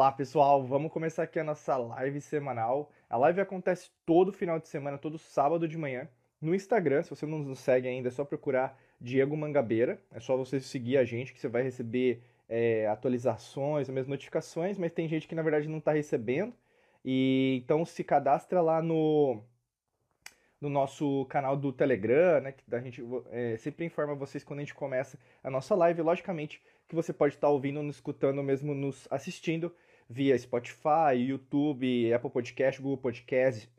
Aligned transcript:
Olá 0.00 0.10
pessoal, 0.10 0.64
vamos 0.64 0.90
começar 0.90 1.24
aqui 1.24 1.38
a 1.38 1.44
nossa 1.44 1.76
live 1.76 2.22
semanal. 2.22 2.90
A 3.06 3.18
live 3.18 3.42
acontece 3.42 3.90
todo 4.06 4.32
final 4.32 4.58
de 4.58 4.66
semana, 4.66 4.96
todo 4.96 5.18
sábado 5.18 5.68
de 5.68 5.76
manhã, 5.76 6.08
no 6.40 6.54
Instagram. 6.54 7.02
Se 7.02 7.10
você 7.10 7.26
não 7.26 7.38
nos 7.40 7.58
segue 7.58 7.86
ainda, 7.86 8.08
é 8.08 8.10
só 8.10 8.24
procurar 8.24 8.80
Diego 8.98 9.36
Mangabeira. 9.36 10.00
É 10.10 10.18
só 10.18 10.38
você 10.38 10.58
seguir 10.58 10.96
a 10.96 11.04
gente 11.04 11.34
que 11.34 11.38
você 11.38 11.48
vai 11.48 11.62
receber 11.62 12.22
é, 12.48 12.86
atualizações, 12.86 13.90
as 13.90 14.06
notificações, 14.06 14.78
mas 14.78 14.90
tem 14.90 15.06
gente 15.06 15.28
que 15.28 15.34
na 15.34 15.42
verdade 15.42 15.68
não 15.68 15.76
está 15.76 15.92
recebendo. 15.92 16.54
E 17.04 17.60
então 17.62 17.84
se 17.84 18.02
cadastra 18.02 18.62
lá 18.62 18.80
no 18.80 19.42
no 20.58 20.70
nosso 20.70 21.26
canal 21.26 21.58
do 21.58 21.74
Telegram, 21.74 22.40
né? 22.40 22.52
Que 22.52 22.74
a 22.74 22.80
gente 22.80 23.02
é, 23.30 23.58
sempre 23.58 23.84
informa 23.84 24.14
vocês 24.14 24.42
quando 24.42 24.60
a 24.60 24.62
gente 24.62 24.74
começa 24.74 25.18
a 25.44 25.50
nossa 25.50 25.74
live. 25.74 26.00
Logicamente 26.00 26.62
que 26.88 26.94
você 26.94 27.12
pode 27.12 27.34
estar 27.34 27.50
ouvindo, 27.50 27.82
nos 27.82 27.96
escutando, 27.96 28.42
mesmo 28.42 28.74
nos 28.74 29.06
assistindo 29.10 29.70
via 30.10 30.36
Spotify, 30.36 31.14
YouTube, 31.14 32.12
Apple 32.12 32.30
Podcast, 32.30 32.82
Google 32.82 32.98
Podcast, 32.98 33.70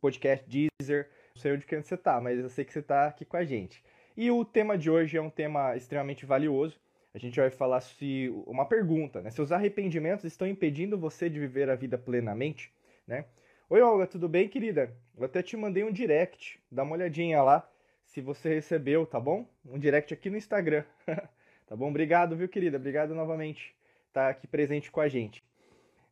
Podcast 0.00 0.44
Deezer. 0.48 1.08
Não 1.32 1.40
sei 1.40 1.52
onde 1.52 1.64
que 1.64 1.80
você 1.80 1.94
está, 1.94 2.20
mas 2.20 2.40
eu 2.40 2.48
sei 2.48 2.64
que 2.64 2.72
você 2.72 2.80
está 2.80 3.06
aqui 3.06 3.24
com 3.24 3.36
a 3.36 3.44
gente. 3.44 3.84
E 4.16 4.28
o 4.30 4.44
tema 4.44 4.76
de 4.76 4.90
hoje 4.90 5.16
é 5.16 5.22
um 5.22 5.30
tema 5.30 5.76
extremamente 5.76 6.26
valioso. 6.26 6.80
A 7.14 7.18
gente 7.18 7.38
vai 7.38 7.50
falar 7.50 7.80
se 7.80 8.28
uma 8.46 8.66
pergunta, 8.66 9.22
né? 9.22 9.30
Se 9.30 9.40
os 9.40 9.52
arrependimentos 9.52 10.24
estão 10.24 10.48
impedindo 10.48 10.98
você 10.98 11.30
de 11.30 11.38
viver 11.38 11.70
a 11.70 11.76
vida 11.76 11.96
plenamente, 11.96 12.72
né? 13.06 13.24
Oi, 13.70 13.80
Olga, 13.80 14.06
tudo 14.06 14.28
bem, 14.28 14.48
querida? 14.48 14.92
Eu 15.16 15.24
até 15.24 15.42
te 15.42 15.56
mandei 15.56 15.84
um 15.84 15.92
direct, 15.92 16.60
dá 16.70 16.82
uma 16.82 16.94
olhadinha 16.96 17.42
lá 17.42 17.68
se 18.04 18.20
você 18.20 18.54
recebeu, 18.54 19.06
tá 19.06 19.20
bom? 19.20 19.48
Um 19.64 19.78
direct 19.78 20.12
aqui 20.12 20.30
no 20.30 20.36
Instagram. 20.36 20.84
tá 21.66 21.76
bom? 21.76 21.88
Obrigado, 21.88 22.36
viu, 22.36 22.48
querida? 22.48 22.76
Obrigado 22.76 23.14
novamente 23.14 23.76
tá 24.16 24.30
aqui 24.30 24.46
presente 24.46 24.90
com 24.90 25.00
a 25.00 25.08
gente. 25.08 25.44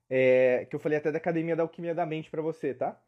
É, 0.08 0.66
que 0.68 0.76
eu 0.76 0.80
falei 0.80 0.98
até 0.98 1.10
da 1.10 1.18
Academia 1.18 1.56
da 1.56 1.62
Alquimia 1.62 1.94
da 1.94 2.04
Mente 2.06 2.30
para 2.30 2.42
você, 2.42 2.74
tá? 2.74 3.00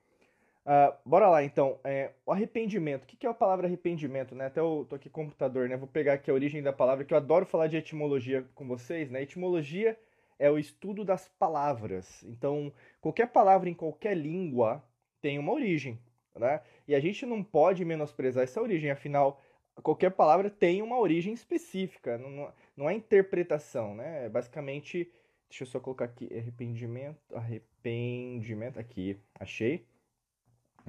Uh, 0.67 0.93
bora 1.09 1.29
lá, 1.29 1.45
então. 1.45 1.79
É, 1.85 2.11
o 2.25 2.33
arrependimento. 2.33 3.05
O 3.05 3.07
que 3.07 3.27
é 3.27 3.31
a 3.31 3.35
palavra 3.35 3.67
arrependimento, 3.67 4.35
né? 4.35 4.47
Até 4.47 4.61
eu 4.61 4.85
tô 4.89 4.97
aqui 4.97 5.09
com 5.09 5.23
o 5.23 5.25
computador, 5.25 5.69
né? 5.69 5.77
Vou 5.77 5.87
pegar 5.87 6.15
aqui 6.15 6.31
a 6.31 6.35
origem 6.35 6.63
da 6.63 6.73
palavra, 6.73 7.05
que 7.05 7.15
eu 7.15 7.19
adoro 7.19 7.47
falar 7.47 7.69
de 7.69 7.77
etimologia 7.77 8.45
com 8.55 8.67
vocês, 8.67 9.11
né? 9.11 9.23
Etimologia 9.23 9.97
é 10.39 10.51
o 10.51 10.59
estudo 10.59 11.05
das 11.05 11.29
palavras. 11.39 12.23
Então, 12.25 12.73
qualquer 13.01 13.29
palavra 13.29 13.69
em 13.69 13.75
qualquer 13.75 14.17
língua 14.17 14.85
tem 15.21 15.39
uma 15.39 15.53
origem, 15.53 15.99
né? 16.35 16.61
E 16.87 16.95
a 16.95 17.01
gente 17.01 17.25
não 17.25 17.43
pode 17.43 17.85
menosprezar 17.85 18.45
essa 18.45 18.61
origem, 18.61 18.91
afinal, 18.91 19.41
qualquer 19.83 20.11
palavra 20.11 20.51
tem 20.51 20.83
uma 20.83 20.99
origem 20.99 21.33
específica, 21.33 22.19
não, 22.19 22.53
não 22.77 22.91
é 22.91 22.95
interpretação, 22.95 23.95
né? 23.95 24.27
É 24.27 24.29
basicamente, 24.29 25.11
deixa 25.49 25.65
eu 25.65 25.67
só 25.67 25.81
colocar 25.81 26.07
aqui, 26.07 26.29
arrependimento, 26.33 27.19
arrependimento, 27.35 28.79
aqui, 28.79 29.19
achei, 29.39 29.87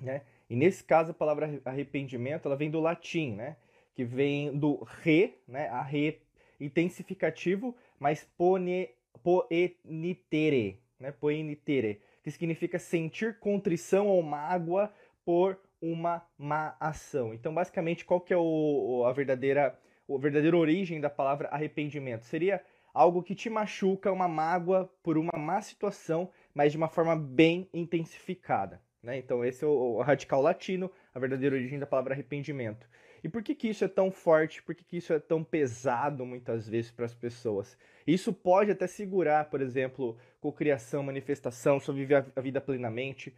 né? 0.01 0.23
E 0.49 0.55
nesse 0.55 0.83
caso, 0.83 1.11
a 1.11 1.13
palavra 1.13 1.61
arrependimento, 1.65 2.45
ela 2.45 2.55
vem 2.55 2.69
do 2.69 2.79
latim, 2.79 3.33
né? 3.33 3.57
Que 3.93 4.03
vem 4.03 4.57
do 4.57 4.83
re, 5.01 5.35
né? 5.47 5.67
A 5.69 5.81
re 5.81 6.21
intensificativo, 6.59 7.75
mas 7.99 8.23
pone 8.37 8.89
poenitere, 9.23 10.81
né? 10.99 11.11
Poenitere, 11.11 12.01
que 12.23 12.31
significa 12.31 12.79
sentir 12.79 13.39
contrição 13.39 14.07
ou 14.07 14.21
mágoa 14.21 14.91
por 15.25 15.59
uma 15.81 16.25
má 16.37 16.75
ação. 16.79 17.33
Então, 17.33 17.53
basicamente, 17.53 18.05
qual 18.05 18.21
que 18.21 18.33
é 18.33 18.37
o, 18.37 19.03
a 19.05 19.11
verdadeira 19.11 19.77
a 20.09 20.17
verdadeira 20.17 20.55
origem 20.55 21.01
da 21.01 21.09
palavra 21.09 21.49
arrependimento? 21.49 22.23
Seria 22.23 22.63
algo 22.97 23.21
que 23.21 23.35
te 23.35 23.47
machuca, 23.47 24.11
uma 24.11 24.27
mágoa 24.27 24.91
por 25.03 25.19
uma 25.19 25.37
má 25.37 25.61
situação, 25.61 26.31
mas 26.51 26.71
de 26.71 26.77
uma 26.79 26.89
forma 26.89 27.15
bem 27.15 27.69
intensificada. 27.71 28.81
Né? 29.03 29.19
Então, 29.19 29.45
esse 29.45 29.63
é 29.63 29.67
o, 29.67 29.97
o 29.97 30.01
radical 30.01 30.41
latino, 30.41 30.91
a 31.13 31.19
verdadeira 31.19 31.55
origem 31.55 31.77
da 31.77 31.85
palavra 31.85 32.15
arrependimento. 32.15 32.89
E 33.23 33.29
por 33.29 33.43
que, 33.43 33.53
que 33.53 33.69
isso 33.69 33.85
é 33.85 33.87
tão 33.87 34.09
forte? 34.09 34.63
Por 34.63 34.73
que, 34.73 34.83
que 34.83 34.97
isso 34.97 35.13
é 35.13 35.19
tão 35.19 35.43
pesado 35.43 36.25
muitas 36.25 36.67
vezes 36.67 36.89
para 36.89 37.05
as 37.05 37.13
pessoas? 37.13 37.77
Isso 38.05 38.33
pode 38.33 38.71
até 38.71 38.87
segurar, 38.87 39.47
por 39.49 39.61
exemplo, 39.61 40.17
cocriação, 40.41 41.03
manifestação, 41.03 41.79
sobreviver 41.79 42.25
a 42.35 42.41
vida 42.41 42.59
plenamente, 42.59 43.35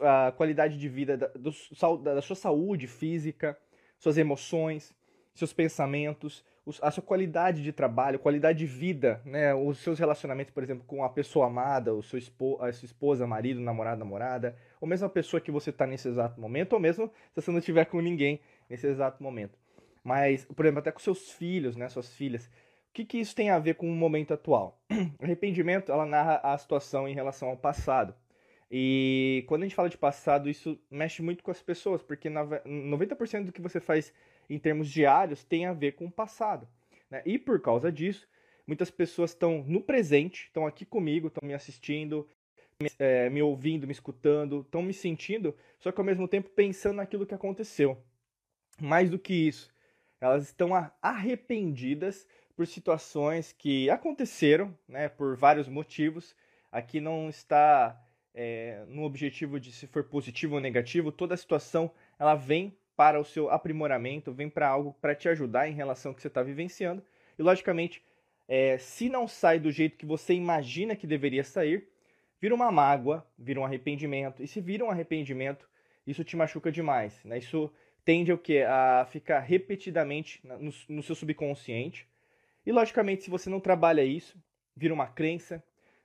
a 0.00 0.32
qualidade 0.32 0.76
de 0.76 0.88
vida 0.88 1.16
da, 1.16 1.28
do, 1.28 1.52
da 1.98 2.22
sua 2.22 2.34
saúde 2.34 2.88
física, 2.88 3.56
suas 3.98 4.18
emoções, 4.18 4.92
seus 5.32 5.52
pensamentos, 5.52 6.44
a 6.82 6.90
sua 6.90 7.02
qualidade 7.02 7.62
de 7.62 7.72
trabalho, 7.72 8.18
qualidade 8.18 8.58
de 8.58 8.66
vida, 8.66 9.20
né? 9.24 9.54
os 9.54 9.78
seus 9.78 9.98
relacionamentos, 9.98 10.52
por 10.52 10.62
exemplo, 10.62 10.84
com 10.84 11.04
a 11.04 11.08
pessoa 11.08 11.46
amada, 11.46 11.94
o 11.94 12.02
seu 12.02 12.18
espo, 12.18 12.60
a 12.60 12.72
sua 12.72 12.86
esposa, 12.86 13.26
marido, 13.26 13.60
namorado, 13.60 14.00
namorada, 14.00 14.56
ou 14.80 14.88
mesmo 14.88 15.06
a 15.06 15.10
pessoa 15.10 15.40
que 15.40 15.50
você 15.50 15.70
está 15.70 15.86
nesse 15.86 16.08
exato 16.08 16.40
momento, 16.40 16.72
ou 16.72 16.80
mesmo 16.80 17.06
se 17.32 17.40
você 17.40 17.50
não 17.50 17.58
estiver 17.58 17.84
com 17.84 18.00
ninguém 18.00 18.40
nesse 18.68 18.86
exato 18.86 19.22
momento. 19.22 19.56
Mas, 20.02 20.44
por 20.44 20.64
exemplo, 20.64 20.80
até 20.80 20.90
com 20.90 20.98
seus 20.98 21.30
filhos, 21.32 21.76
né, 21.76 21.88
suas 21.88 22.12
filhas. 22.12 22.46
O 22.46 22.92
que, 22.92 23.04
que 23.04 23.18
isso 23.18 23.34
tem 23.34 23.50
a 23.50 23.58
ver 23.58 23.74
com 23.74 23.88
o 23.88 23.94
momento 23.94 24.34
atual? 24.34 24.80
Arrependimento, 25.22 25.92
ela 25.92 26.06
narra 26.06 26.40
a 26.42 26.56
situação 26.58 27.06
em 27.06 27.14
relação 27.14 27.48
ao 27.48 27.56
passado. 27.56 28.14
E 28.70 29.44
quando 29.46 29.62
a 29.62 29.64
gente 29.66 29.76
fala 29.76 29.88
de 29.88 29.98
passado, 29.98 30.48
isso 30.48 30.78
mexe 30.90 31.22
muito 31.22 31.44
com 31.44 31.50
as 31.50 31.62
pessoas, 31.62 32.02
porque 32.02 32.28
90% 32.28 33.44
do 33.44 33.52
que 33.52 33.62
você 33.62 33.78
faz 33.78 34.12
em 34.48 34.58
termos 34.58 34.90
diários 34.90 35.44
tem 35.44 35.66
a 35.66 35.72
ver 35.72 35.92
com 35.92 36.06
o 36.06 36.10
passado. 36.10 36.68
Né? 37.10 37.22
E 37.24 37.38
por 37.38 37.60
causa 37.60 37.90
disso, 37.90 38.28
muitas 38.66 38.90
pessoas 38.90 39.30
estão 39.30 39.64
no 39.66 39.80
presente, 39.80 40.44
estão 40.44 40.66
aqui 40.66 40.84
comigo, 40.84 41.28
estão 41.28 41.46
me 41.46 41.54
assistindo, 41.54 42.28
me, 42.80 42.90
é, 42.98 43.30
me 43.30 43.42
ouvindo, 43.42 43.86
me 43.86 43.92
escutando, 43.92 44.60
estão 44.60 44.82
me 44.82 44.92
sentindo, 44.92 45.56
só 45.78 45.90
que 45.92 46.00
ao 46.00 46.04
mesmo 46.04 46.28
tempo 46.28 46.50
pensando 46.50 46.96
naquilo 46.96 47.26
que 47.26 47.34
aconteceu. 47.34 47.98
Mais 48.80 49.08
do 49.08 49.18
que 49.18 49.32
isso, 49.32 49.72
elas 50.20 50.44
estão 50.44 50.70
arrependidas 51.00 52.26
por 52.54 52.66
situações 52.66 53.52
que 53.52 53.88
aconteceram, 53.90 54.76
né, 54.88 55.08
por 55.08 55.36
vários 55.36 55.68
motivos. 55.68 56.34
Aqui 56.72 57.00
não 57.00 57.28
está 57.28 58.02
é, 58.34 58.84
no 58.88 59.02
objetivo 59.02 59.60
de 59.60 59.72
se 59.72 59.86
for 59.86 60.04
positivo 60.04 60.56
ou 60.56 60.60
negativo, 60.60 61.12
toda 61.12 61.34
a 61.34 61.38
situação 61.38 61.90
ela 62.18 62.34
vem 62.34 62.76
para 62.96 63.20
o 63.20 63.24
seu 63.24 63.50
aprimoramento, 63.50 64.32
vem 64.32 64.48
para 64.48 64.68
algo 64.68 64.96
para 65.00 65.14
te 65.14 65.28
ajudar 65.28 65.68
em 65.68 65.74
relação 65.74 66.10
ao 66.10 66.14
que 66.16 66.22
você 66.22 66.28
está 66.28 66.42
vivenciando. 66.42 67.02
E 67.38 67.42
logicamente, 67.42 68.02
é, 68.48 68.78
se 68.78 69.08
não 69.08 69.28
sai 69.28 69.58
do 69.58 69.70
jeito 69.70 69.98
que 69.98 70.06
você 70.06 70.32
imagina 70.32 70.96
que 70.96 71.06
deveria 71.06 71.44
sair, 71.44 71.88
vira 72.40 72.54
uma 72.54 72.72
mágoa, 72.72 73.26
vira 73.38 73.60
um 73.60 73.64
arrependimento. 73.64 74.42
E 74.42 74.46
se 74.46 74.60
vira 74.60 74.84
um 74.84 74.90
arrependimento, 74.90 75.68
isso 76.06 76.24
te 76.24 76.36
machuca 76.36 76.72
demais. 76.72 77.22
Né? 77.24 77.38
Isso 77.38 77.70
tende 78.04 78.32
ao 78.32 78.38
que? 78.38 78.62
A 78.62 79.06
ficar 79.10 79.40
repetidamente 79.40 80.40
no, 80.42 80.72
no 80.88 81.02
seu 81.02 81.14
subconsciente. 81.14 82.08
E 82.64 82.72
logicamente, 82.72 83.24
se 83.24 83.30
você 83.30 83.50
não 83.50 83.60
trabalha 83.60 84.04
isso, 84.04 84.36
vira 84.74 84.94
uma 84.94 85.06
crença, 85.06 85.62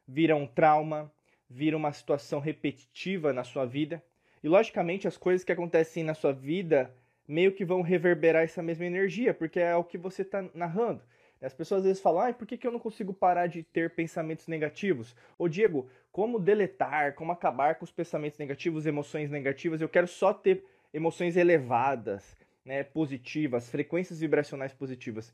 vira 0.08 0.36
um 0.36 0.46
trauma, 0.46 1.12
vira 1.50 1.78
uma 1.78 1.94
situação 1.94 2.40
repetitiva 2.40 3.32
na 3.32 3.44
sua 3.44 3.66
vida. 3.66 4.04
E 4.44 4.48
logicamente, 4.48 5.08
as 5.08 5.18
coisas 5.18 5.44
que 5.44 5.52
acontecem 5.52 6.04
na 6.04 6.14
sua 6.14 6.34
vida 6.34 6.94
meio 7.28 7.54
que 7.54 7.64
vão 7.64 7.82
reverberar 7.82 8.44
essa 8.44 8.62
mesma 8.62 8.86
energia, 8.86 9.34
porque 9.34 9.60
é 9.60 9.76
o 9.76 9.84
que 9.84 9.98
você 9.98 10.22
está 10.22 10.44
narrando. 10.54 11.02
As 11.42 11.54
pessoas 11.54 11.80
às 11.80 11.86
vezes 11.86 12.02
falam, 12.02 12.22
ah, 12.22 12.34
por 12.34 12.46
que, 12.46 12.58
que 12.58 12.68
eu 12.68 12.72
não 12.72 12.80
consigo 12.80 13.14
parar 13.14 13.48
de 13.48 13.64
ter 13.64 13.90
pensamentos 13.96 14.48
negativos? 14.48 15.16
Ô 15.40 15.48
Diego, 15.48 15.90
como 16.12 16.40
deletar, 16.40 17.16
como 17.16 17.32
acabar 17.32 17.76
com 17.76 17.86
os 17.86 17.92
pensamentos 17.92 18.38
negativos, 18.38 18.86
emoções 18.86 19.32
negativas? 19.32 19.82
Eu 19.82 19.90
quero 19.90 20.08
só 20.08 20.34
ter 20.34 20.64
emoções 20.94 21.38
elevadas, 21.38 22.38
né, 22.64 22.84
positivas, 22.84 23.70
frequências 23.70 24.20
vibracionais 24.20 24.74
positivas. 24.74 25.34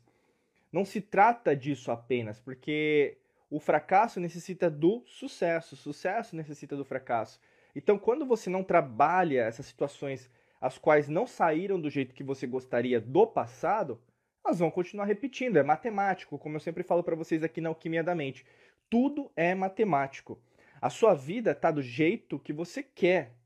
Não 0.72 0.84
se 0.84 1.00
trata 1.00 1.54
disso 1.54 1.90
apenas, 1.90 2.40
porque 2.40 3.18
o 3.50 3.60
fracasso 3.60 4.18
necessita 4.18 4.70
do 4.70 5.02
sucesso, 5.06 5.74
o 5.74 5.78
sucesso 5.78 6.36
necessita 6.36 6.76
do 6.76 6.84
fracasso. 6.84 7.38
Então, 7.78 7.96
quando 7.96 8.26
você 8.26 8.50
não 8.50 8.64
trabalha 8.64 9.44
essas 9.44 9.66
situações 9.66 10.28
as 10.60 10.76
quais 10.76 11.08
não 11.08 11.28
saíram 11.28 11.80
do 11.80 11.88
jeito 11.88 12.12
que 12.12 12.24
você 12.24 12.44
gostaria 12.44 13.00
do 13.00 13.24
passado, 13.24 14.02
elas 14.44 14.58
vão 14.58 14.68
continuar 14.68 15.04
repetindo. 15.04 15.58
É 15.58 15.62
matemático, 15.62 16.36
como 16.36 16.56
eu 16.56 16.60
sempre 16.60 16.82
falo 16.82 17.04
para 17.04 17.14
vocês 17.14 17.44
aqui 17.44 17.60
na 17.60 17.68
Alquimia 17.68 18.02
da 18.02 18.16
Mente. 18.16 18.44
Tudo 18.90 19.30
é 19.36 19.54
matemático. 19.54 20.42
A 20.80 20.90
sua 20.90 21.14
vida 21.14 21.52
está 21.52 21.70
do 21.70 21.80
jeito 21.80 22.40
que 22.40 22.52
você 22.52 22.82
quer, 22.82 23.36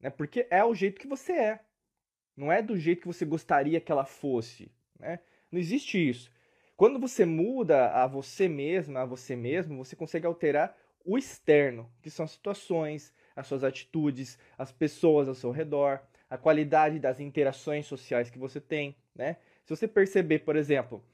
né? 0.00 0.10
Porque 0.10 0.46
é 0.50 0.62
o 0.62 0.74
jeito 0.74 1.00
que 1.00 1.06
você 1.06 1.32
é. 1.32 1.60
Não 2.36 2.52
é 2.52 2.60
do 2.60 2.76
jeito 2.76 3.00
que 3.00 3.06
você 3.06 3.24
gostaria 3.24 3.80
que 3.80 3.90
ela 3.90 4.04
fosse, 4.04 4.70
né? 4.98 5.18
Não 5.50 5.58
existe 5.58 5.96
isso. 5.96 6.30
Quando 6.76 6.98
você 6.98 7.24
muda 7.24 7.90
a 7.90 8.06
você 8.06 8.50
mesma, 8.50 9.00
a 9.00 9.06
você 9.06 9.34
mesmo, 9.34 9.82
você 9.82 9.96
consegue 9.96 10.26
alterar 10.26 10.76
o 11.06 11.16
externo, 11.16 11.90
que 12.02 12.10
são 12.10 12.26
as 12.26 12.32
situações, 12.32 13.14
as 13.36 13.46
suas 13.46 13.62
atitudes, 13.62 14.38
as 14.56 14.72
pessoas 14.72 15.28
ao 15.28 15.34
seu 15.34 15.50
redor, 15.50 16.00
a 16.28 16.38
qualidade 16.38 16.98
das 16.98 17.20
interações 17.20 17.86
sociais 17.86 18.30
que 18.30 18.38
você 18.38 18.60
tem, 18.60 18.96
né? 19.14 19.36
Se 19.64 19.76
você 19.76 19.86
perceber, 19.86 20.40
por 20.40 20.56
exemplo, 20.56 21.04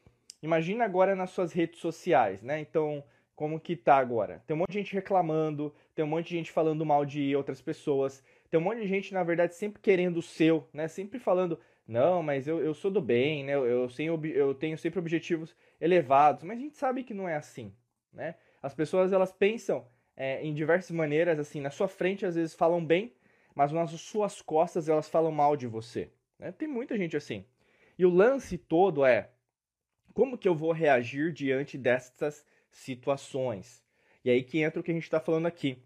imagina 0.43 0.85
agora 0.85 1.17
nas 1.17 1.31
suas 1.31 1.53
redes 1.53 1.81
sociais, 1.81 2.43
né? 2.43 2.61
Então, 2.61 3.03
como 3.35 3.59
que 3.59 3.75
tá 3.75 3.97
agora? 3.97 4.43
Tem 4.47 4.55
um 4.55 4.61
monte 4.61 4.73
de 4.73 4.79
gente 4.79 4.95
reclamando, 4.95 5.75
tem 5.95 6.05
um 6.05 6.09
monte 6.09 6.29
de 6.29 6.37
gente 6.37 6.53
falando 6.53 6.87
mal 6.87 7.05
de 7.05 7.35
outras 7.35 7.61
pessoas, 7.61 8.23
tem 8.51 8.61
um 8.61 8.63
monte 8.63 8.81
de 8.81 8.87
gente, 8.87 9.13
na 9.13 9.25
verdade, 9.25 9.55
sempre 9.55 9.83
querendo 9.83 10.19
o 10.19 10.23
seu, 10.23 10.69
né? 10.73 10.87
Sempre 10.87 11.19
falando, 11.19 11.59
não, 11.87 12.23
mas 12.23 12.47
eu, 12.47 12.63
eu 12.63 12.75
sou 12.75 12.91
do 12.91 13.01
bem, 13.01 13.45
né? 13.45 13.55
Eu, 13.55 13.67
eu, 13.67 13.89
tenho, 13.89 14.27
eu 14.27 14.55
tenho 14.55 14.79
sempre 14.79 14.99
objetivos 14.99 15.57
elevados, 15.81 16.45
mas 16.45 16.59
a 16.59 16.61
gente 16.61 16.77
sabe 16.77 17.03
que 17.03 17.15
não 17.15 17.29
é 17.29 17.35
assim, 17.35 17.75
né? 18.13 18.37
As 18.63 18.75
pessoas, 18.75 19.13
elas 19.13 19.33
pensam 19.33 19.85
é, 20.23 20.41
em 20.41 20.55
diversas 20.55 20.93
maneiras, 20.93 21.37
assim, 21.41 21.61
na 21.61 21.69
sua 21.69 21.89
frente 21.89 22.25
às 22.25 22.37
vezes 22.37 22.55
falam 22.55 22.85
bem, 22.85 23.13
mas 23.57 23.73
nas 23.73 23.91
suas 23.91 24.41
costas 24.41 24.89
elas 24.89 25.09
falam 25.09 25.33
mal 25.33 25.57
de 25.57 25.67
você. 25.67 26.13
Né? 26.39 26.53
Tem 26.53 26.69
muita 26.69 26.97
gente 26.97 27.17
assim. 27.17 27.45
E 27.99 28.07
o 28.07 28.09
lance 28.09 28.57
todo 28.57 29.05
é, 29.05 29.31
como 30.15 30.39
que 30.39 30.47
eu 30.47 30.55
vou 30.55 30.71
reagir 30.71 31.33
diante 31.33 31.77
dessas 31.77 32.47
situações? 32.71 33.83
E 34.25 34.31
aí 34.31 34.45
que 34.45 34.61
entra 34.61 34.79
o 34.79 34.85
que 34.85 34.93
a 34.93 34.95
gente 34.95 35.03
está 35.03 35.19
falando 35.19 35.47
aqui. 35.47 35.83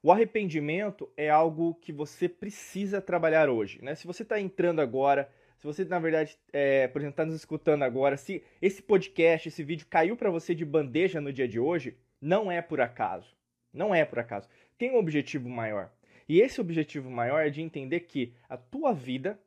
O 0.00 0.12
arrependimento 0.12 1.10
é 1.16 1.28
algo 1.28 1.74
que 1.74 1.92
você 1.92 2.28
precisa 2.28 3.02
trabalhar 3.02 3.50
hoje. 3.50 3.82
Né? 3.82 3.96
Se 3.96 4.06
você 4.06 4.22
está 4.22 4.40
entrando 4.40 4.80
agora, 4.80 5.28
se 5.58 5.66
você, 5.66 5.84
na 5.84 5.98
verdade, 5.98 6.38
é, 6.52 6.86
por 6.86 7.00
exemplo, 7.00 7.14
está 7.14 7.24
nos 7.24 7.34
escutando 7.34 7.82
agora, 7.82 8.16
se 8.16 8.40
esse 8.62 8.80
podcast, 8.80 9.48
esse 9.48 9.64
vídeo 9.64 9.88
caiu 9.90 10.16
para 10.16 10.30
você 10.30 10.54
de 10.54 10.64
bandeja 10.64 11.20
no 11.20 11.32
dia 11.32 11.48
de 11.48 11.58
hoje, 11.58 11.96
não 12.20 12.52
é 12.52 12.62
por 12.62 12.80
acaso. 12.80 13.34
Não 13.74 13.94
é 13.94 14.04
por 14.04 14.20
acaso. 14.20 14.48
Tem 14.78 14.92
um 14.92 14.96
objetivo 14.96 15.48
maior. 15.48 15.90
E 16.28 16.40
esse 16.40 16.60
objetivo 16.60 17.10
maior 17.10 17.44
é 17.44 17.50
de 17.50 17.60
entender 17.60 18.00
que 18.00 18.32
a 18.48 18.56
tua 18.56 18.94
vida, 18.94 19.38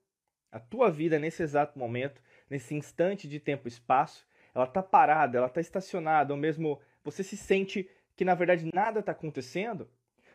a 0.51 0.59
tua 0.59 0.91
vida 0.91 1.17
nesse 1.17 1.41
exato 1.41 1.79
momento, 1.79 2.21
nesse 2.49 2.75
instante 2.75 3.27
de 3.27 3.39
tempo 3.39 3.67
e 3.67 3.69
espaço, 3.69 4.27
ela 4.53 4.65
está 4.65 4.83
parada, 4.83 5.37
ela 5.37 5.47
está 5.47 5.61
estacionada, 5.61 6.33
ou 6.33 6.39
mesmo 6.39 6.79
você 7.03 7.23
se 7.23 7.37
sente 7.37 7.89
que 8.15 8.25
na 8.25 8.35
verdade 8.35 8.69
nada 8.73 8.99
está 8.99 9.11
acontecendo, 9.11 9.89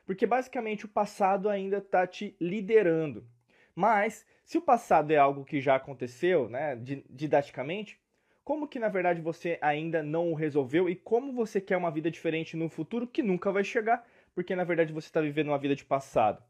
porque 0.05 0.27
basicamente 0.27 0.85
o 0.85 0.89
passado 0.89 1.49
ainda 1.49 1.79
está 1.79 2.07
te 2.07 2.37
liderando. 2.41 3.27
Mas 3.75 4.27
se 4.45 4.59
o 4.59 4.63
passado 4.63 5.13
é 5.13 5.17
algo 5.17 5.45
que 5.45 5.61
já 5.61 5.77
aconteceu, 5.77 6.49
né, 6.49 6.77
didaticamente, 7.09 8.01
como 8.45 8.67
que 8.67 8.79
na 8.79 8.89
verdade 8.89 9.21
você 9.21 9.59
ainda 9.61 10.03
não 10.03 10.33
o 10.33 10.35
resolveu 10.35 10.89
e 10.89 10.97
como 10.97 11.33
você 11.33 11.61
quer 11.61 11.77
uma 11.77 11.91
vida 11.91 12.11
diferente 12.11 12.57
no 12.57 12.69
futuro 12.69 13.07
que 13.07 13.23
nunca 13.23 13.53
vai 13.53 13.65
chegar, 13.65 14.07
porque 14.35 14.57
na 14.57 14.65
verdade 14.65 14.93
você 14.93 15.07
está 15.07 15.21
vivendo 15.21 15.49
uma 15.49 15.59
vida 15.59 15.77
de 15.77 15.85
passado, 15.85 16.43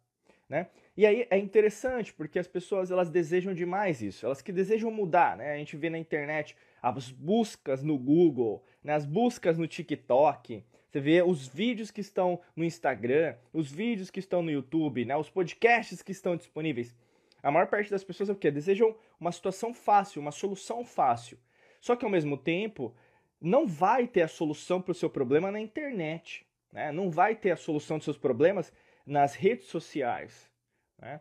né? 0.49 0.69
E 0.97 1.07
aí 1.07 1.27
é 1.31 1.39
interessante, 1.39 2.13
porque 2.13 2.39
as 2.39 2.47
pessoas 2.47 2.91
elas 2.91 3.09
desejam 3.09 3.55
demais 3.55 4.03
isso, 4.03 4.27
elas 4.27 4.43
que 4.43 4.53
desejam 4.53 4.91
mudar, 4.91 5.37
né? 5.37 5.53
A 5.53 5.57
gente 5.57 5.77
vê 5.77 5.89
na 5.89 5.99
internet 5.99 6.57
as 6.83 7.11
buscas 7.11 7.83
no 7.83 7.97
Google, 7.97 8.65
né? 8.83 8.93
as 8.95 9.07
buscas 9.07 9.57
no 9.57 9.69
TikTok, 9.69 10.65
você 10.91 11.01
vê 11.01 11.23
os 11.23 11.49
vídeos 11.49 11.91
que 11.91 12.03
estão 12.03 12.41
no 12.55 12.65
Instagram, 12.65 13.35
os 13.51 13.71
vídeos 13.73 14.11
que 14.11 14.19
estão 14.19 14.43
no 14.43 14.51
YouTube, 14.51 15.07
né? 15.07 15.17
os 15.17 15.31
podcasts 15.31 16.03
que 16.03 16.13
estão 16.13 16.37
disponíveis. 16.37 16.95
A 17.43 17.51
maior 17.51 17.67
parte 17.67 17.91
das 17.91 18.05
pessoas 18.05 18.29
é 18.29 18.33
o 18.33 18.37
quê? 18.37 18.51
Desejam 18.51 18.95
uma 19.19 19.33
situação 19.33 19.73
fácil, 19.73 20.21
uma 20.21 20.31
solução 20.31 20.85
fácil. 20.85 21.39
Só 21.83 21.97
que 21.97 22.05
ao 22.05 22.11
mesmo 22.11 22.39
tempo, 22.39 22.95
não 23.41 23.67
vai 23.67 24.07
ter 24.07 24.23
a 24.23 24.29
solução 24.29 24.81
para 24.81 24.93
o 24.93 24.95
seu 24.95 25.11
problema 25.11 25.51
na 25.51 25.61
internet. 25.61 26.47
Né? 26.73 26.93
Não 26.93 27.11
vai 27.11 27.35
ter 27.35 27.51
a 27.51 27.57
solução 27.57 27.99
dos 27.99 28.05
seus 28.05 28.17
problemas 28.17 28.73
nas 29.05 29.35
redes 29.35 29.67
sociais. 29.67 30.49
Né? 30.97 31.21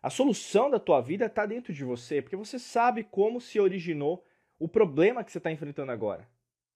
A 0.00 0.08
solução 0.08 0.70
da 0.70 0.78
tua 0.78 1.00
vida 1.00 1.26
está 1.26 1.44
dentro 1.44 1.72
de 1.72 1.84
você, 1.84 2.22
porque 2.22 2.36
você 2.36 2.56
sabe 2.56 3.02
como 3.02 3.40
se 3.40 3.58
originou 3.58 4.24
o 4.60 4.68
problema 4.68 5.24
que 5.24 5.32
você 5.32 5.38
está 5.38 5.50
enfrentando 5.50 5.90
agora. 5.90 6.26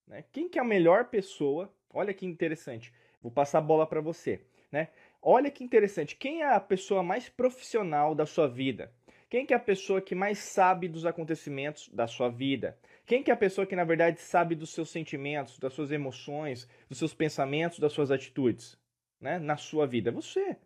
Né? 0.08 0.24
Quem 0.32 0.48
que 0.48 0.58
é 0.58 0.62
a 0.62 0.64
melhor 0.64 1.04
pessoa? 1.04 1.72
Olha 1.92 2.12
que 2.12 2.26
interessante. 2.26 2.92
Vou 3.22 3.30
passar 3.30 3.58
a 3.58 3.62
bola 3.62 3.86
para 3.86 4.00
você. 4.00 4.44
Né? 4.72 4.88
Olha 5.22 5.52
que 5.52 5.62
interessante. 5.62 6.16
Quem 6.16 6.42
é 6.42 6.52
a 6.52 6.58
pessoa 6.58 7.00
mais 7.00 7.28
profissional 7.28 8.12
da 8.12 8.26
sua 8.26 8.48
vida? 8.48 8.92
Quem 9.34 9.46
que 9.46 9.52
é 9.52 9.56
a 9.56 9.60
pessoa 9.60 10.00
que 10.00 10.14
mais 10.14 10.38
sabe 10.38 10.86
dos 10.86 11.04
acontecimentos 11.04 11.88
da 11.88 12.06
sua 12.06 12.28
vida? 12.28 12.78
Quem 13.06 13.22
que 13.22 13.30
é 13.30 13.34
a 13.34 13.36
pessoa 13.36 13.66
que 13.66 13.76
na 13.76 13.84
verdade 13.84 14.20
sabe 14.20 14.54
dos 14.54 14.70
seus 14.70 14.90
sentimentos, 14.90 15.58
das 15.58 15.72
suas 15.72 15.90
emoções, 15.90 16.68
dos 16.88 16.98
seus 16.98 17.12
pensamentos, 17.12 17.78
das 17.78 17.92
suas 17.92 18.10
atitudes, 18.10 18.78
né, 19.20 19.38
na 19.38 19.56
sua 19.56 19.86
vida? 19.86 20.10
É 20.10 20.12
você, 20.12 20.56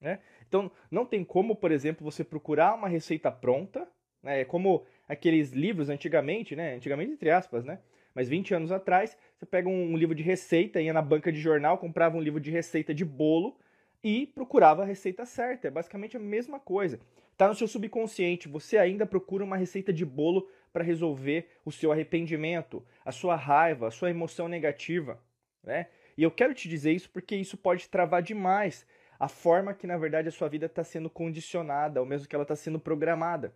né? 0.00 0.20
Então, 0.48 0.70
não 0.90 1.04
tem 1.04 1.24
como, 1.24 1.54
por 1.54 1.72
exemplo, 1.72 2.04
você 2.04 2.24
procurar 2.24 2.74
uma 2.74 2.88
receita 2.88 3.30
pronta, 3.30 3.88
né? 4.22 4.40
É 4.40 4.44
como 4.44 4.84
aqueles 5.08 5.52
livros 5.52 5.88
antigamente, 5.88 6.54
né? 6.54 6.74
Antigamente, 6.74 7.12
entre 7.12 7.30
aspas, 7.30 7.64
né? 7.64 7.80
Mas 8.14 8.28
20 8.28 8.54
anos 8.54 8.72
atrás, 8.72 9.16
você 9.36 9.46
pega 9.46 9.68
um 9.68 9.96
livro 9.96 10.14
de 10.14 10.22
receita, 10.22 10.80
ia 10.80 10.92
na 10.92 11.02
banca 11.02 11.30
de 11.32 11.40
jornal, 11.40 11.78
comprava 11.78 12.16
um 12.16 12.20
livro 12.20 12.40
de 12.40 12.50
receita 12.50 12.92
de 12.92 13.04
bolo 13.04 13.56
e 14.02 14.26
procurava 14.26 14.82
a 14.82 14.86
receita 14.86 15.24
certa. 15.24 15.68
É 15.68 15.70
basicamente 15.70 16.16
a 16.16 16.20
mesma 16.20 16.58
coisa. 16.58 16.98
Está 17.32 17.48
no 17.48 17.54
seu 17.54 17.68
subconsciente, 17.68 18.48
você 18.48 18.76
ainda 18.76 19.06
procura 19.06 19.44
uma 19.44 19.56
receita 19.56 19.92
de 19.92 20.04
bolo 20.04 20.48
para 20.72 20.84
resolver 20.84 21.48
o 21.64 21.72
seu 21.72 21.92
arrependimento, 21.92 22.84
a 23.04 23.12
sua 23.12 23.36
raiva, 23.36 23.88
a 23.88 23.90
sua 23.90 24.10
emoção 24.10 24.48
negativa, 24.48 25.20
né? 25.62 25.86
E 26.16 26.22
eu 26.22 26.30
quero 26.30 26.52
te 26.52 26.68
dizer 26.68 26.92
isso 26.92 27.08
porque 27.10 27.34
isso 27.34 27.56
pode 27.56 27.88
travar 27.88 28.22
demais 28.22 28.86
a 29.18 29.28
forma 29.28 29.74
que, 29.74 29.86
na 29.86 29.98
verdade, 29.98 30.28
a 30.28 30.32
sua 30.32 30.48
vida 30.48 30.66
está 30.66 30.82
sendo 30.82 31.10
condicionada, 31.10 32.00
ou 32.00 32.06
mesmo 32.06 32.26
que 32.26 32.34
ela 32.34 32.42
está 32.42 32.56
sendo 32.56 32.78
programada. 32.78 33.54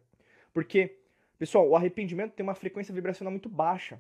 Porque, 0.53 0.99
pessoal, 1.39 1.67
o 1.69 1.75
arrependimento 1.75 2.33
tem 2.33 2.45
uma 2.45 2.55
frequência 2.55 2.93
vibracional 2.95 3.31
muito 3.31 3.49
baixa. 3.49 3.99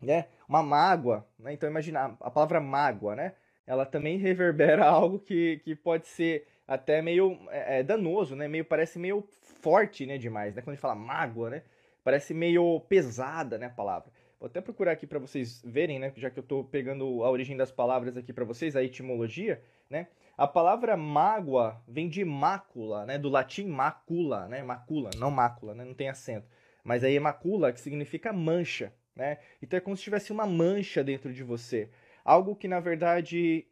Né? 0.00 0.26
Uma 0.46 0.62
mágoa, 0.62 1.26
né? 1.38 1.54
então 1.54 1.68
imagina, 1.68 2.16
a 2.20 2.30
palavra 2.30 2.60
mágoa, 2.60 3.16
né? 3.16 3.32
ela 3.66 3.86
também 3.86 4.16
reverbera 4.20 4.86
algo 4.86 5.18
que, 5.18 5.58
que 5.64 5.74
pode 5.74 6.06
ser 6.06 6.46
até 6.68 7.00
meio 7.00 7.38
é, 7.50 7.78
é, 7.78 7.82
danoso, 7.82 8.36
né? 8.36 8.46
meio, 8.46 8.64
parece 8.64 8.98
meio 8.98 9.22
forte 9.62 10.04
né, 10.04 10.18
demais. 10.18 10.54
Né? 10.54 10.60
Quando 10.60 10.72
a 10.72 10.74
gente 10.74 10.82
fala 10.82 10.94
mágoa, 10.94 11.48
né? 11.48 11.62
Parece 12.06 12.32
meio 12.32 12.78
pesada 12.82 13.58
né, 13.58 13.66
a 13.66 13.70
palavra. 13.70 14.12
Vou 14.38 14.46
até 14.46 14.60
procurar 14.60 14.92
aqui 14.92 15.08
para 15.08 15.18
vocês 15.18 15.60
verem, 15.64 15.98
né? 15.98 16.12
já 16.14 16.30
que 16.30 16.38
eu 16.38 16.42
estou 16.42 16.62
pegando 16.62 17.24
a 17.24 17.28
origem 17.28 17.56
das 17.56 17.72
palavras 17.72 18.16
aqui 18.16 18.32
para 18.32 18.44
vocês, 18.44 18.76
a 18.76 18.84
etimologia. 18.84 19.60
Né? 19.90 20.06
A 20.38 20.46
palavra 20.46 20.96
mágoa 20.96 21.82
vem 21.88 22.08
de 22.08 22.24
mácula, 22.24 23.04
né? 23.06 23.18
Do 23.18 23.28
latim 23.28 23.66
macula, 23.66 24.46
né? 24.46 24.62
Macula, 24.62 25.10
não 25.16 25.32
mácula, 25.32 25.74
né? 25.74 25.84
Não 25.84 25.94
tem 25.94 26.08
acento. 26.08 26.46
Mas 26.84 27.02
aí 27.02 27.16
é 27.16 27.20
macula, 27.20 27.72
que 27.72 27.80
significa 27.80 28.32
mancha, 28.32 28.94
né? 29.16 29.38
Então 29.60 29.76
é 29.76 29.80
como 29.80 29.96
se 29.96 30.04
tivesse 30.04 30.30
uma 30.30 30.46
mancha 30.46 31.02
dentro 31.02 31.32
de 31.32 31.42
você. 31.42 31.90
Algo 32.24 32.54
que, 32.54 32.68
na 32.68 32.78
verdade, 32.78 33.66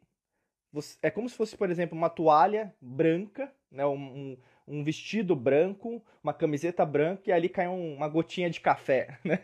é 1.01 1.09
como 1.09 1.29
se 1.29 1.37
fosse, 1.37 1.55
por 1.55 1.69
exemplo, 1.69 1.97
uma 1.97 2.09
toalha 2.09 2.75
branca, 2.81 3.49
né? 3.71 3.85
Um, 3.85 4.37
um 4.67 4.83
vestido 4.83 5.35
branco, 5.35 6.03
uma 6.23 6.33
camiseta 6.33 6.85
branca 6.85 7.23
e 7.27 7.31
ali 7.31 7.49
cai 7.49 7.67
um, 7.67 7.95
uma 7.95 8.07
gotinha 8.07 8.49
de 8.49 8.59
café, 8.59 9.19
né? 9.23 9.39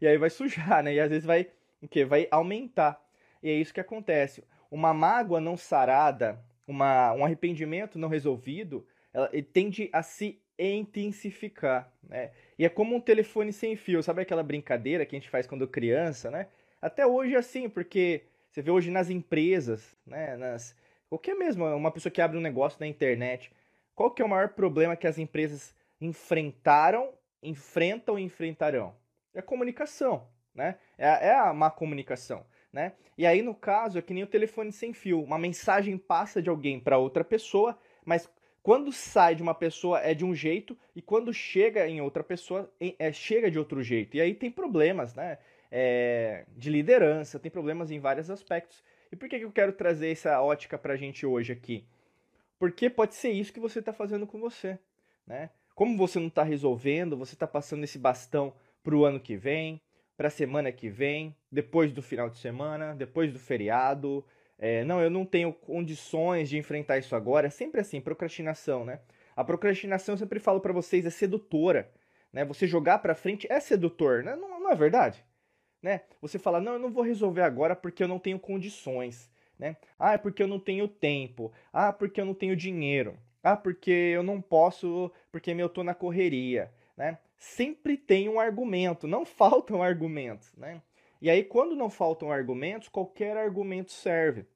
E 0.00 0.06
aí 0.06 0.16
vai 0.16 0.30
sujar, 0.30 0.82
né? 0.82 0.94
E 0.94 1.00
às 1.00 1.10
vezes 1.10 1.24
vai, 1.24 1.48
o 1.82 1.88
quê? 1.88 2.04
Vai 2.04 2.26
aumentar. 2.30 3.02
E 3.42 3.50
é 3.50 3.54
isso 3.54 3.74
que 3.74 3.80
acontece. 3.80 4.44
Uma 4.70 4.94
mágoa 4.94 5.40
não 5.40 5.56
sarada, 5.56 6.38
uma, 6.66 7.12
um 7.12 7.24
arrependimento 7.24 7.98
não 7.98 8.08
resolvido, 8.08 8.86
ela, 9.12 9.28
tende 9.52 9.90
a 9.92 10.02
se 10.02 10.40
intensificar, 10.58 11.92
né? 12.02 12.30
E 12.58 12.64
é 12.64 12.68
como 12.68 12.94
um 12.94 13.00
telefone 13.00 13.52
sem 13.52 13.74
fio, 13.74 14.02
sabe 14.02 14.22
aquela 14.22 14.42
brincadeira 14.42 15.06
que 15.06 15.16
a 15.16 15.18
gente 15.18 15.30
faz 15.30 15.46
quando 15.46 15.66
criança, 15.66 16.30
né? 16.30 16.46
Até 16.80 17.06
hoje 17.06 17.34
é 17.34 17.38
assim, 17.38 17.68
porque 17.68 18.24
você 18.50 18.62
vê 18.62 18.70
hoje 18.70 18.90
nas 18.90 19.10
empresas, 19.10 19.96
né? 20.06 20.36
Nas, 20.36 20.76
qualquer 21.08 21.34
mesmo, 21.34 21.64
uma 21.64 21.90
pessoa 21.90 22.12
que 22.12 22.20
abre 22.20 22.36
um 22.36 22.42
negócio 22.42 22.78
na 22.78 22.86
internet, 22.86 23.50
qual 24.00 24.10
que 24.10 24.22
é 24.22 24.24
o 24.24 24.28
maior 24.28 24.48
problema 24.48 24.96
que 24.96 25.06
as 25.06 25.18
empresas 25.18 25.74
enfrentaram, 26.00 27.12
enfrentam 27.42 28.18
e 28.18 28.22
enfrentarão? 28.22 28.96
É 29.34 29.40
a 29.40 29.42
comunicação, 29.42 30.26
né? 30.54 30.78
É, 30.96 31.28
é 31.28 31.34
a 31.34 31.52
má 31.52 31.70
comunicação 31.70 32.46
né? 32.72 32.92
E 33.18 33.26
aí, 33.26 33.42
no 33.42 33.54
caso, 33.54 33.98
é 33.98 34.02
que 34.02 34.14
nem 34.14 34.22
o 34.22 34.26
telefone 34.26 34.72
sem 34.72 34.94
fio. 34.94 35.22
Uma 35.22 35.38
mensagem 35.38 35.98
passa 35.98 36.40
de 36.40 36.48
alguém 36.48 36.80
para 36.80 36.96
outra 36.96 37.22
pessoa, 37.22 37.78
mas 38.02 38.26
quando 38.62 38.90
sai 38.90 39.34
de 39.34 39.42
uma 39.42 39.54
pessoa 39.54 40.00
é 40.00 40.14
de 40.14 40.24
um 40.24 40.34
jeito 40.34 40.74
e 40.96 41.02
quando 41.02 41.30
chega 41.30 41.86
em 41.86 42.00
outra 42.00 42.24
pessoa 42.24 42.72
é, 42.98 43.12
chega 43.12 43.50
de 43.50 43.58
outro 43.58 43.82
jeito. 43.82 44.16
E 44.16 44.20
aí 44.22 44.32
tem 44.32 44.50
problemas, 44.50 45.14
né? 45.14 45.36
É, 45.70 46.46
de 46.56 46.70
liderança, 46.70 47.38
tem 47.38 47.50
problemas 47.50 47.90
em 47.90 48.00
vários 48.00 48.30
aspectos. 48.30 48.82
E 49.12 49.16
por 49.16 49.28
que, 49.28 49.38
que 49.38 49.44
eu 49.44 49.52
quero 49.52 49.74
trazer 49.74 50.10
essa 50.10 50.40
ótica 50.40 50.78
para 50.78 50.94
a 50.94 50.96
gente 50.96 51.26
hoje 51.26 51.52
aqui? 51.52 51.84
Porque 52.60 52.88
pode 52.88 53.16
ser 53.16 53.30
isso 53.30 53.52
que 53.52 53.58
você 53.58 53.80
está 53.80 53.92
fazendo 53.92 54.24
com 54.24 54.38
você, 54.38 54.78
né? 55.26 55.50
Como 55.74 55.96
você 55.96 56.20
não 56.20 56.28
está 56.28 56.44
resolvendo, 56.44 57.16
você 57.16 57.34
está 57.34 57.46
passando 57.46 57.82
esse 57.82 57.98
bastão 57.98 58.54
para 58.82 58.94
o 58.94 59.04
ano 59.04 59.18
que 59.18 59.36
vem, 59.36 59.80
para 60.16 60.28
a 60.28 60.30
semana 60.30 60.70
que 60.70 60.88
vem, 60.88 61.34
depois 61.50 61.90
do 61.90 62.02
final 62.02 62.30
de 62.30 62.38
semana, 62.38 62.94
depois 62.94 63.32
do 63.32 63.38
feriado. 63.38 64.24
É, 64.58 64.84
não, 64.84 65.00
eu 65.00 65.10
não 65.10 65.24
tenho 65.24 65.52
condições 65.52 66.48
de 66.48 66.58
enfrentar 66.58 66.98
isso 66.98 67.16
agora. 67.16 67.48
É 67.48 67.50
sempre 67.50 67.80
assim, 67.80 68.00
procrastinação, 68.00 68.84
né? 68.84 69.00
A 69.34 69.42
procrastinação, 69.42 70.12
eu 70.12 70.18
sempre 70.18 70.38
falo 70.38 70.60
para 70.60 70.72
vocês, 70.72 71.04
é 71.04 71.10
sedutora. 71.10 71.90
Né? 72.32 72.44
Você 72.44 72.66
jogar 72.66 72.98
para 72.98 73.14
frente 73.16 73.50
é 73.50 73.58
sedutor, 73.58 74.22
né? 74.22 74.36
não, 74.36 74.60
não 74.60 74.70
é 74.70 74.76
verdade? 74.76 75.24
né? 75.82 76.02
Você 76.20 76.38
fala, 76.38 76.60
não, 76.60 76.74
eu 76.74 76.78
não 76.78 76.90
vou 76.90 77.02
resolver 77.02 77.42
agora 77.42 77.74
porque 77.74 78.02
eu 78.02 78.08
não 78.08 78.18
tenho 78.18 78.38
condições, 78.38 79.30
né? 79.60 79.76
Ah, 79.98 80.14
é 80.14 80.18
porque 80.18 80.42
eu 80.42 80.48
não 80.48 80.58
tenho 80.58 80.88
tempo. 80.88 81.52
Ah, 81.70 81.92
porque 81.92 82.20
eu 82.20 82.24
não 82.24 82.32
tenho 82.34 82.56
dinheiro. 82.56 83.18
Ah, 83.42 83.56
porque 83.56 83.90
eu 83.90 84.22
não 84.22 84.40
posso, 84.40 85.12
porque 85.30 85.50
eu 85.50 85.68
tô 85.68 85.84
na 85.84 85.94
correria, 85.94 86.72
né? 86.96 87.18
Sempre 87.36 87.96
tem 87.96 88.28
um 88.28 88.40
argumento, 88.40 89.06
não 89.06 89.24
faltam 89.26 89.82
argumentos, 89.82 90.54
né? 90.56 90.82
E 91.20 91.28
aí, 91.28 91.44
quando 91.44 91.76
não 91.76 91.90
faltam 91.90 92.32
argumentos, 92.32 92.88
qualquer 92.88 93.36
argumento 93.36 93.92
serve. 93.92 94.46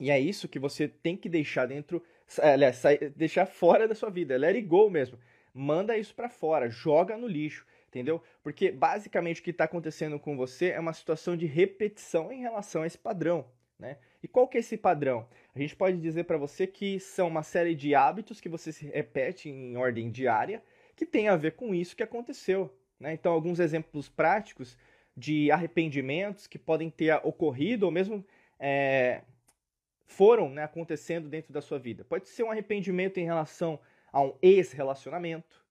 E 0.00 0.10
é 0.10 0.18
isso 0.18 0.48
que 0.48 0.58
você 0.58 0.88
tem 0.88 1.16
que 1.16 1.28
deixar 1.28 1.66
dentro, 1.66 2.02
aliás, 2.42 2.82
deixar 3.14 3.46
fora 3.46 3.86
da 3.86 3.94
sua 3.94 4.10
vida. 4.10 4.36
Let 4.36 4.56
it 4.56 4.66
go 4.66 4.90
mesmo. 4.90 5.16
Manda 5.52 5.96
isso 5.96 6.12
para 6.12 6.28
fora, 6.28 6.68
joga 6.68 7.16
no 7.16 7.28
lixo, 7.28 7.64
entendeu? 7.86 8.20
Porque 8.42 8.72
basicamente 8.72 9.40
o 9.40 9.44
que 9.44 9.50
está 9.50 9.64
acontecendo 9.64 10.18
com 10.18 10.36
você 10.36 10.70
é 10.70 10.80
uma 10.80 10.92
situação 10.92 11.36
de 11.36 11.46
repetição 11.46 12.32
em 12.32 12.40
relação 12.40 12.82
a 12.82 12.88
esse 12.88 12.98
padrão, 12.98 13.46
né? 13.78 13.98
E 14.24 14.28
qual 14.28 14.48
que 14.48 14.56
é 14.56 14.60
esse 14.60 14.78
padrão? 14.78 15.28
A 15.54 15.58
gente 15.58 15.76
pode 15.76 15.98
dizer 15.98 16.24
para 16.24 16.38
você 16.38 16.66
que 16.66 16.98
são 16.98 17.28
uma 17.28 17.42
série 17.42 17.74
de 17.74 17.94
hábitos 17.94 18.40
que 18.40 18.48
você 18.48 18.72
se 18.72 18.86
repete 18.86 19.50
em 19.50 19.76
ordem 19.76 20.10
diária, 20.10 20.62
que 20.96 21.04
tem 21.04 21.28
a 21.28 21.36
ver 21.36 21.52
com 21.52 21.74
isso 21.74 21.94
que 21.94 22.02
aconteceu. 22.02 22.74
Né? 22.98 23.12
Então, 23.12 23.34
alguns 23.34 23.60
exemplos 23.60 24.08
práticos 24.08 24.78
de 25.14 25.50
arrependimentos 25.50 26.46
que 26.46 26.58
podem 26.58 26.88
ter 26.88 27.14
ocorrido 27.22 27.84
ou 27.84 27.92
mesmo 27.92 28.24
é, 28.58 29.20
foram 30.06 30.48
né, 30.48 30.64
acontecendo 30.64 31.28
dentro 31.28 31.52
da 31.52 31.60
sua 31.60 31.78
vida. 31.78 32.02
Pode 32.02 32.26
ser 32.26 32.44
um 32.44 32.50
arrependimento 32.50 33.20
em 33.20 33.26
relação 33.26 33.78
a 34.10 34.22
um 34.22 34.34
ex-relacionamento, 34.40 35.62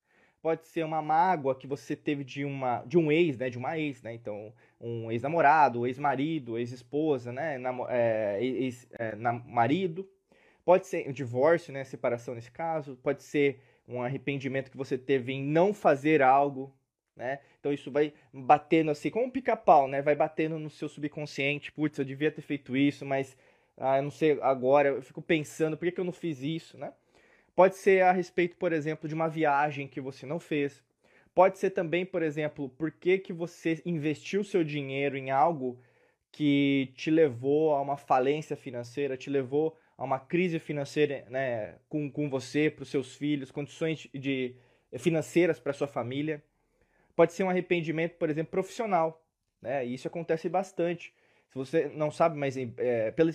pode 0.43 0.67
ser 0.67 0.83
uma 0.83 1.01
mágoa 1.01 1.55
que 1.55 1.65
você 1.65 1.95
teve 1.95 2.25
de, 2.25 2.43
uma, 2.43 2.83
de 2.85 2.97
um 2.97 3.09
ex, 3.09 3.38
né, 3.38 3.50
de 3.50 3.57
uma 3.57 3.79
ex, 3.79 4.03
né, 4.03 4.13
então 4.13 4.53
um 4.79 5.09
ex-namorado, 5.09 5.88
ex-marido, 5.88 6.59
ex-esposa, 6.59 7.31
né, 7.31 7.57
é, 7.88 8.39
ex-marido, 8.43 10.01
é, 10.29 10.35
pode 10.65 10.85
ser 10.85 11.07
um 11.07 11.13
divórcio, 11.13 11.71
né, 11.71 11.85
separação 11.85 12.35
nesse 12.35 12.51
caso, 12.51 12.97
pode 13.01 13.23
ser 13.23 13.62
um 13.88 14.01
arrependimento 14.01 14.69
que 14.69 14.75
você 14.75 14.97
teve 14.97 15.31
em 15.31 15.41
não 15.41 15.73
fazer 15.73 16.21
algo, 16.21 16.75
né? 17.15 17.39
Então 17.59 17.71
isso 17.71 17.91
vai 17.91 18.13
batendo 18.33 18.91
assim, 18.91 19.09
como 19.09 19.25
um 19.25 19.29
pica-pau, 19.29 19.88
né? 19.89 20.01
Vai 20.01 20.15
batendo 20.15 20.57
no 20.57 20.69
seu 20.69 20.88
subconsciente, 20.88 21.71
putz, 21.71 22.00
eu 22.00 22.05
devia 22.05 22.31
ter 22.31 22.41
feito 22.41 22.77
isso, 22.77 23.05
mas 23.05 23.38
ah, 23.77 23.97
eu 23.97 24.03
não 24.03 24.12
sei 24.12 24.39
agora, 24.41 24.89
eu 24.89 25.01
fico 25.01 25.21
pensando, 25.21 25.77
por 25.77 25.85
que, 25.85 25.91
que 25.91 26.00
eu 26.00 26.05
não 26.05 26.13
fiz 26.13 26.41
isso, 26.41 26.77
né? 26.77 26.93
Pode 27.55 27.75
ser 27.75 28.01
a 28.03 28.12
respeito, 28.12 28.57
por 28.57 28.74
exemplo, 28.74 29.07
de 29.07 29.13
uma 29.13 29.27
viagem 29.27 29.88
que 29.88 30.01
você 30.01 30.25
não 30.25 30.39
fez. 30.39 30.83
Pode 31.36 31.60
ser 31.60 31.72
também, 31.72 32.05
por 32.05 32.22
exemplo, 32.22 32.69
por 32.69 32.91
que, 32.91 33.17
que 33.17 33.33
você 33.33 33.81
investiu 33.86 34.43
seu 34.43 34.63
dinheiro 34.63 35.17
em 35.17 35.31
algo 35.31 35.79
que 36.31 36.91
te 36.95 37.12
levou 37.12 37.75
a 37.75 37.81
uma 37.81 37.98
falência 37.98 38.55
financeira, 38.55 39.15
te 39.15 39.29
levou 39.29 39.77
a 39.98 40.03
uma 40.03 40.19
crise 40.19 40.57
financeira 40.60 41.25
né, 41.29 41.75
com, 41.88 42.10
com 42.10 42.29
você, 42.29 42.69
para 42.69 42.83
os 42.83 42.89
seus 42.89 43.15
filhos, 43.15 43.51
condições 43.51 44.07
de 44.13 44.55
financeiras 44.98 45.60
para 45.60 45.74
sua 45.74 45.88
família. 45.88 46.43
Pode 47.15 47.33
ser 47.33 47.43
um 47.43 47.50
arrependimento, 47.50 48.15
por 48.17 48.29
exemplo, 48.29 48.51
profissional. 48.51 49.24
Né? 49.62 49.86
E 49.86 49.93
isso 49.93 50.07
acontece 50.07 50.50
bastante. 50.50 51.13
Se 51.50 51.55
você 51.55 51.88
não 51.88 52.10
sabe, 52.10 52.36
mas 52.36 52.57
é, 52.57 53.12
pela 53.12 53.31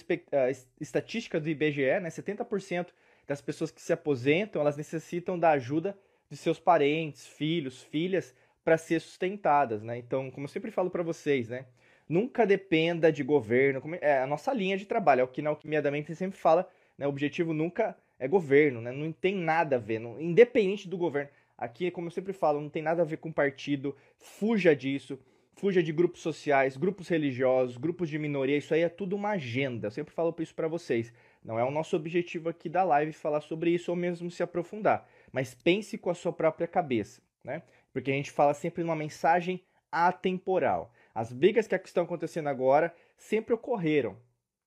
estatística 0.80 1.40
do 1.40 1.48
IBGE, 1.48 2.00
né, 2.00 2.08
70% 2.08 2.88
das 3.28 3.42
pessoas 3.42 3.70
que 3.70 3.80
se 3.80 3.92
aposentam, 3.92 4.62
elas 4.62 4.76
necessitam 4.76 5.38
da 5.38 5.50
ajuda 5.50 5.96
de 6.30 6.36
seus 6.36 6.58
parentes, 6.58 7.26
filhos, 7.26 7.82
filhas, 7.82 8.34
para 8.64 8.78
ser 8.78 9.00
sustentadas, 9.00 9.82
né? 9.82 9.98
Então, 9.98 10.30
como 10.30 10.46
eu 10.46 10.48
sempre 10.48 10.70
falo 10.70 10.90
para 10.90 11.02
vocês, 11.02 11.50
né? 11.50 11.66
Nunca 12.08 12.46
dependa 12.46 13.12
de 13.12 13.22
governo, 13.22 13.82
é 14.00 14.20
a 14.20 14.26
nossa 14.26 14.52
linha 14.52 14.78
de 14.78 14.86
trabalho, 14.86 15.20
é 15.20 15.24
o 15.24 15.28
que 15.28 15.42
na 15.42 15.50
Alquimia 15.50 15.82
da 15.82 15.90
Mente 15.90 16.14
sempre 16.14 16.38
fala, 16.38 16.68
né? 16.96 17.06
O 17.06 17.10
objetivo 17.10 17.52
nunca 17.52 17.94
é 18.18 18.26
governo, 18.26 18.80
né? 18.80 18.90
Não 18.90 19.12
tem 19.12 19.34
nada 19.34 19.76
a 19.76 19.78
ver, 19.78 19.98
não, 19.98 20.18
independente 20.18 20.88
do 20.88 20.96
governo. 20.96 21.30
Aqui, 21.56 21.90
como 21.90 22.06
eu 22.06 22.12
sempre 22.12 22.32
falo, 22.32 22.60
não 22.60 22.70
tem 22.70 22.82
nada 22.82 23.02
a 23.02 23.04
ver 23.04 23.18
com 23.18 23.30
partido, 23.30 23.94
fuja 24.18 24.74
disso 24.74 25.18
fuja 25.58 25.82
de 25.82 25.92
grupos 25.92 26.20
sociais, 26.20 26.76
grupos 26.76 27.08
religiosos, 27.08 27.76
grupos 27.76 28.08
de 28.08 28.18
minoria, 28.18 28.56
isso 28.56 28.72
aí 28.72 28.82
é 28.82 28.88
tudo 28.88 29.16
uma 29.16 29.30
agenda. 29.30 29.88
Eu 29.88 29.90
sempre 29.90 30.14
falo 30.14 30.34
isso 30.38 30.54
para 30.54 30.68
vocês. 30.68 31.12
Não 31.44 31.58
é 31.58 31.64
o 31.64 31.70
nosso 31.70 31.96
objetivo 31.96 32.48
aqui 32.48 32.68
da 32.68 32.82
live 32.84 33.12
falar 33.12 33.40
sobre 33.40 33.70
isso 33.70 33.90
ou 33.90 33.96
mesmo 33.96 34.30
se 34.30 34.42
aprofundar, 34.42 35.08
mas 35.32 35.54
pense 35.54 35.96
com 35.96 36.10
a 36.10 36.14
sua 36.14 36.32
própria 36.32 36.66
cabeça, 36.66 37.22
né? 37.42 37.62
Porque 37.92 38.10
a 38.10 38.14
gente 38.14 38.30
fala 38.30 38.54
sempre 38.54 38.82
numa 38.82 38.96
mensagem 38.96 39.62
atemporal. 39.90 40.92
As 41.14 41.32
brigas 41.32 41.66
que 41.66 41.74
estão 41.76 42.04
acontecendo 42.04 42.48
agora 42.48 42.94
sempre 43.16 43.54
ocorreram, 43.54 44.16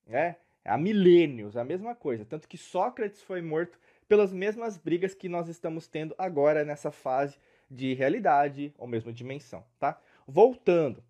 né? 0.05 0.35
Há 0.63 0.77
milênios, 0.77 1.57
a 1.57 1.63
mesma 1.63 1.95
coisa. 1.95 2.25
Tanto 2.25 2.47
que 2.47 2.57
Sócrates 2.57 3.21
foi 3.21 3.41
morto 3.41 3.79
pelas 4.07 4.31
mesmas 4.33 4.77
brigas 4.77 5.13
que 5.13 5.29
nós 5.29 5.47
estamos 5.47 5.87
tendo 5.87 6.13
agora 6.17 6.63
nessa 6.63 6.91
fase 6.91 7.37
de 7.69 7.93
realidade 7.93 8.73
ou 8.77 8.85
mesmo 8.85 9.13
dimensão, 9.13 9.63
tá? 9.79 9.99
Voltando. 10.27 11.03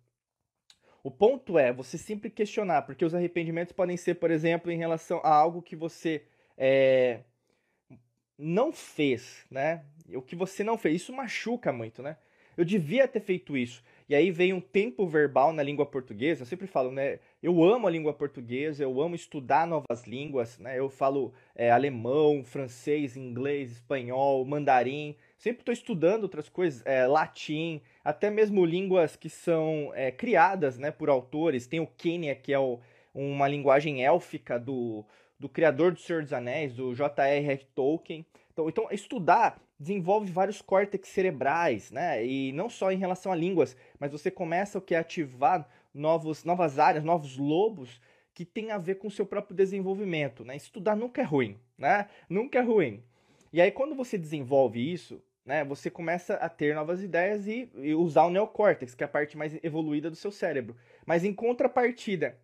O 1.02 1.10
ponto 1.10 1.58
é 1.58 1.72
você 1.72 1.98
sempre 1.98 2.30
questionar, 2.30 2.82
porque 2.82 3.04
os 3.04 3.14
arrependimentos 3.14 3.72
podem 3.72 3.96
ser, 3.96 4.14
por 4.14 4.30
exemplo, 4.30 4.70
em 4.70 4.78
relação 4.78 5.20
a 5.24 5.34
algo 5.34 5.60
que 5.60 5.74
você 5.74 6.24
é, 6.56 7.20
não 8.38 8.72
fez, 8.72 9.44
né? 9.50 9.84
O 10.14 10.22
que 10.22 10.36
você 10.36 10.62
não 10.62 10.78
fez. 10.78 11.02
Isso 11.02 11.12
machuca 11.12 11.72
muito, 11.72 12.02
né? 12.02 12.16
Eu 12.56 12.64
devia 12.64 13.08
ter 13.08 13.20
feito 13.20 13.56
isso. 13.56 13.82
E 14.08 14.14
aí 14.14 14.30
vem 14.30 14.52
um 14.52 14.60
tempo 14.60 15.06
verbal 15.06 15.52
na 15.52 15.62
língua 15.62 15.86
portuguesa. 15.86 16.42
Eu 16.42 16.46
sempre 16.46 16.66
falo, 16.66 16.92
né? 16.92 17.18
Eu 17.42 17.64
amo 17.64 17.86
a 17.86 17.90
língua 17.90 18.12
portuguesa, 18.12 18.82
eu 18.82 19.00
amo 19.00 19.14
estudar 19.14 19.66
novas 19.66 20.04
línguas, 20.06 20.58
né? 20.58 20.78
Eu 20.78 20.90
falo 20.90 21.32
é, 21.54 21.70
alemão, 21.70 22.44
francês, 22.44 23.16
inglês, 23.16 23.72
espanhol, 23.72 24.44
mandarim. 24.44 25.16
Sempre 25.38 25.62
estou 25.62 25.72
estudando 25.72 26.24
outras 26.24 26.48
coisas, 26.48 26.84
é, 26.84 27.06
latim, 27.06 27.80
até 28.04 28.30
mesmo 28.30 28.64
línguas 28.64 29.16
que 29.16 29.28
são 29.28 29.92
é, 29.94 30.10
criadas 30.10 30.78
né, 30.78 30.90
por 30.90 31.08
autores. 31.08 31.66
Tem 31.66 31.80
o 31.80 31.86
Quênia, 31.86 32.34
que 32.34 32.52
é 32.52 32.58
o, 32.58 32.80
uma 33.14 33.46
linguagem 33.48 34.04
élfica 34.04 34.58
do, 34.58 35.04
do 35.38 35.48
criador 35.48 35.92
do 35.92 36.00
Senhor 36.00 36.22
dos 36.22 36.32
Anéis, 36.32 36.74
do 36.74 36.94
J.R.R. 36.94 37.66
Tolkien. 37.74 38.26
Então, 38.52 38.68
então, 38.68 38.88
estudar 38.90 39.60
desenvolve 39.78 40.30
vários 40.30 40.62
córtex 40.62 41.08
cerebrais, 41.08 41.90
né? 41.90 42.24
E 42.24 42.52
não 42.52 42.70
só 42.70 42.92
em 42.92 42.98
relação 42.98 43.32
a 43.32 43.36
línguas, 43.36 43.76
mas 43.98 44.12
você 44.12 44.30
começa 44.30 44.78
o 44.78 44.82
que 44.82 44.94
ativar 44.94 45.68
novos, 45.92 46.44
novas 46.44 46.78
áreas, 46.78 47.02
novos 47.02 47.36
lobos 47.36 48.00
que 48.34 48.44
tem 48.44 48.70
a 48.70 48.78
ver 48.78 48.94
com 48.94 49.08
o 49.08 49.10
seu 49.10 49.26
próprio 49.26 49.56
desenvolvimento, 49.56 50.44
né? 50.44 50.56
Estudar 50.56 50.96
nunca 50.96 51.20
é 51.20 51.24
ruim, 51.24 51.58
né? 51.76 52.08
Nunca 52.28 52.58
é 52.58 52.62
ruim. 52.62 53.02
E 53.52 53.60
aí 53.60 53.70
quando 53.70 53.94
você 53.94 54.16
desenvolve 54.16 54.92
isso, 54.92 55.20
né, 55.44 55.64
você 55.64 55.90
começa 55.90 56.34
a 56.34 56.48
ter 56.48 56.74
novas 56.74 57.02
ideias 57.02 57.46
e, 57.46 57.70
e 57.76 57.94
usar 57.94 58.24
o 58.24 58.30
neocórtex, 58.30 58.94
que 58.94 59.02
é 59.02 59.06
a 59.06 59.08
parte 59.08 59.36
mais 59.36 59.58
evoluída 59.62 60.08
do 60.08 60.16
seu 60.16 60.30
cérebro. 60.30 60.76
Mas 61.04 61.24
em 61.24 61.34
contrapartida, 61.34 62.38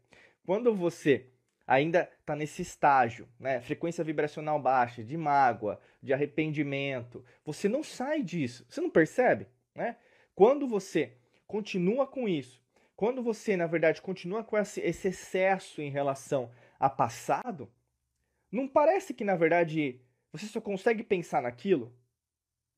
quando 0.45 0.75
você 0.75 1.27
ainda 1.67 2.11
está 2.21 2.35
nesse 2.35 2.63
estágio, 2.63 3.29
né, 3.39 3.61
frequência 3.61 4.03
vibracional 4.03 4.59
baixa, 4.59 5.05
de 5.05 5.17
mágoa, 5.17 5.81
de 6.03 6.15
arrependimento, 6.15 7.25
você 7.45 7.69
não 7.69 7.83
sai 7.83 8.23
disso. 8.23 8.65
Você 8.69 8.81
não 8.81 8.91
percebe? 8.91 9.47
Né? 9.75 9.97
Quando 10.35 10.67
você 10.67 11.13
continua 11.47 12.07
com 12.07 12.29
isso, 12.29 12.63
quando 12.97 13.23
você, 13.23 13.57
na 13.57 13.67
verdade, 13.67 14.01
continua 14.01 14.43
com 14.43 14.57
esse, 14.57 14.81
excesso 14.81 15.81
em 15.83 15.91
relação 15.91 16.51
a 16.81 16.89
passado, 16.89 17.71
não 18.51 18.67
parece 18.67 19.13
que, 19.13 19.23
na 19.23 19.37
verdade, 19.37 20.01
você 20.33 20.47
só 20.47 20.61
consegue 20.61 21.03
pensar 21.05 21.43
naquilo? 21.43 21.93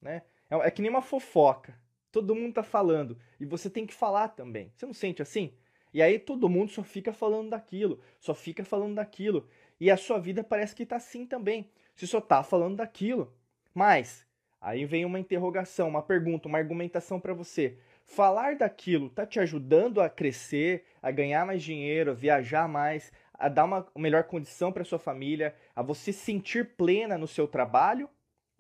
Né? 0.01 0.23
É, 0.51 0.57
é 0.57 0.71
que 0.71 0.83
nem 0.83 0.91
uma 0.91 1.03
fofoca. 1.03 1.75
Todo 2.11 2.35
mundo 2.35 2.55
tá 2.55 2.63
falando. 2.63 3.17
E 3.39 3.45
você 3.45 3.71
tem 3.71 3.87
que 3.87 3.95
falar 3.95 4.29
também. 4.29 4.73
Você 4.75 4.87
não 4.87 4.95
sente 4.95 5.23
assim? 5.23 5.53
E 5.93 6.01
aí 6.03 6.19
todo 6.19 6.49
mundo 6.49 6.71
só 6.71 6.83
fica 6.83 7.13
falando 7.13 7.51
daquilo, 7.51 8.01
só 8.19 8.35
fica 8.35 8.65
falando 8.65 8.95
daquilo. 8.95 9.49
E 9.81 9.91
a 9.91 9.97
sua 9.97 10.19
vida 10.19 10.43
parece 10.45 10.75
que 10.75 10.87
tá 10.87 10.97
assim 10.97 11.27
também. 11.27 11.69
Você 11.95 12.07
só 12.07 12.21
tá 12.21 12.43
falando 12.43 12.77
daquilo. 12.77 13.33
Mas 13.75 14.27
aí 14.61 14.85
vem 14.85 15.05
uma 15.05 15.19
interrogação, 15.19 15.89
uma 15.89 16.03
pergunta, 16.03 16.49
uma 16.49 16.59
argumentação 16.59 17.21
para 17.21 17.35
você. 17.35 17.79
Falar 18.07 18.57
daquilo 18.57 19.09
tá 19.11 19.25
te 19.25 19.39
ajudando 19.39 20.01
a 20.01 20.09
crescer, 20.09 20.85
a 21.01 21.11
ganhar 21.11 21.47
mais 21.47 21.63
dinheiro, 21.63 22.11
a 22.11 22.15
viajar 22.15 22.69
mais, 22.69 23.13
a 23.33 23.49
dar 23.49 23.65
uma 23.65 23.87
melhor 23.97 24.25
condição 24.25 24.73
para 24.73 24.85
sua 24.85 24.99
família, 24.99 25.55
a 25.75 25.83
você 25.83 26.13
sentir 26.13 26.77
plena 26.77 27.17
no 27.17 27.27
seu 27.27 27.47
trabalho 27.47 28.09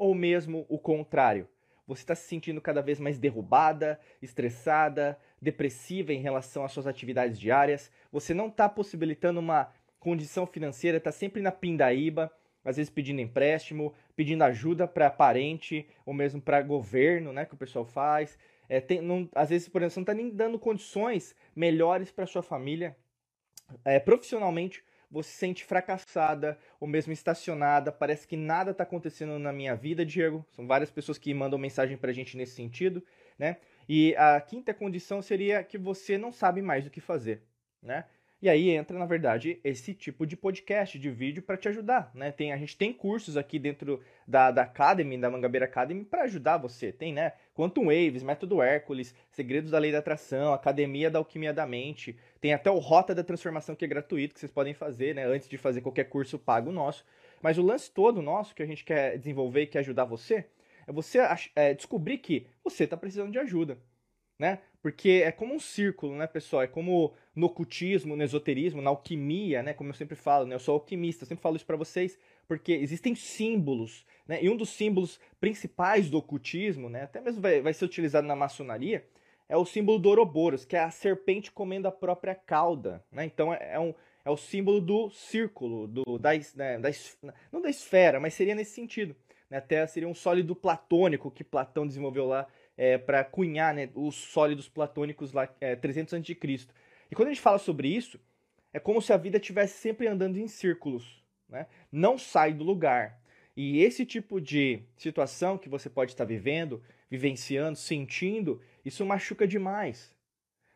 ou 0.00 0.14
mesmo 0.14 0.64
o 0.66 0.78
contrário? 0.78 1.46
Você 1.86 2.00
está 2.02 2.14
se 2.14 2.26
sentindo 2.26 2.58
cada 2.58 2.80
vez 2.80 2.98
mais 2.98 3.18
derrubada, 3.18 4.00
estressada, 4.22 5.18
depressiva 5.42 6.10
em 6.10 6.20
relação 6.20 6.64
às 6.64 6.72
suas 6.72 6.86
atividades 6.86 7.38
diárias. 7.38 7.92
Você 8.10 8.32
não 8.32 8.48
está 8.48 8.66
possibilitando 8.66 9.40
uma 9.40 9.70
condição 9.98 10.46
financeira, 10.46 10.96
está 10.96 11.12
sempre 11.12 11.42
na 11.42 11.52
pindaíba, 11.52 12.32
às 12.64 12.78
vezes 12.78 12.88
pedindo 12.88 13.20
empréstimo, 13.20 13.92
pedindo 14.16 14.42
ajuda 14.42 14.88
para 14.88 15.10
parente 15.10 15.86
ou 16.06 16.14
mesmo 16.14 16.40
para 16.40 16.62
governo, 16.62 17.30
né, 17.30 17.44
que 17.44 17.54
o 17.54 17.58
pessoal 17.58 17.84
faz. 17.84 18.38
É, 18.70 18.80
tem, 18.80 19.02
não, 19.02 19.28
às 19.34 19.50
vezes, 19.50 19.68
por 19.68 19.82
exemplo, 19.82 19.92
você 19.92 20.00
não 20.00 20.04
está 20.04 20.14
nem 20.14 20.30
dando 20.30 20.58
condições 20.58 21.34
melhores 21.54 22.10
para 22.10 22.24
sua 22.24 22.42
família. 22.42 22.96
É, 23.84 24.00
profissionalmente, 24.00 24.82
você 25.10 25.30
se 25.30 25.38
sente 25.38 25.64
fracassada 25.64 26.58
ou 26.78 26.86
mesmo 26.86 27.12
estacionada, 27.12 27.90
parece 27.90 28.26
que 28.26 28.36
nada 28.36 28.70
está 28.70 28.84
acontecendo 28.84 29.38
na 29.38 29.52
minha 29.52 29.74
vida, 29.74 30.06
Diego. 30.06 30.46
São 30.52 30.66
várias 30.66 30.90
pessoas 30.90 31.18
que 31.18 31.34
mandam 31.34 31.58
mensagem 31.58 31.96
para 31.96 32.10
a 32.10 32.14
gente 32.14 32.36
nesse 32.36 32.54
sentido, 32.54 33.04
né? 33.38 33.56
E 33.88 34.14
a 34.16 34.40
quinta 34.40 34.72
condição 34.72 35.20
seria 35.20 35.64
que 35.64 35.76
você 35.76 36.16
não 36.16 36.30
sabe 36.30 36.62
mais 36.62 36.86
o 36.86 36.90
que 36.90 37.00
fazer, 37.00 37.42
né? 37.82 38.04
E 38.42 38.48
aí 38.48 38.70
entra, 38.70 38.98
na 38.98 39.04
verdade, 39.04 39.60
esse 39.62 39.92
tipo 39.92 40.26
de 40.26 40.34
podcast, 40.34 40.98
de 40.98 41.10
vídeo 41.10 41.42
para 41.42 41.58
te 41.58 41.68
ajudar, 41.68 42.10
né? 42.14 42.32
Tem, 42.32 42.52
a 42.54 42.56
gente 42.56 42.74
tem 42.74 42.90
cursos 42.90 43.36
aqui 43.36 43.58
dentro 43.58 44.02
da, 44.26 44.50
da 44.50 44.62
Academy, 44.62 45.18
da 45.18 45.28
Mangabeira 45.30 45.66
Academy, 45.66 46.06
para 46.06 46.22
ajudar 46.22 46.56
você. 46.56 46.90
Tem, 46.90 47.12
né? 47.12 47.34
Quantum 47.54 47.86
Waves, 47.86 48.22
Método 48.22 48.62
Hércules, 48.62 49.14
Segredos 49.30 49.70
da 49.70 49.78
Lei 49.78 49.92
da 49.92 49.98
Atração, 49.98 50.54
Academia 50.54 51.10
da 51.10 51.18
Alquimia 51.18 51.52
da 51.52 51.66
Mente. 51.66 52.16
Tem 52.40 52.54
até 52.54 52.70
o 52.70 52.78
Rota 52.78 53.14
da 53.14 53.22
Transformação 53.22 53.76
que 53.76 53.84
é 53.84 53.88
gratuito, 53.88 54.32
que 54.32 54.40
vocês 54.40 54.52
podem 54.52 54.72
fazer, 54.72 55.14
né? 55.14 55.26
Antes 55.26 55.46
de 55.46 55.58
fazer 55.58 55.82
qualquer 55.82 56.04
curso 56.04 56.38
pago 56.38 56.72
nosso. 56.72 57.04
Mas 57.42 57.58
o 57.58 57.62
lance 57.62 57.90
todo 57.90 58.22
nosso 58.22 58.54
que 58.54 58.62
a 58.62 58.66
gente 58.66 58.84
quer 58.84 59.18
desenvolver 59.18 59.62
e 59.62 59.66
quer 59.66 59.80
ajudar 59.80 60.06
você 60.06 60.46
é 60.86 60.92
você 60.92 61.18
é, 61.54 61.74
descobrir 61.74 62.18
que 62.18 62.46
você 62.64 62.84
está 62.84 62.96
precisando 62.96 63.32
de 63.32 63.38
ajuda 63.38 63.78
né? 64.40 64.58
Porque 64.82 65.22
é 65.24 65.30
como 65.30 65.54
um 65.54 65.60
círculo, 65.60 66.16
né, 66.16 66.26
pessoal? 66.26 66.62
É 66.62 66.66
como 66.66 67.12
no 67.34 67.46
ocultismo, 67.46 68.16
no 68.16 68.22
esoterismo, 68.22 68.80
na 68.80 68.90
alquimia, 68.90 69.62
né? 69.62 69.74
Como 69.74 69.90
eu 69.90 69.94
sempre 69.94 70.16
falo, 70.16 70.46
né? 70.46 70.54
Eu 70.54 70.58
sou 70.58 70.74
alquimista, 70.74 71.24
eu 71.24 71.28
sempre 71.28 71.42
falo 71.42 71.56
isso 71.56 71.66
para 71.66 71.76
vocês, 71.76 72.18
porque 72.48 72.72
existem 72.72 73.14
símbolos, 73.14 74.06
né? 74.26 74.42
E 74.42 74.48
um 74.48 74.56
dos 74.56 74.70
símbolos 74.70 75.20
principais 75.38 76.08
do 76.08 76.16
ocultismo, 76.16 76.88
né? 76.88 77.02
Até 77.02 77.20
mesmo 77.20 77.42
vai, 77.42 77.60
vai 77.60 77.74
ser 77.74 77.84
utilizado 77.84 78.26
na 78.26 78.34
maçonaria, 78.34 79.06
é 79.48 79.56
o 79.56 79.66
símbolo 79.66 79.98
do 79.98 80.08
Ouroboros, 80.08 80.64
que 80.64 80.76
é 80.76 80.80
a 80.80 80.90
serpente 80.90 81.52
comendo 81.52 81.86
a 81.86 81.92
própria 81.92 82.34
cauda, 82.34 83.04
né? 83.12 83.26
Então 83.26 83.52
é, 83.52 83.74
é 83.74 83.80
um, 83.80 83.92
é 84.24 84.30
o 84.30 84.36
símbolo 84.36 84.80
do 84.80 85.10
círculo, 85.10 85.86
do, 85.86 86.18
da, 86.18 86.30
né, 86.54 86.78
da, 86.78 86.90
não 87.52 87.60
da 87.60 87.68
esfera, 87.68 88.18
mas 88.18 88.32
seria 88.32 88.54
nesse 88.54 88.72
sentido. 88.72 89.14
Né? 89.50 89.58
Até 89.58 89.86
seria 89.86 90.08
um 90.08 90.14
sólido 90.14 90.54
platônico 90.54 91.30
que 91.30 91.44
Platão 91.44 91.86
desenvolveu 91.86 92.26
lá 92.26 92.46
é, 92.80 92.96
para 92.96 93.22
cunhar 93.22 93.74
né, 93.74 93.90
os 93.94 94.14
sólidos 94.14 94.66
platônicos 94.66 95.34
lá 95.34 95.46
é, 95.60 95.76
300 95.76 96.14
a.C. 96.14 96.66
E 97.10 97.14
quando 97.14 97.28
a 97.28 97.30
gente 97.30 97.42
fala 97.42 97.58
sobre 97.58 97.88
isso, 97.88 98.18
é 98.72 98.80
como 98.80 99.02
se 99.02 99.12
a 99.12 99.18
vida 99.18 99.36
estivesse 99.36 99.76
sempre 99.78 100.06
andando 100.06 100.38
em 100.38 100.48
círculos, 100.48 101.22
né? 101.46 101.66
não 101.92 102.16
sai 102.16 102.54
do 102.54 102.64
lugar. 102.64 103.20
E 103.54 103.82
esse 103.82 104.06
tipo 104.06 104.40
de 104.40 104.82
situação 104.96 105.58
que 105.58 105.68
você 105.68 105.90
pode 105.90 106.12
estar 106.12 106.24
vivendo, 106.24 106.82
vivenciando, 107.10 107.76
sentindo, 107.76 108.62
isso 108.82 109.04
machuca 109.04 109.46
demais. 109.46 110.16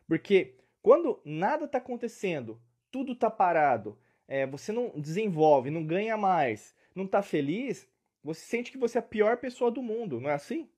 Porque 0.06 0.56
quando 0.82 1.22
nada 1.24 1.64
está 1.64 1.78
acontecendo, 1.78 2.60
tudo 2.90 3.12
está 3.12 3.30
parado, 3.30 3.98
é, 4.28 4.46
você 4.46 4.72
não 4.72 4.92
desenvolve, 4.94 5.70
não 5.70 5.82
ganha 5.82 6.18
mais, 6.18 6.74
não 6.94 7.06
está 7.06 7.22
feliz, 7.22 7.88
você 8.22 8.44
sente 8.44 8.70
que 8.70 8.76
você 8.76 8.98
é 8.98 9.00
a 9.00 9.02
pior 9.02 9.38
pessoa 9.38 9.70
do 9.70 9.80
mundo, 9.80 10.20
não 10.20 10.28
é 10.28 10.34
assim? 10.34 10.68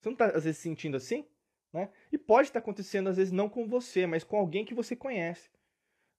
Você 0.00 0.08
não 0.08 0.12
está, 0.14 0.26
às 0.26 0.44
vezes, 0.44 0.58
sentindo 0.58 0.96
assim? 0.96 1.24
Né? 1.72 1.88
E 2.10 2.18
pode 2.18 2.48
estar 2.48 2.60
tá 2.60 2.64
acontecendo, 2.64 3.08
às 3.08 3.16
vezes, 3.16 3.32
não 3.32 3.48
com 3.48 3.66
você, 3.66 4.06
mas 4.06 4.24
com 4.24 4.36
alguém 4.36 4.64
que 4.64 4.74
você 4.74 4.96
conhece. 4.96 5.50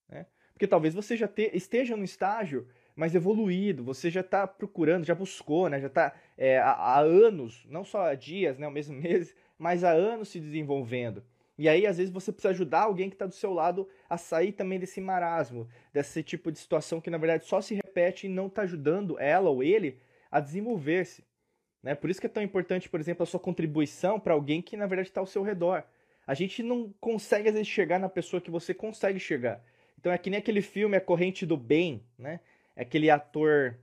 Né? 0.09 0.25
Porque 0.53 0.67
talvez 0.67 0.93
você 0.93 1.15
já 1.15 1.27
te, 1.27 1.51
esteja 1.53 1.95
no 1.95 2.03
estágio 2.03 2.67
mais 2.95 3.13
evoluído, 3.13 3.83
você 3.83 4.09
já 4.09 4.21
está 4.21 4.47
procurando, 4.47 5.05
já 5.05 5.13
buscou, 5.13 5.69
né? 5.69 5.79
já 5.79 5.87
está 5.87 6.15
é, 6.37 6.57
há, 6.57 6.71
há, 6.71 6.99
anos, 6.99 7.65
não 7.69 7.83
só 7.83 8.07
há 8.07 8.15
dias, 8.15 8.57
né, 8.57 8.67
o 8.67 8.71
mesmo 8.71 8.95
mês, 8.99 9.35
mas 9.57 9.83
há 9.83 9.91
anos 9.91 10.29
se 10.29 10.39
desenvolvendo. 10.39 11.23
E 11.57 11.67
aí, 11.67 11.87
às 11.87 11.97
vezes, 11.97 12.13
você 12.13 12.31
precisa 12.31 12.51
ajudar 12.51 12.81
alguém 12.81 13.09
que 13.09 13.15
está 13.15 13.25
do 13.25 13.33
seu 13.33 13.51
lado 13.51 13.89
a 14.07 14.17
sair 14.17 14.51
também 14.51 14.79
desse 14.79 15.01
marasmo, 15.01 15.67
desse 15.91 16.21
tipo 16.21 16.51
de 16.51 16.59
situação 16.59 17.01
que, 17.01 17.09
na 17.09 17.17
verdade, 17.17 17.45
só 17.45 17.61
se 17.61 17.73
repete 17.73 18.27
e 18.27 18.29
não 18.29 18.45
está 18.45 18.61
ajudando 18.61 19.19
ela 19.19 19.49
ou 19.49 19.63
ele 19.63 19.99
a 20.29 20.39
desenvolver-se. 20.39 21.23
Né? 21.81 21.95
Por 21.95 22.09
isso 22.09 22.19
que 22.19 22.27
é 22.27 22.29
tão 22.29 22.43
importante, 22.43 22.89
por 22.89 22.99
exemplo, 22.99 23.23
a 23.23 23.25
sua 23.25 23.39
contribuição 23.39 24.19
para 24.19 24.33
alguém 24.33 24.61
que 24.61 24.75
na 24.75 24.87
verdade 24.87 25.09
está 25.09 25.21
ao 25.21 25.27
seu 25.27 25.43
redor. 25.43 25.83
A 26.25 26.33
gente 26.33 26.61
não 26.61 26.93
consegue 26.99 27.47
às 27.47 27.53
vezes 27.53 27.67
chegar 27.67 27.99
na 27.99 28.09
pessoa 28.09 28.41
que 28.41 28.51
você 28.51 28.73
consegue 28.73 29.19
chegar. 29.19 29.63
Então 29.97 30.11
é 30.11 30.17
que 30.17 30.29
nem 30.29 30.39
aquele 30.39 30.61
filme 30.61 30.97
A 30.97 31.01
Corrente 31.01 31.45
do 31.45 31.55
Bem, 31.55 32.03
né? 32.17 32.39
É 32.75 32.81
aquele 32.81 33.09
ator 33.09 33.77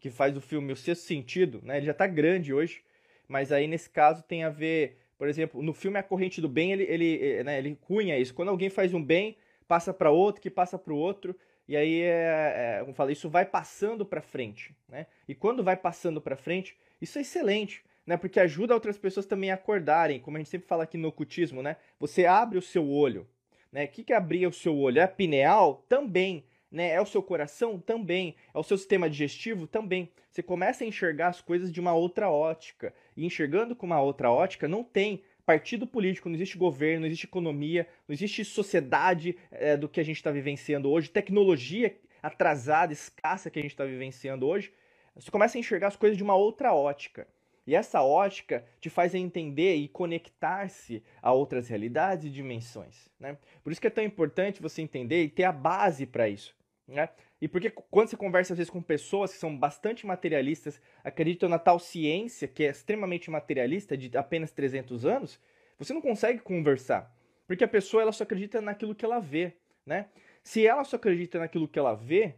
que 0.00 0.10
faz 0.10 0.36
o 0.36 0.40
filme 0.40 0.72
O 0.72 0.76
Sexto 0.76 1.02
Sentido, 1.02 1.60
né? 1.62 1.78
Ele 1.78 1.86
já 1.86 1.92
está 1.92 2.06
grande 2.06 2.52
hoje, 2.54 2.82
mas 3.26 3.50
aí 3.50 3.66
nesse 3.66 3.90
caso 3.90 4.22
tem 4.22 4.44
a 4.44 4.48
ver, 4.48 4.98
por 5.18 5.28
exemplo, 5.28 5.62
no 5.62 5.74
filme 5.74 5.98
A 5.98 6.02
Corrente 6.02 6.40
do 6.40 6.48
Bem, 6.48 6.72
ele, 6.72 6.84
ele, 6.84 7.20
eh, 7.22 7.44
né, 7.44 7.58
ele 7.58 7.76
cunha 7.80 8.18
isso. 8.18 8.32
Quando 8.32 8.50
alguém 8.50 8.70
faz 8.70 8.94
um 8.94 9.02
bem, 9.02 9.36
passa 9.66 9.92
para 9.92 10.10
outro, 10.10 10.40
que 10.40 10.50
passa 10.50 10.78
para 10.78 10.92
o 10.92 10.96
outro, 10.96 11.36
e 11.68 11.76
aí, 11.76 12.02
é, 12.02 12.78
é, 12.78 12.80
como 12.80 12.94
fala, 12.94 13.10
isso 13.10 13.28
vai 13.28 13.44
passando 13.44 14.06
para 14.06 14.22
frente, 14.22 14.74
né? 14.88 15.06
E 15.26 15.34
quando 15.34 15.64
vai 15.64 15.76
passando 15.76 16.20
para 16.20 16.36
frente, 16.36 16.76
isso 17.00 17.18
é 17.18 17.22
excelente, 17.22 17.84
né? 18.06 18.16
Porque 18.16 18.40
ajuda 18.40 18.74
outras 18.74 18.96
pessoas 18.96 19.26
também 19.26 19.50
a 19.50 19.54
acordarem, 19.54 20.20
como 20.20 20.36
a 20.36 20.40
gente 20.40 20.50
sempre 20.50 20.68
fala 20.68 20.84
aqui 20.84 20.96
no 20.96 21.08
ocultismo, 21.08 21.62
né? 21.62 21.76
Você 21.98 22.24
abre 22.24 22.58
o 22.58 22.62
seu 22.62 22.88
olho, 22.88 23.26
né? 23.72 23.84
O 23.84 23.88
que, 23.88 24.04
que 24.04 24.12
é 24.12 24.16
abrir 24.16 24.46
o 24.46 24.52
seu 24.52 24.76
olho? 24.76 24.98
É 24.98 25.02
a 25.02 25.08
pineal? 25.08 25.84
Também. 25.88 26.44
Né? 26.70 26.90
É 26.90 27.00
o 27.00 27.06
seu 27.06 27.22
coração? 27.22 27.78
Também. 27.78 28.34
É 28.54 28.58
o 28.58 28.62
seu 28.62 28.76
sistema 28.76 29.08
digestivo? 29.08 29.66
Também. 29.66 30.10
Você 30.30 30.42
começa 30.42 30.84
a 30.84 30.86
enxergar 30.86 31.28
as 31.28 31.40
coisas 31.40 31.72
de 31.72 31.80
uma 31.80 31.94
outra 31.94 32.30
ótica. 32.30 32.94
E 33.16 33.24
enxergando 33.24 33.74
com 33.74 33.86
uma 33.86 34.00
outra 34.00 34.30
ótica, 34.30 34.68
não 34.68 34.82
tem 34.82 35.22
partido 35.44 35.86
político, 35.86 36.28
não 36.28 36.34
existe 36.34 36.58
governo, 36.58 37.00
não 37.00 37.06
existe 37.06 37.26
economia, 37.26 37.86
não 38.08 38.12
existe 38.12 38.44
sociedade 38.44 39.36
é, 39.52 39.76
do 39.76 39.88
que 39.88 40.00
a 40.00 40.04
gente 40.04 40.16
está 40.16 40.32
vivenciando 40.32 40.90
hoje, 40.90 41.08
tecnologia 41.08 41.96
atrasada, 42.20 42.92
escassa 42.92 43.48
que 43.48 43.58
a 43.58 43.62
gente 43.62 43.70
está 43.70 43.84
vivenciando 43.84 44.44
hoje 44.44 44.72
você 45.16 45.30
começa 45.30 45.56
a 45.56 45.60
enxergar 45.60 45.88
as 45.88 45.96
coisas 45.96 46.16
de 46.16 46.22
uma 46.22 46.34
outra 46.34 46.74
ótica. 46.74 47.26
E 47.66 47.74
essa 47.74 48.00
ótica 48.00 48.64
te 48.80 48.88
faz 48.88 49.14
entender 49.14 49.74
e 49.74 49.88
conectar-se 49.88 51.02
a 51.20 51.32
outras 51.32 51.68
realidades 51.68 52.26
e 52.26 52.30
dimensões. 52.30 53.08
Né? 53.18 53.36
Por 53.64 53.72
isso 53.72 53.80
que 53.80 53.88
é 53.88 53.90
tão 53.90 54.04
importante 54.04 54.62
você 54.62 54.82
entender 54.82 55.24
e 55.24 55.28
ter 55.28 55.44
a 55.44 55.52
base 55.52 56.06
para 56.06 56.28
isso. 56.28 56.54
Né? 56.86 57.08
E 57.40 57.48
porque 57.48 57.70
quando 57.70 58.08
você 58.08 58.16
conversa 58.16 58.52
às 58.52 58.58
vezes 58.58 58.70
com 58.70 58.80
pessoas 58.80 59.32
que 59.32 59.38
são 59.38 59.56
bastante 59.56 60.06
materialistas, 60.06 60.80
acreditam 61.02 61.48
na 61.48 61.58
tal 61.58 61.80
ciência 61.80 62.46
que 62.46 62.62
é 62.62 62.70
extremamente 62.70 63.30
materialista, 63.30 63.96
de 63.96 64.16
apenas 64.16 64.52
300 64.52 65.04
anos, 65.04 65.40
você 65.76 65.92
não 65.92 66.00
consegue 66.00 66.38
conversar. 66.38 67.12
Porque 67.48 67.64
a 67.64 67.68
pessoa 67.68 68.02
ela 68.02 68.12
só 68.12 68.22
acredita 68.22 68.60
naquilo 68.60 68.94
que 68.94 69.04
ela 69.04 69.18
vê. 69.18 69.54
Né? 69.84 70.08
Se 70.42 70.64
ela 70.64 70.84
só 70.84 70.94
acredita 70.94 71.40
naquilo 71.40 71.66
que 71.66 71.78
ela 71.78 71.94
vê, 71.94 72.36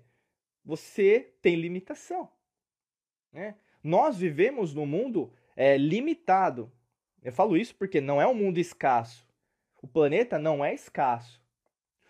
você 0.65 1.33
tem 1.43 1.55
limitação. 1.55 2.31
Né? 3.33 3.55
Nós 3.83 4.19
vivemos 4.19 4.75
num 4.75 4.87
mundo 4.87 5.33
é, 5.57 5.77
limitado. 5.77 6.71
Eu 7.23 7.33
falo 7.33 7.57
isso 7.57 7.75
porque 7.75 8.01
não 8.01 8.21
é 8.21 8.27
um 8.27 8.35
mundo 8.35 8.59
escasso. 8.59 9.27
O 9.83 9.87
planeta 9.87 10.39
não 10.39 10.65
é 10.65 10.75
escasso. 10.75 11.41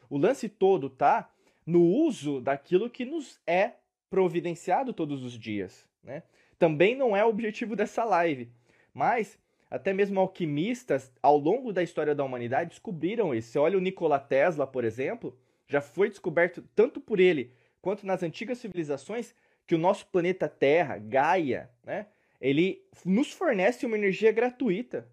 O 0.09 0.17
lance 0.17 0.49
todo 0.49 0.89
tá 0.89 1.31
no 1.67 1.83
uso 1.83 2.41
daquilo 2.41 2.89
que 2.89 3.05
nos 3.05 3.41
é 3.47 3.73
providenciado 4.09 4.93
todos 4.93 5.23
os 5.23 5.39
dias. 5.39 5.87
Né? 6.03 6.23
Também 6.59 6.95
não 6.95 7.17
é 7.17 7.25
o 7.25 7.29
objetivo 7.29 7.77
dessa 7.77 8.05
live. 8.05 8.51
Mas 8.95 9.39
até 9.71 9.93
mesmo 9.93 10.19
alquimistas, 10.19 11.13
ao 11.23 11.37
longo 11.37 11.73
da 11.73 11.83
história 11.83 12.15
da 12.15 12.25
humanidade, 12.25 12.71
descobriram 12.71 13.35
isso. 13.35 13.51
Você 13.51 13.59
olha 13.59 13.77
o 13.77 13.81
Nikola 13.81 14.19
Tesla, 14.19 14.67
por 14.67 14.85
exemplo, 14.85 15.37
já 15.67 15.81
foi 15.81 16.09
descoberto 16.09 16.63
tanto 16.75 17.01
por 17.01 17.21
ele 17.21 17.53
quanto 17.83 18.07
nas 18.07 18.23
antigas 18.23 18.59
civilizações 18.59 19.35
que 19.69 19.75
o 19.75 19.79
nosso 19.79 20.07
planeta 20.07 20.49
Terra, 20.49 20.97
Gaia, 20.97 21.71
né, 21.85 22.07
ele 22.41 22.83
nos 23.05 23.31
fornece 23.31 23.85
uma 23.85 23.99
energia 23.99 24.33
gratuita. 24.33 25.07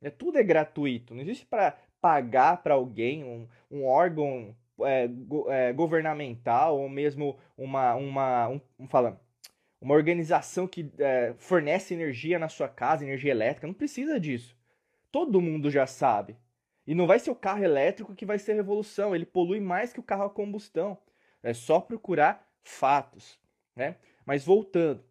É, 0.00 0.08
tudo 0.08 0.38
é 0.38 0.42
gratuito. 0.44 1.14
Não 1.14 1.22
existe 1.22 1.44
para 1.44 1.76
pagar 2.00 2.62
para 2.62 2.74
alguém 2.74 3.24
um, 3.24 3.48
um 3.68 3.84
órgão 3.84 4.56
é, 4.82 5.08
go, 5.08 5.50
é, 5.50 5.72
governamental 5.72 6.78
ou 6.78 6.88
mesmo 6.88 7.36
uma, 7.56 7.96
uma, 7.96 8.48
um, 8.48 8.60
um, 8.78 8.86
fala, 8.86 9.20
uma 9.80 9.96
organização 9.96 10.68
que 10.68 10.92
é, 11.00 11.34
fornece 11.36 11.92
energia 11.92 12.38
na 12.38 12.48
sua 12.48 12.68
casa, 12.68 13.04
energia 13.04 13.32
elétrica. 13.32 13.66
Não 13.66 13.74
precisa 13.74 14.20
disso. 14.20 14.56
Todo 15.10 15.40
mundo 15.40 15.72
já 15.72 15.88
sabe. 15.88 16.36
E 16.86 16.94
não 16.94 17.08
vai 17.08 17.18
ser 17.18 17.32
o 17.32 17.34
carro 17.34 17.64
elétrico 17.64 18.14
que 18.14 18.24
vai 18.24 18.38
ser 18.38 18.54
revolução. 18.54 19.12
Ele 19.12 19.26
polui 19.26 19.58
mais 19.58 19.92
que 19.92 19.98
o 19.98 20.04
carro 20.04 20.26
a 20.26 20.30
combustão. 20.30 20.96
É 21.42 21.52
só 21.52 21.80
procurar 21.80 22.48
fatos. 22.62 23.40
Né? 23.78 23.94
Mas 24.26 24.44
voltando, 24.44 25.04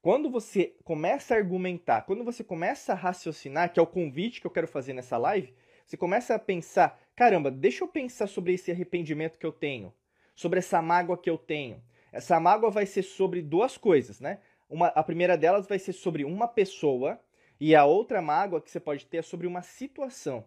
quando 0.00 0.30
você 0.30 0.76
começa 0.84 1.34
a 1.34 1.36
argumentar, 1.36 2.02
quando 2.02 2.22
você 2.22 2.44
começa 2.44 2.92
a 2.92 2.94
raciocinar, 2.94 3.72
que 3.72 3.80
é 3.80 3.82
o 3.82 3.86
convite 3.86 4.40
que 4.40 4.46
eu 4.46 4.52
quero 4.52 4.68
fazer 4.68 4.92
nessa 4.92 5.18
live, 5.18 5.52
você 5.84 5.96
começa 5.96 6.32
a 6.36 6.38
pensar: 6.38 6.96
caramba, 7.16 7.50
deixa 7.50 7.82
eu 7.82 7.88
pensar 7.88 8.28
sobre 8.28 8.54
esse 8.54 8.70
arrependimento 8.70 9.36
que 9.36 9.44
eu 9.44 9.50
tenho, 9.50 9.92
sobre 10.32 10.60
essa 10.60 10.80
mágoa 10.80 11.18
que 11.18 11.28
eu 11.28 11.36
tenho. 11.36 11.82
Essa 12.12 12.38
mágoa 12.38 12.70
vai 12.70 12.86
ser 12.86 13.02
sobre 13.02 13.42
duas 13.42 13.76
coisas, 13.76 14.20
né? 14.20 14.38
Uma, 14.68 14.86
a 14.86 15.02
primeira 15.02 15.36
delas 15.36 15.66
vai 15.66 15.80
ser 15.80 15.92
sobre 15.92 16.24
uma 16.24 16.46
pessoa 16.46 17.20
E 17.58 17.74
a 17.74 17.84
outra 17.84 18.22
mágoa 18.22 18.60
que 18.60 18.70
você 18.70 18.78
pode 18.78 19.06
ter 19.06 19.18
é 19.18 19.22
sobre 19.22 19.46
uma 19.46 19.62
situação. 19.62 20.44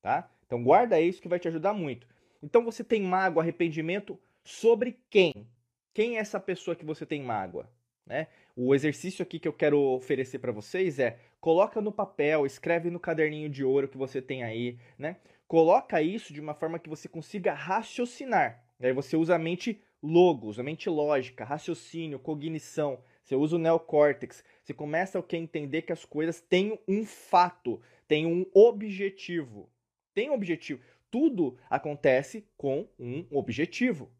Tá? 0.00 0.30
Então 0.46 0.62
guarda 0.62 1.00
isso 1.00 1.20
que 1.20 1.28
vai 1.28 1.38
te 1.38 1.48
ajudar 1.48 1.74
muito. 1.74 2.06
Então 2.42 2.64
você 2.64 2.82
tem 2.84 3.02
mágoa, 3.02 3.42
arrependimento 3.42 4.18
sobre 4.44 4.98
quem? 5.10 5.46
Quem 5.92 6.16
é 6.16 6.20
essa 6.20 6.38
pessoa 6.38 6.76
que 6.76 6.84
você 6.84 7.04
tem 7.04 7.22
mágoa? 7.22 7.68
Né? 8.06 8.26
O 8.56 8.74
exercício 8.74 9.22
aqui 9.22 9.38
que 9.38 9.46
eu 9.46 9.52
quero 9.52 9.78
oferecer 9.78 10.38
para 10.38 10.52
vocês 10.52 10.98
é 10.98 11.18
coloca 11.40 11.80
no 11.80 11.92
papel, 11.92 12.46
escreve 12.46 12.90
no 12.90 12.98
caderninho 12.98 13.50
de 13.50 13.62
ouro 13.62 13.88
que 13.88 13.98
você 13.98 14.22
tem 14.22 14.42
aí, 14.42 14.78
né? 14.98 15.16
Coloca 15.46 16.00
isso 16.02 16.32
de 16.32 16.40
uma 16.40 16.54
forma 16.54 16.78
que 16.78 16.88
você 16.88 17.08
consiga 17.08 17.52
raciocinar. 17.52 18.64
Aí 18.80 18.92
você 18.92 19.16
usa 19.16 19.34
a 19.34 19.38
mente 19.38 19.80
logos, 20.02 20.58
a 20.58 20.62
mente 20.62 20.88
lógica, 20.88 21.44
raciocínio, 21.44 22.18
cognição. 22.18 23.02
Você 23.22 23.34
usa 23.34 23.56
o 23.56 23.58
neocórtex. 23.58 24.44
Você 24.62 24.72
começa 24.72 25.18
a 25.18 25.36
entender 25.36 25.82
que 25.82 25.92
as 25.92 26.04
coisas 26.04 26.40
têm 26.40 26.78
um 26.86 27.04
fato, 27.04 27.80
têm 28.06 28.26
um 28.26 28.46
objetivo. 28.54 29.70
Tem 30.14 30.30
um 30.30 30.34
objetivo. 30.34 30.80
Tudo 31.10 31.56
acontece 31.68 32.46
com 32.56 32.88
um 32.98 33.26
objetivo. 33.30 34.10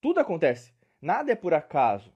Tudo 0.00 0.20
acontece. 0.20 0.72
Nada 1.00 1.32
é 1.32 1.34
por 1.34 1.54
acaso. 1.54 2.12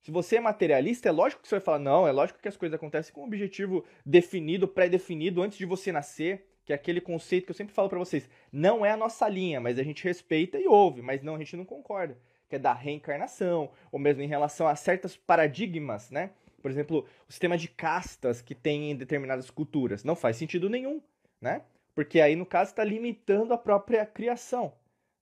Se 0.00 0.10
você 0.10 0.36
é 0.36 0.40
materialista, 0.40 1.08
é 1.08 1.12
lógico 1.12 1.42
que 1.42 1.48
você 1.48 1.56
vai 1.56 1.64
falar, 1.64 1.78
não, 1.78 2.06
é 2.06 2.12
lógico 2.12 2.40
que 2.40 2.48
as 2.48 2.56
coisas 2.56 2.74
acontecem 2.74 3.12
com 3.12 3.22
um 3.22 3.26
objetivo 3.26 3.84
definido, 4.04 4.66
pré-definido 4.66 5.42
antes 5.42 5.58
de 5.58 5.66
você 5.66 5.92
nascer 5.92 6.48
que 6.68 6.72
é 6.72 6.74
aquele 6.74 7.00
conceito 7.00 7.46
que 7.46 7.50
eu 7.50 7.54
sempre 7.54 7.72
falo 7.72 7.88
para 7.88 7.98
vocês, 7.98 8.28
não 8.52 8.84
é 8.84 8.90
a 8.90 8.96
nossa 8.96 9.26
linha, 9.26 9.58
mas 9.58 9.78
a 9.78 9.82
gente 9.82 10.04
respeita 10.04 10.58
e 10.58 10.68
ouve, 10.68 11.00
mas 11.00 11.22
não 11.22 11.34
a 11.34 11.38
gente 11.38 11.56
não 11.56 11.64
concorda, 11.64 12.18
que 12.46 12.56
é 12.56 12.58
da 12.58 12.74
reencarnação, 12.74 13.70
ou 13.90 13.98
mesmo 13.98 14.20
em 14.20 14.26
relação 14.26 14.68
a 14.68 14.76
certos 14.76 15.16
paradigmas, 15.16 16.10
né? 16.10 16.28
Por 16.60 16.70
exemplo, 16.70 17.06
o 17.26 17.32
sistema 17.32 17.56
de 17.56 17.68
castas 17.68 18.42
que 18.42 18.54
tem 18.54 18.90
em 18.90 18.96
determinadas 18.96 19.48
culturas 19.48 20.04
não 20.04 20.14
faz 20.14 20.36
sentido 20.36 20.68
nenhum, 20.68 21.00
né? 21.40 21.62
Porque 21.94 22.20
aí 22.20 22.36
no 22.36 22.44
caso 22.44 22.72
está 22.72 22.84
limitando 22.84 23.54
a 23.54 23.58
própria 23.58 24.04
criação, 24.04 24.74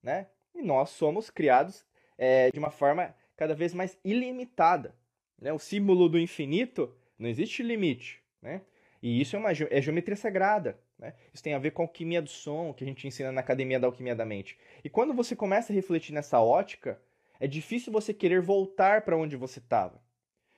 né? 0.03 0.27
E 0.53 0.61
nós 0.61 0.89
somos 0.89 1.29
criados 1.29 1.85
é, 2.17 2.51
de 2.51 2.59
uma 2.59 2.71
forma 2.71 3.15
cada 3.35 3.53
vez 3.53 3.73
mais 3.73 3.97
ilimitada, 4.03 4.95
né? 5.39 5.53
O 5.53 5.59
símbolo 5.59 6.09
do 6.09 6.19
infinito 6.19 6.93
não 7.17 7.29
existe 7.29 7.61
limite, 7.61 8.21
né? 8.41 8.61
E 9.01 9.21
isso 9.21 9.35
é 9.35 9.39
uma 9.39 9.51
é 9.51 9.81
geometria 9.81 10.15
sagrada, 10.15 10.79
né? 10.97 11.13
Isso 11.33 11.43
tem 11.43 11.53
a 11.53 11.59
ver 11.59 11.71
com 11.71 11.83
a 11.83 11.85
alquimia 11.85 12.21
do 12.21 12.29
som, 12.29 12.73
que 12.73 12.83
a 12.83 12.87
gente 12.87 13.07
ensina 13.07 13.31
na 13.31 13.41
Academia 13.41 13.79
da 13.79 13.87
Alquimia 13.87 14.15
da 14.15 14.25
Mente. 14.25 14.57
E 14.83 14.89
quando 14.89 15.13
você 15.13 15.35
começa 15.35 15.71
a 15.71 15.75
refletir 15.75 16.13
nessa 16.13 16.41
ótica, 16.41 16.99
é 17.39 17.47
difícil 17.47 17.93
você 17.93 18.13
querer 18.13 18.41
voltar 18.41 19.03
para 19.03 19.15
onde 19.15 19.35
você 19.35 19.59
estava. 19.59 20.01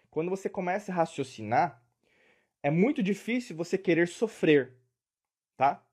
Quando 0.09 0.29
você 0.29 0.49
começa 0.49 0.91
a 0.91 0.95
raciocinar, 0.95 1.83
é 2.63 2.71
muito 2.71 3.03
difícil 3.03 3.55
você 3.55 3.77
querer 3.77 4.07
sofrer, 4.07 4.73
tá? 5.57 5.85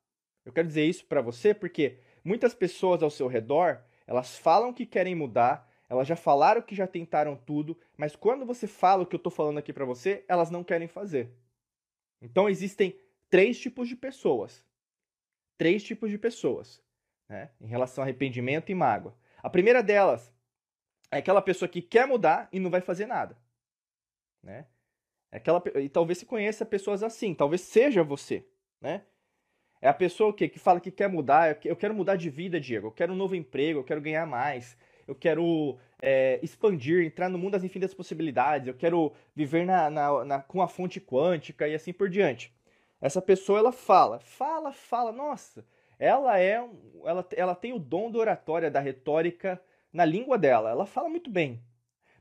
Eu 0.44 0.52
quero 0.52 0.68
dizer 0.68 0.84
isso 0.84 1.04
para 1.06 1.20
você 1.20 1.52
porque 1.52 1.98
muitas 2.24 2.54
pessoas 2.54 3.02
ao 3.02 3.10
seu 3.10 3.26
redor, 3.26 3.82
elas 4.06 4.38
falam 4.38 4.72
que 4.72 4.86
querem 4.86 5.14
mudar, 5.14 5.68
elas 5.88 6.06
já 6.06 6.16
falaram 6.16 6.62
que 6.62 6.74
já 6.74 6.86
tentaram 6.86 7.36
tudo, 7.36 7.78
mas 7.96 8.14
quando 8.14 8.44
você 8.44 8.66
fala 8.66 9.02
o 9.02 9.06
que 9.06 9.14
eu 9.14 9.18
estou 9.18 9.32
falando 9.32 9.58
aqui 9.58 9.72
para 9.72 9.84
você, 9.84 10.24
elas 10.28 10.50
não 10.50 10.64
querem 10.64 10.88
fazer. 10.88 11.32
Então 12.20 12.48
existem 12.48 12.98
três 13.28 13.58
tipos 13.58 13.88
de 13.88 13.96
pessoas. 13.96 14.64
Três 15.58 15.82
tipos 15.82 16.10
de 16.10 16.18
pessoas, 16.18 16.82
né? 17.28 17.50
Em 17.60 17.66
relação 17.66 18.02
a 18.02 18.04
arrependimento 18.04 18.70
e 18.70 18.74
mágoa. 18.74 19.16
A 19.42 19.48
primeira 19.48 19.82
delas 19.82 20.34
é 21.10 21.18
aquela 21.18 21.40
pessoa 21.40 21.68
que 21.68 21.80
quer 21.80 22.06
mudar 22.06 22.48
e 22.52 22.60
não 22.60 22.70
vai 22.70 22.80
fazer 22.80 23.06
nada, 23.06 23.38
né? 24.42 24.66
É 25.30 25.38
aquela 25.38 25.62
e 25.76 25.88
talvez 25.88 26.18
se 26.18 26.26
conheça 26.26 26.64
pessoas 26.64 27.02
assim, 27.02 27.34
talvez 27.34 27.62
seja 27.62 28.02
você, 28.02 28.46
né? 28.80 29.04
É 29.86 29.88
a 29.88 29.94
pessoa 29.94 30.32
que, 30.32 30.48
que 30.48 30.58
fala 30.58 30.80
que 30.80 30.90
quer 30.90 31.08
mudar, 31.08 31.58
eu 31.64 31.76
quero 31.76 31.94
mudar 31.94 32.16
de 32.16 32.28
vida, 32.28 32.58
Diego, 32.58 32.88
eu 32.88 32.90
quero 32.90 33.12
um 33.12 33.16
novo 33.16 33.36
emprego, 33.36 33.78
eu 33.78 33.84
quero 33.84 34.00
ganhar 34.00 34.26
mais, 34.26 34.76
eu 35.06 35.14
quero 35.14 35.78
é, 36.02 36.40
expandir, 36.42 37.06
entrar 37.06 37.28
no 37.28 37.38
mundo 37.38 37.52
das 37.52 37.62
infinitas 37.62 37.94
possibilidades, 37.94 38.66
eu 38.66 38.74
quero 38.74 39.12
viver 39.32 39.64
na, 39.64 39.88
na, 39.88 40.24
na, 40.24 40.42
com 40.42 40.60
a 40.60 40.66
fonte 40.66 41.00
quântica 41.00 41.68
e 41.68 41.74
assim 41.76 41.92
por 41.92 42.08
diante. 42.08 42.52
Essa 43.00 43.22
pessoa 43.22 43.60
ela 43.60 43.70
fala, 43.70 44.18
fala, 44.18 44.72
fala, 44.72 45.12
nossa, 45.12 45.64
ela 46.00 46.36
é, 46.36 46.68
ela, 47.04 47.24
ela 47.36 47.54
tem 47.54 47.72
o 47.72 47.78
dom 47.78 48.10
da 48.10 48.18
oratória, 48.18 48.68
da 48.68 48.80
retórica 48.80 49.62
na 49.92 50.04
língua 50.04 50.36
dela, 50.36 50.68
ela 50.68 50.84
fala 50.84 51.08
muito 51.08 51.30
bem. 51.30 51.62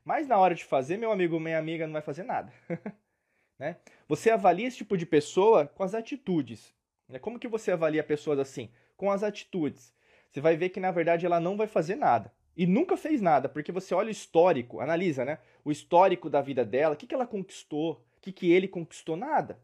Mas 0.04 0.28
na 0.28 0.38
hora 0.38 0.54
de 0.54 0.62
fazer, 0.62 0.98
meu 0.98 1.10
amigo, 1.10 1.40
minha 1.40 1.58
amiga, 1.58 1.84
não 1.84 1.94
vai 1.94 2.02
fazer 2.02 2.22
nada. 2.22 2.52
né? 3.58 3.76
Você 4.06 4.30
avalia 4.30 4.68
esse 4.68 4.76
tipo 4.76 4.96
de 4.96 5.04
pessoa 5.04 5.66
com 5.66 5.82
as 5.82 5.94
atitudes. 5.94 6.75
Né? 7.08 7.18
Como 7.18 7.38
que 7.38 7.48
você 7.48 7.70
avalia 7.70 8.02
pessoas 8.02 8.38
assim? 8.38 8.70
Com 8.96 9.10
as 9.10 9.22
atitudes. 9.22 9.94
Você 10.30 10.40
vai 10.40 10.56
ver 10.56 10.70
que 10.70 10.80
na 10.80 10.90
verdade 10.90 11.26
ela 11.26 11.40
não 11.40 11.56
vai 11.56 11.66
fazer 11.66 11.96
nada. 11.96 12.32
E 12.56 12.66
nunca 12.66 12.96
fez 12.96 13.20
nada, 13.20 13.48
porque 13.48 13.70
você 13.70 13.94
olha 13.94 14.08
o 14.08 14.10
histórico, 14.10 14.80
analisa, 14.80 15.24
né? 15.24 15.38
O 15.64 15.70
histórico 15.70 16.30
da 16.30 16.40
vida 16.40 16.64
dela, 16.64 16.94
o 16.94 16.96
que, 16.96 17.06
que 17.06 17.14
ela 17.14 17.26
conquistou, 17.26 18.04
o 18.16 18.20
que, 18.20 18.32
que 18.32 18.50
ele 18.50 18.66
conquistou, 18.66 19.16
nada. 19.16 19.60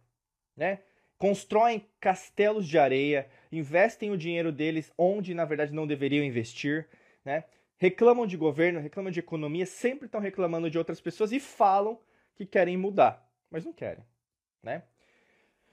Né? 0.55 0.81
constroem 1.23 1.87
castelos 2.01 2.67
de 2.67 2.77
areia, 2.77 3.31
investem 3.53 4.11
o 4.11 4.19
dinheiro 4.19 4.51
deles 4.51 4.93
onde 4.99 5.35
na 5.35 5.45
verdade 5.45 5.73
não 5.73 5.87
deveriam 5.87 6.25
investir, 6.25 6.89
né? 7.25 7.45
reclamam 7.79 8.27
de 8.27 8.37
governo, 8.37 8.81
reclamam 8.81 9.13
de 9.13 9.21
economia, 9.21 9.65
sempre 9.65 10.07
estão 10.07 10.21
reclamando 10.21 10.69
de 10.69 10.77
outras 10.77 11.01
pessoas 11.01 11.31
e 11.31 11.39
falam 11.39 12.01
que 12.35 12.45
querem 12.45 12.77
mudar, 12.77 13.25
mas 13.49 13.65
não 13.65 13.73
querem. 13.73 14.05
Né? 14.61 14.83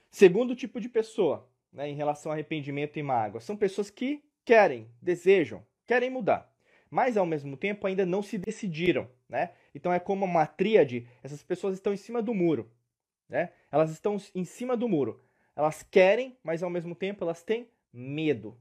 Segundo 0.08 0.54
tipo 0.54 0.80
de 0.80 0.88
pessoa, 0.88 1.50
né, 1.72 1.88
em 1.88 1.94
relação 1.94 2.30
a 2.30 2.34
arrependimento 2.34 2.98
e 2.98 3.02
mágoa, 3.02 3.40
são 3.40 3.56
pessoas 3.56 3.90
que 3.90 4.22
querem, 4.44 4.88
desejam, 5.00 5.64
querem 5.86 6.10
mudar, 6.10 6.52
mas 6.90 7.16
ao 7.16 7.26
mesmo 7.26 7.56
tempo 7.56 7.86
ainda 7.86 8.04
não 8.04 8.22
se 8.22 8.36
decidiram. 8.36 9.08
Né? 9.28 9.50
Então 9.74 9.92
é 9.92 10.00
como 10.00 10.24
uma 10.24 10.46
tríade, 10.46 11.06
essas 11.22 11.42
pessoas 11.42 11.74
estão 11.74 11.94
em 11.94 11.96
cima 11.96 12.20
do 12.20 12.34
muro. 12.34 12.70
Né? 13.28 13.50
Elas 13.70 13.90
estão 13.90 14.16
em 14.34 14.44
cima 14.44 14.76
do 14.76 14.88
muro. 14.88 15.22
Elas 15.54 15.82
querem, 15.82 16.36
mas 16.42 16.62
ao 16.62 16.70
mesmo 16.70 16.94
tempo 16.94 17.22
elas 17.22 17.42
têm 17.42 17.68
medo. 17.92 18.58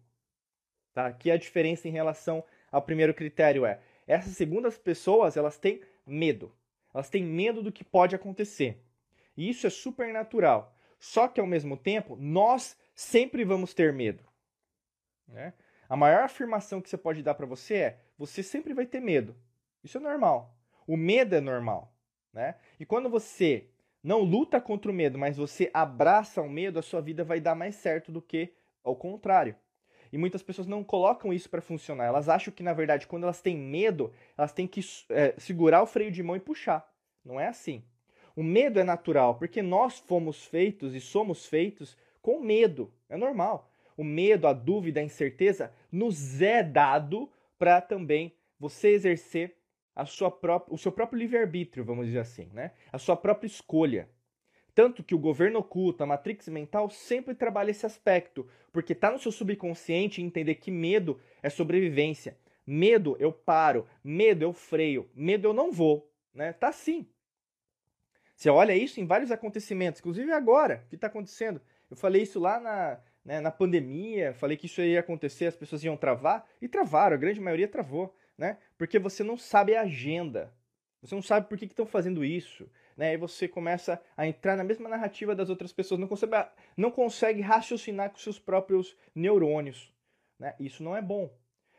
Tá? 0.93 1.07
Aqui 1.07 1.31
a 1.31 1.37
diferença 1.37 1.87
em 1.87 1.91
relação 1.91 2.43
ao 2.71 2.81
primeiro 2.81 3.13
critério 3.13 3.65
é: 3.65 3.79
essas 4.05 4.35
segundas 4.35 4.77
pessoas, 4.77 5.37
elas 5.37 5.57
têm 5.57 5.81
medo. 6.05 6.53
Elas 6.93 7.09
têm 7.09 7.23
medo 7.23 7.63
do 7.63 7.71
que 7.71 7.83
pode 7.83 8.15
acontecer. 8.15 8.83
E 9.35 9.49
isso 9.49 9.65
é 9.65 9.69
super 9.69 10.11
natural. 10.11 10.75
Só 10.99 11.27
que 11.27 11.39
ao 11.39 11.47
mesmo 11.47 11.77
tempo, 11.77 12.15
nós 12.19 12.77
sempre 12.99 13.45
vamos 13.45 13.73
ter 13.73 13.93
medo. 13.93 14.25
Né? 15.25 15.53
A 15.87 15.95
maior 15.95 16.23
afirmação 16.23 16.81
que 16.81 16.89
você 16.89 16.97
pode 16.97 17.23
dar 17.23 17.33
para 17.33 17.45
você 17.45 17.75
é: 17.75 17.99
você 18.17 18.43
sempre 18.43 18.73
vai 18.73 18.85
ter 18.85 18.99
medo. 18.99 19.35
Isso 19.81 19.97
é 19.97 20.01
normal. 20.01 20.53
O 20.85 20.97
medo 20.97 21.33
é 21.33 21.39
normal. 21.39 21.93
Né? 22.33 22.55
E 22.77 22.85
quando 22.85 23.09
você 23.09 23.69
não 24.03 24.21
luta 24.21 24.59
contra 24.59 24.91
o 24.91 24.93
medo, 24.93 25.17
mas 25.17 25.37
você 25.37 25.71
abraça 25.73 26.41
o 26.41 26.49
medo, 26.49 26.77
a 26.77 26.81
sua 26.81 27.01
vida 27.01 27.23
vai 27.23 27.39
dar 27.39 27.55
mais 27.55 27.75
certo 27.75 28.11
do 28.11 28.21
que 28.21 28.53
ao 28.83 28.95
contrário. 28.95 29.55
E 30.11 30.17
muitas 30.17 30.43
pessoas 30.43 30.67
não 30.67 30.83
colocam 30.83 31.31
isso 31.31 31.49
para 31.49 31.61
funcionar. 31.61 32.05
Elas 32.05 32.27
acham 32.27 32.53
que, 32.53 32.63
na 32.63 32.73
verdade, 32.73 33.07
quando 33.07 33.23
elas 33.23 33.41
têm 33.41 33.55
medo, 33.55 34.11
elas 34.37 34.51
têm 34.51 34.67
que 34.67 34.81
é, 35.09 35.35
segurar 35.37 35.83
o 35.83 35.87
freio 35.87 36.11
de 36.11 36.21
mão 36.21 36.35
e 36.35 36.39
puxar. 36.39 36.91
Não 37.23 37.39
é 37.39 37.47
assim. 37.47 37.83
O 38.35 38.43
medo 38.43 38.79
é 38.79 38.83
natural, 38.83 39.35
porque 39.35 39.61
nós 39.61 39.99
fomos 39.99 40.45
feitos 40.45 40.95
e 40.95 40.99
somos 40.99 41.45
feitos 41.45 41.95
com 42.29 42.39
medo. 42.39 42.93
É 43.09 43.17
normal. 43.17 43.71
O 43.97 44.03
medo, 44.03 44.45
a 44.45 44.53
dúvida, 44.53 44.99
a 44.99 45.03
incerteza 45.03 45.73
nos 45.91 46.43
é 46.43 46.61
dado 46.61 47.27
para 47.57 47.81
também 47.81 48.35
você 48.59 48.89
exercer 48.89 49.55
a 49.95 50.05
sua 50.05 50.29
própria, 50.29 50.71
o 50.71 50.77
seu 50.77 50.91
próprio 50.91 51.17
livre-arbítrio, 51.17 51.83
vamos 51.83 52.05
dizer 52.05 52.19
assim, 52.19 52.47
né? 52.53 52.71
a 52.93 52.99
sua 52.99 53.17
própria 53.17 53.47
escolha. 53.47 54.07
Tanto 54.75 55.03
que 55.03 55.15
o 55.15 55.19
governo 55.19 55.57
oculto, 55.57 56.03
a 56.03 56.05
matrix 56.05 56.47
mental, 56.49 56.91
sempre 56.91 57.33
trabalha 57.33 57.71
esse 57.71 57.85
aspecto, 57.85 58.47
porque 58.71 58.93
está 58.93 59.09
no 59.09 59.17
seu 59.17 59.31
subconsciente 59.31 60.21
entender 60.21 60.55
que 60.55 60.69
medo 60.69 61.19
é 61.41 61.49
sobrevivência. 61.49 62.37
Medo 62.65 63.17
eu 63.19 63.33
paro, 63.33 63.87
medo 64.03 64.43
eu 64.43 64.53
freio, 64.53 65.09
medo 65.15 65.47
eu 65.47 65.53
não 65.53 65.71
vou. 65.71 66.13
Né? 66.31 66.53
Tá 66.53 66.67
assim. 66.67 67.07
Você 68.35 68.51
olha 68.51 68.75
isso 68.75 69.01
em 69.01 69.05
vários 69.07 69.31
acontecimentos, 69.31 69.99
inclusive 69.99 70.31
agora, 70.31 70.83
o 70.85 70.89
que 70.89 70.95
está 70.95 71.07
acontecendo. 71.07 71.59
Eu 71.89 71.97
falei 71.97 72.21
isso 72.21 72.39
lá 72.39 72.59
na, 72.59 72.99
né, 73.25 73.39
na 73.39 73.51
pandemia, 73.51 74.33
falei 74.33 74.55
que 74.57 74.67
isso 74.67 74.81
ia 74.81 74.99
acontecer, 74.99 75.47
as 75.47 75.55
pessoas 75.55 75.83
iam 75.83 75.97
travar, 75.97 76.45
e 76.61 76.67
travaram, 76.67 77.15
a 77.15 77.19
grande 77.19 77.39
maioria 77.39 77.67
travou 77.67 78.15
né? 78.39 78.57
Porque 78.77 78.97
você 78.97 79.21
não 79.21 79.37
sabe 79.37 79.75
a 79.75 79.81
agenda. 79.81 80.55
Você 81.01 81.13
não 81.13 81.21
sabe 81.21 81.47
por 81.47 81.57
que 81.57 81.65
estão 81.65 81.85
fazendo 81.85 82.23
isso. 82.23 82.69
Né? 82.95 83.13
E 83.13 83.17
você 83.17 83.49
começa 83.49 84.01
a 84.15 84.25
entrar 84.25 84.55
na 84.55 84.63
mesma 84.63 84.87
narrativa 84.87 85.35
das 85.35 85.49
outras 85.49 85.73
pessoas, 85.73 85.99
não 85.99 86.07
consegue, 86.07 86.33
não 86.75 86.89
consegue 86.89 87.41
raciocinar 87.41 88.09
com 88.11 88.17
seus 88.17 88.39
próprios 88.39 88.95
neurônios. 89.13 89.93
Né? 90.39 90.55
Isso 90.57 90.81
não 90.81 90.95
é 90.95 91.01
bom. 91.01 91.29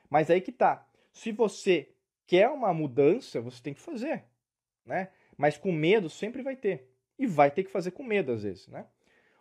Mas 0.09 0.31
aí 0.31 0.41
que 0.41 0.53
tá. 0.53 0.87
Se 1.13 1.33
você 1.33 1.95
quer 2.27 2.49
uma 2.51 2.75
mudança, 2.75 3.41
você 3.41 3.63
tem 3.63 3.73
que 3.73 3.81
fazer. 3.81 4.25
Né? 4.85 5.09
Mas 5.39 5.57
com 5.57 5.73
medo 5.73 6.11
sempre 6.11 6.43
vai 6.43 6.57
ter. 6.57 6.89
e 7.19 7.27
vai 7.27 7.51
ter 7.51 7.65
que 7.65 7.71
fazer 7.71 7.91
com 7.93 8.03
medo 8.03 8.33
às 8.33 8.43
vezes, 8.43 8.69
né? 8.69 8.87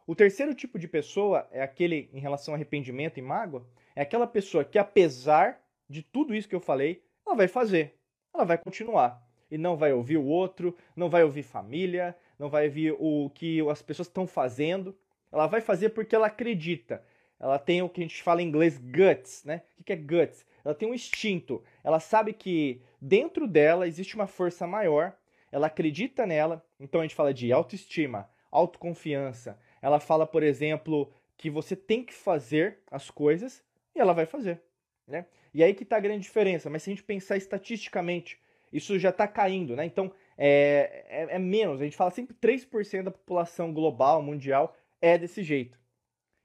O 0.09 0.15
terceiro 0.15 0.55
tipo 0.55 0.79
de 0.79 0.87
pessoa 0.87 1.47
é 1.51 1.61
aquele 1.61 2.09
em 2.11 2.19
relação 2.19 2.55
a 2.55 2.57
arrependimento 2.57 3.19
e 3.19 3.21
mágoa, 3.21 3.63
é 3.95 4.01
aquela 4.01 4.25
pessoa 4.25 4.65
que 4.65 4.79
apesar 4.79 5.61
de 5.87 6.01
tudo 6.01 6.33
isso 6.33 6.49
que 6.49 6.55
eu 6.55 6.59
falei, 6.59 7.03
ela 7.23 7.35
vai 7.35 7.47
fazer, 7.47 7.93
ela 8.33 8.43
vai 8.43 8.57
continuar 8.57 9.21
e 9.51 9.55
não 9.55 9.77
vai 9.77 9.93
ouvir 9.93 10.17
o 10.17 10.25
outro, 10.25 10.75
não 10.95 11.11
vai 11.11 11.23
ouvir 11.23 11.43
família, 11.43 12.17
não 12.39 12.49
vai 12.49 12.65
ouvir 12.65 12.95
o 12.97 13.29
que 13.35 13.61
as 13.69 13.83
pessoas 13.83 14.07
estão 14.07 14.25
fazendo. 14.25 14.97
Ela 15.31 15.45
vai 15.45 15.61
fazer 15.61 15.89
porque 15.89 16.15
ela 16.15 16.25
acredita. 16.25 17.05
Ela 17.39 17.59
tem 17.59 17.83
o 17.83 17.87
que 17.87 18.01
a 18.01 18.03
gente 18.03 18.23
fala 18.23 18.41
em 18.41 18.47
inglês 18.47 18.79
guts, 18.79 19.43
né? 19.45 19.61
O 19.77 19.83
que 19.83 19.93
é 19.93 19.95
guts? 19.95 20.43
Ela 20.65 20.73
tem 20.73 20.89
um 20.89 20.95
instinto. 20.95 21.63
Ela 21.83 21.99
sabe 21.99 22.33
que 22.33 22.81
dentro 22.99 23.47
dela 23.47 23.87
existe 23.87 24.15
uma 24.15 24.25
força 24.25 24.65
maior. 24.65 25.15
Ela 25.51 25.67
acredita 25.67 26.25
nela. 26.25 26.65
Então 26.79 26.99
a 26.99 27.03
gente 27.03 27.13
fala 27.13 27.31
de 27.31 27.53
autoestima, 27.53 28.27
autoconfiança. 28.49 29.59
Ela 29.81 29.99
fala, 29.99 30.25
por 30.25 30.43
exemplo, 30.43 31.11
que 31.37 31.49
você 31.49 31.75
tem 31.75 32.03
que 32.03 32.13
fazer 32.13 32.79
as 32.91 33.09
coisas 33.09 33.63
e 33.95 33.99
ela 33.99 34.13
vai 34.13 34.25
fazer, 34.25 34.61
né? 35.07 35.25
E 35.53 35.63
aí 35.63 35.73
que 35.73 35.83
está 35.83 35.97
a 35.97 36.01
grande 36.01 36.23
diferença. 36.23 36.69
Mas 36.69 36.83
se 36.83 36.89
a 36.89 36.93
gente 36.93 37.03
pensar 37.03 37.37
estatisticamente, 37.37 38.39
isso 38.71 38.99
já 38.99 39.09
está 39.09 39.27
caindo, 39.27 39.75
né? 39.75 39.85
Então 39.85 40.11
é, 40.37 41.05
é, 41.09 41.35
é, 41.35 41.39
menos. 41.39 41.81
A 41.81 41.83
gente 41.83 41.97
fala 41.97 42.11
sempre 42.11 42.35
3% 42.35 43.03
da 43.03 43.11
população 43.11 43.73
global, 43.73 44.21
mundial, 44.21 44.75
é 45.01 45.17
desse 45.17 45.43
jeito 45.43 45.79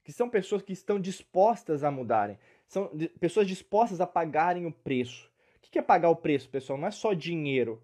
que 0.05 0.13
são 0.13 0.29
pessoas 0.29 0.61
que 0.61 0.71
estão 0.71 0.99
dispostas 0.99 1.83
a 1.83 1.89
mudarem, 1.89 2.37
são 2.67 2.91
pessoas 3.19 3.47
dispostas 3.47 3.99
a 3.99 4.05
pagarem 4.05 4.67
o 4.67 4.71
preço. 4.71 5.31
O 5.57 5.71
que 5.71 5.79
é 5.79 5.81
pagar 5.81 6.09
o 6.09 6.15
preço, 6.15 6.47
pessoal? 6.47 6.77
Não 6.77 6.87
é 6.87 6.91
só 6.91 7.11
dinheiro, 7.11 7.81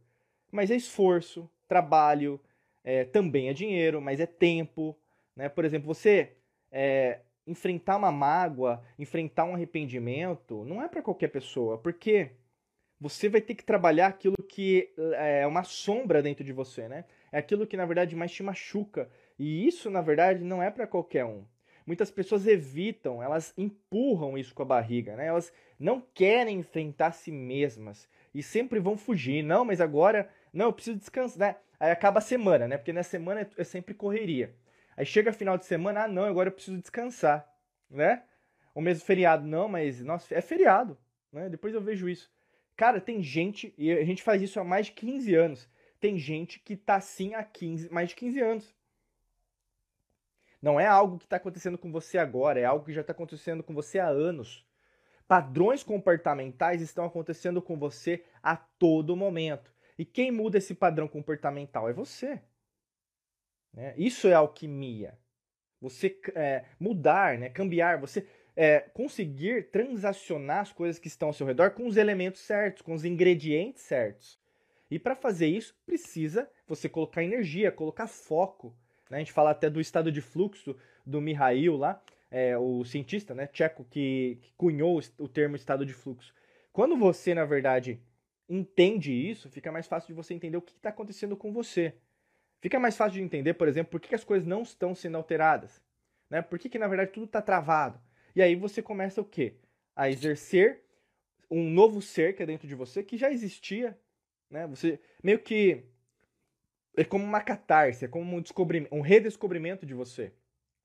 mas 0.51 0.69
é 0.69 0.75
esforço, 0.75 1.49
trabalho, 1.67 2.39
é, 2.83 3.03
também 3.05 3.49
é 3.49 3.53
dinheiro, 3.53 3.99
mas 3.99 4.19
é 4.19 4.27
tempo. 4.27 4.95
Né? 5.35 5.49
Por 5.49 5.65
exemplo, 5.65 5.87
você 5.87 6.33
é, 6.71 7.21
enfrentar 7.45 7.97
uma 7.97 8.11
mágoa, 8.11 8.83
enfrentar 8.97 9.45
um 9.45 9.55
arrependimento, 9.55 10.63
não 10.65 10.81
é 10.81 10.87
para 10.87 11.01
qualquer 11.01 11.29
pessoa, 11.29 11.77
porque 11.77 12.31
você 12.99 13.29
vai 13.29 13.41
ter 13.41 13.55
que 13.55 13.63
trabalhar 13.63 14.07
aquilo 14.07 14.37
que 14.47 14.93
é 15.15 15.45
uma 15.47 15.63
sombra 15.63 16.21
dentro 16.21 16.43
de 16.43 16.53
você, 16.53 16.87
né? 16.87 17.05
É 17.31 17.39
aquilo 17.39 17.65
que 17.65 17.75
na 17.77 17.85
verdade 17.85 18.15
mais 18.15 18.31
te 18.31 18.43
machuca. 18.43 19.09
E 19.39 19.67
isso, 19.67 19.89
na 19.89 20.01
verdade, 20.01 20.43
não 20.43 20.61
é 20.61 20.69
para 20.69 20.85
qualquer 20.85 21.25
um 21.25 21.43
muitas 21.85 22.11
pessoas 22.11 22.47
evitam, 22.47 23.21
elas 23.21 23.53
empurram 23.57 24.37
isso 24.37 24.53
com 24.53 24.63
a 24.63 24.65
barriga, 24.65 25.15
né? 25.15 25.27
Elas 25.27 25.51
não 25.79 26.01
querem 26.13 26.59
enfrentar 26.59 27.07
a 27.07 27.11
si 27.11 27.31
mesmas 27.31 28.07
e 28.33 28.41
sempre 28.43 28.79
vão 28.79 28.97
fugir. 28.97 29.43
Não, 29.43 29.65
mas 29.65 29.81
agora, 29.81 30.29
não, 30.53 30.67
eu 30.67 30.73
preciso 30.73 30.97
descansar. 30.97 31.39
Né? 31.39 31.55
Aí 31.79 31.91
acaba 31.91 32.19
a 32.19 32.21
semana, 32.21 32.67
né? 32.67 32.77
Porque 32.77 32.93
na 32.93 33.03
semana 33.03 33.49
é 33.57 33.63
sempre 33.63 33.93
correria. 33.93 34.53
Aí 34.95 35.05
chega 35.05 35.33
final 35.33 35.57
de 35.57 35.65
semana, 35.65 36.03
ah, 36.03 36.07
não, 36.07 36.25
agora 36.25 36.49
eu 36.49 36.53
preciso 36.53 36.79
descansar, 36.79 37.47
né? 37.89 38.23
O 38.73 38.81
mesmo 38.81 39.05
feriado, 39.05 39.45
não, 39.45 39.67
mas 39.67 40.01
nossa, 40.01 40.33
é 40.33 40.41
feriado, 40.41 40.97
né? 41.31 41.49
Depois 41.49 41.73
eu 41.73 41.81
vejo 41.81 42.07
isso. 42.07 42.31
Cara, 42.75 42.99
tem 42.99 43.21
gente, 43.21 43.73
e 43.77 43.91
a 43.91 44.03
gente 44.03 44.23
faz 44.23 44.41
isso 44.41 44.59
há 44.59 44.63
mais 44.63 44.87
de 44.87 44.93
15 44.93 45.35
anos. 45.35 45.69
Tem 45.99 46.17
gente 46.17 46.59
que 46.59 46.75
tá 46.75 46.95
assim 46.95 47.35
há 47.35 47.43
15, 47.43 47.91
mais 47.91 48.09
de 48.09 48.15
15 48.15 48.39
anos. 48.41 48.75
Não 50.61 50.79
é 50.79 50.85
algo 50.85 51.17
que 51.17 51.25
está 51.25 51.37
acontecendo 51.37 51.77
com 51.77 51.91
você 51.91 52.17
agora, 52.17 52.59
é 52.59 52.65
algo 52.65 52.85
que 52.85 52.93
já 52.93 53.01
está 53.01 53.13
acontecendo 53.13 53.63
com 53.63 53.73
você 53.73 53.99
há 53.99 54.07
anos. 54.07 54.65
Padrões 55.27 55.83
comportamentais 55.83 56.81
estão 56.81 57.05
acontecendo 57.05 57.61
com 57.61 57.77
você 57.77 58.23
a 58.43 58.55
todo 58.55 59.15
momento. 59.15 59.71
E 59.97 60.05
quem 60.05 60.31
muda 60.31 60.57
esse 60.57 60.75
padrão 60.75 61.07
comportamental 61.07 61.89
é 61.89 61.93
você. 61.93 62.41
Né? 63.73 63.93
Isso 63.97 64.27
é 64.27 64.33
alquimia. 64.33 65.17
Você 65.79 66.19
é, 66.35 66.65
mudar, 66.79 67.37
né? 67.37 67.49
cambiar, 67.49 67.99
você 67.99 68.25
é, 68.55 68.81
conseguir 68.93 69.69
transacionar 69.71 70.59
as 70.59 70.71
coisas 70.71 70.99
que 70.99 71.07
estão 71.07 71.29
ao 71.29 71.33
seu 71.33 71.47
redor 71.47 71.71
com 71.71 71.87
os 71.87 71.97
elementos 71.97 72.41
certos, 72.41 72.81
com 72.81 72.93
os 72.93 73.05
ingredientes 73.05 73.81
certos. 73.83 74.39
E 74.89 74.99
para 74.99 75.15
fazer 75.15 75.47
isso, 75.47 75.75
precisa 75.85 76.49
você 76.67 76.89
colocar 76.89 77.23
energia, 77.23 77.71
colocar 77.71 78.07
foco. 78.07 78.75
Né? 79.09 79.17
A 79.17 79.19
gente 79.19 79.31
fala 79.31 79.51
até 79.51 79.69
do 79.69 79.79
estado 79.79 80.11
de 80.11 80.21
fluxo 80.21 80.75
do 81.05 81.21
Mihail 81.21 81.77
lá, 81.77 82.01
é, 82.29 82.57
o 82.57 82.83
cientista 82.83 83.33
né, 83.33 83.47
tcheco 83.47 83.85
que, 83.85 84.37
que 84.41 84.51
cunhou 84.57 84.99
o 85.17 85.27
termo 85.27 85.55
estado 85.55 85.85
de 85.85 85.93
fluxo. 85.93 86.33
Quando 86.71 86.97
você, 86.97 87.33
na 87.33 87.45
verdade, 87.45 87.99
entende 88.47 89.11
isso, 89.11 89.49
fica 89.49 89.71
mais 89.71 89.87
fácil 89.87 90.07
de 90.07 90.13
você 90.13 90.33
entender 90.33 90.57
o 90.57 90.61
que 90.61 90.71
está 90.73 90.89
acontecendo 90.89 91.35
com 91.35 91.51
você. 91.51 91.93
Fica 92.61 92.79
mais 92.79 92.95
fácil 92.95 93.13
de 93.13 93.23
entender, 93.23 93.55
por 93.55 93.67
exemplo, 93.67 93.91
por 93.91 93.99
que, 93.99 94.09
que 94.09 94.15
as 94.15 94.23
coisas 94.23 94.47
não 94.47 94.61
estão 94.61 94.93
sendo 94.93 95.17
alteradas. 95.17 95.81
Né? 96.29 96.41
Por 96.41 96.59
que, 96.59 96.69
que 96.69 96.77
na 96.77 96.87
verdade, 96.87 97.11
tudo 97.11 97.25
está 97.25 97.41
travado. 97.41 97.99
E 98.35 98.41
aí 98.41 98.55
você 98.55 98.81
começa 98.81 99.19
o 99.19 99.25
quê? 99.25 99.55
A 99.95 100.09
exercer 100.09 100.83
um 101.49 101.69
novo 101.69 102.01
ser 102.01 102.35
que 102.35 102.43
é 102.43 102.45
dentro 102.45 102.67
de 102.67 102.75
você, 102.75 103.03
que 103.03 103.17
já 103.17 103.31
existia. 103.31 103.97
Né? 104.49 104.67
Você 104.67 104.99
meio 105.23 105.39
que 105.39 105.83
é 106.95 107.03
como 107.03 107.25
uma 107.25 107.41
catarse, 107.41 108.05
é 108.05 108.07
como 108.07 108.37
um, 108.37 108.41
descobrimento, 108.41 108.93
um 108.93 109.01
redescobrimento 109.01 109.85
de 109.85 109.95
você. 109.95 110.31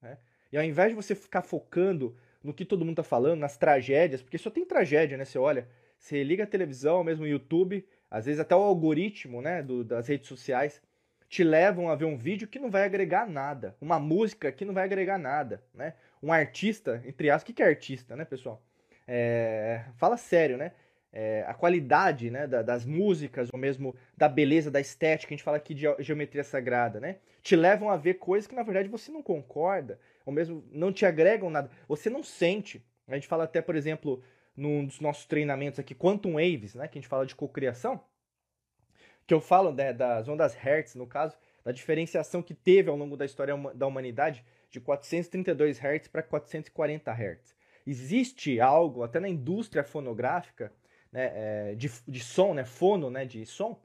Né? 0.00 0.18
E 0.50 0.56
ao 0.56 0.64
invés 0.64 0.90
de 0.90 0.96
você 0.96 1.14
ficar 1.14 1.42
focando 1.42 2.16
no 2.42 2.54
que 2.54 2.64
todo 2.64 2.84
mundo 2.84 3.00
está 3.00 3.02
falando, 3.02 3.40
nas 3.40 3.58
tragédias, 3.58 4.22
porque 4.22 4.38
só 4.38 4.48
tem 4.48 4.64
tragédia, 4.64 5.16
né? 5.16 5.24
Você 5.24 5.36
olha, 5.36 5.68
você 5.98 6.22
liga 6.22 6.44
a 6.44 6.46
televisão, 6.46 7.02
mesmo 7.02 7.24
o 7.24 7.28
YouTube, 7.28 7.86
às 8.08 8.26
vezes 8.26 8.40
até 8.40 8.54
o 8.54 8.62
algoritmo 8.62 9.42
né, 9.42 9.62
do, 9.62 9.82
das 9.82 10.06
redes 10.06 10.28
sociais 10.28 10.80
te 11.28 11.42
levam 11.44 11.88
a 11.88 11.94
ver 11.94 12.04
um 12.04 12.16
vídeo 12.16 12.48
que 12.48 12.58
não 12.58 12.70
vai 12.70 12.84
agregar 12.84 13.28
nada, 13.28 13.76
uma 13.80 13.98
música 13.98 14.52
que 14.52 14.64
não 14.64 14.74
vai 14.74 14.84
agregar 14.84 15.18
nada, 15.18 15.62
né? 15.74 15.94
Um 16.22 16.32
artista, 16.32 17.02
entre 17.04 17.30
aspas, 17.30 17.50
o 17.50 17.54
que 17.54 17.62
é 17.62 17.66
artista, 17.66 18.16
né, 18.16 18.24
pessoal? 18.24 18.62
É, 19.06 19.84
fala 19.96 20.16
sério, 20.16 20.56
né? 20.56 20.72
é, 21.18 21.46
a 21.48 21.54
qualidade 21.54 22.30
né, 22.30 22.46
da, 22.46 22.60
das 22.60 22.84
músicas, 22.84 23.48
ou 23.50 23.58
mesmo 23.58 23.96
da 24.14 24.28
beleza, 24.28 24.70
da 24.70 24.78
estética, 24.78 25.32
a 25.32 25.34
gente 25.34 25.42
fala 25.42 25.56
aqui 25.56 25.72
de 25.72 25.86
geometria 26.00 26.44
sagrada, 26.44 27.00
né? 27.00 27.16
Te 27.40 27.56
levam 27.56 27.88
a 27.88 27.96
ver 27.96 28.14
coisas 28.14 28.46
que 28.46 28.54
na 28.54 28.62
verdade 28.62 28.86
você 28.86 29.10
não 29.10 29.22
concorda, 29.22 29.98
ou 30.26 30.32
mesmo 30.32 30.62
não 30.70 30.92
te 30.92 31.06
agregam 31.06 31.48
nada, 31.48 31.70
você 31.88 32.10
não 32.10 32.22
sente. 32.22 32.84
A 33.08 33.14
gente 33.14 33.26
fala 33.26 33.44
até, 33.44 33.62
por 33.62 33.74
exemplo, 33.74 34.22
num 34.54 34.84
dos 34.84 35.00
nossos 35.00 35.24
treinamentos 35.24 35.78
aqui, 35.78 35.94
Quantum 35.94 36.34
Waves, 36.34 36.74
né, 36.74 36.86
que 36.86 36.98
a 36.98 37.00
gente 37.00 37.08
fala 37.08 37.24
de 37.24 37.34
cocriação, 37.34 37.98
que 39.26 39.34
eu 39.34 39.40
falo 39.40 39.72
né, 39.72 39.92
das 39.92 40.28
ondas 40.28 40.54
Hertz, 40.54 40.94
no 40.94 41.06
caso, 41.06 41.36
da 41.64 41.72
diferenciação 41.72 42.42
que 42.42 42.54
teve 42.54 42.88
ao 42.88 42.96
longo 42.96 43.16
da 43.16 43.24
história 43.24 43.54
da 43.74 43.86
humanidade 43.86 44.44
de 44.70 44.80
432 44.80 45.78
Hz 45.78 46.08
para 46.08 46.22
440 46.22 47.10
Hz. 47.10 47.56
Existe 47.86 48.60
algo, 48.60 49.02
até 49.02 49.18
na 49.18 49.28
indústria 49.28 49.82
fonográfica, 49.82 50.72
né, 51.10 51.32
é, 51.34 51.74
de, 51.74 51.90
de 52.06 52.20
som, 52.20 52.54
né, 52.54 52.64
fono 52.64 53.10
né, 53.10 53.24
de 53.24 53.44
som, 53.46 53.80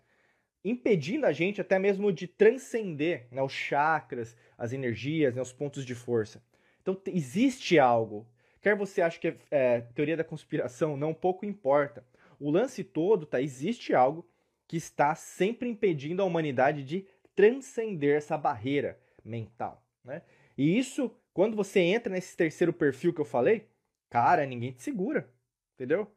impedindo 0.63 1.25
a 1.25 1.31
gente 1.31 1.59
até 1.59 1.79
mesmo 1.79 2.11
de 2.11 2.27
transcender 2.27 3.27
né, 3.31 3.41
os 3.41 3.53
chakras, 3.53 4.35
as 4.57 4.73
energias, 4.73 5.33
né, 5.33 5.41
os 5.41 5.53
pontos 5.53 5.85
de 5.85 5.95
força. 5.95 6.41
Então 6.81 6.99
existe 7.07 7.79
algo. 7.79 8.27
Quer 8.61 8.75
você 8.75 9.01
ache 9.01 9.19
que 9.19 9.27
é, 9.27 9.37
é, 9.49 9.81
teoria 9.81 10.17
da 10.17 10.23
conspiração, 10.23 10.95
não 10.95 11.13
pouco 11.13 11.45
importa. 11.45 12.05
O 12.39 12.51
lance 12.51 12.83
todo 12.83 13.25
tá 13.25 13.41
existe 13.41 13.93
algo 13.93 14.27
que 14.71 14.77
está 14.77 15.13
sempre 15.15 15.67
impedindo 15.67 16.21
a 16.21 16.25
humanidade 16.25 16.81
de 16.81 17.05
transcender 17.35 18.15
essa 18.15 18.37
barreira 18.37 18.97
mental, 19.21 19.85
né? 20.01 20.21
E 20.57 20.79
isso, 20.79 21.13
quando 21.33 21.57
você 21.57 21.81
entra 21.81 22.13
nesse 22.13 22.37
terceiro 22.37 22.71
perfil 22.71 23.13
que 23.13 23.19
eu 23.19 23.25
falei, 23.25 23.67
cara, 24.09 24.45
ninguém 24.45 24.71
te 24.71 24.81
segura, 24.81 25.29
entendeu? 25.75 26.09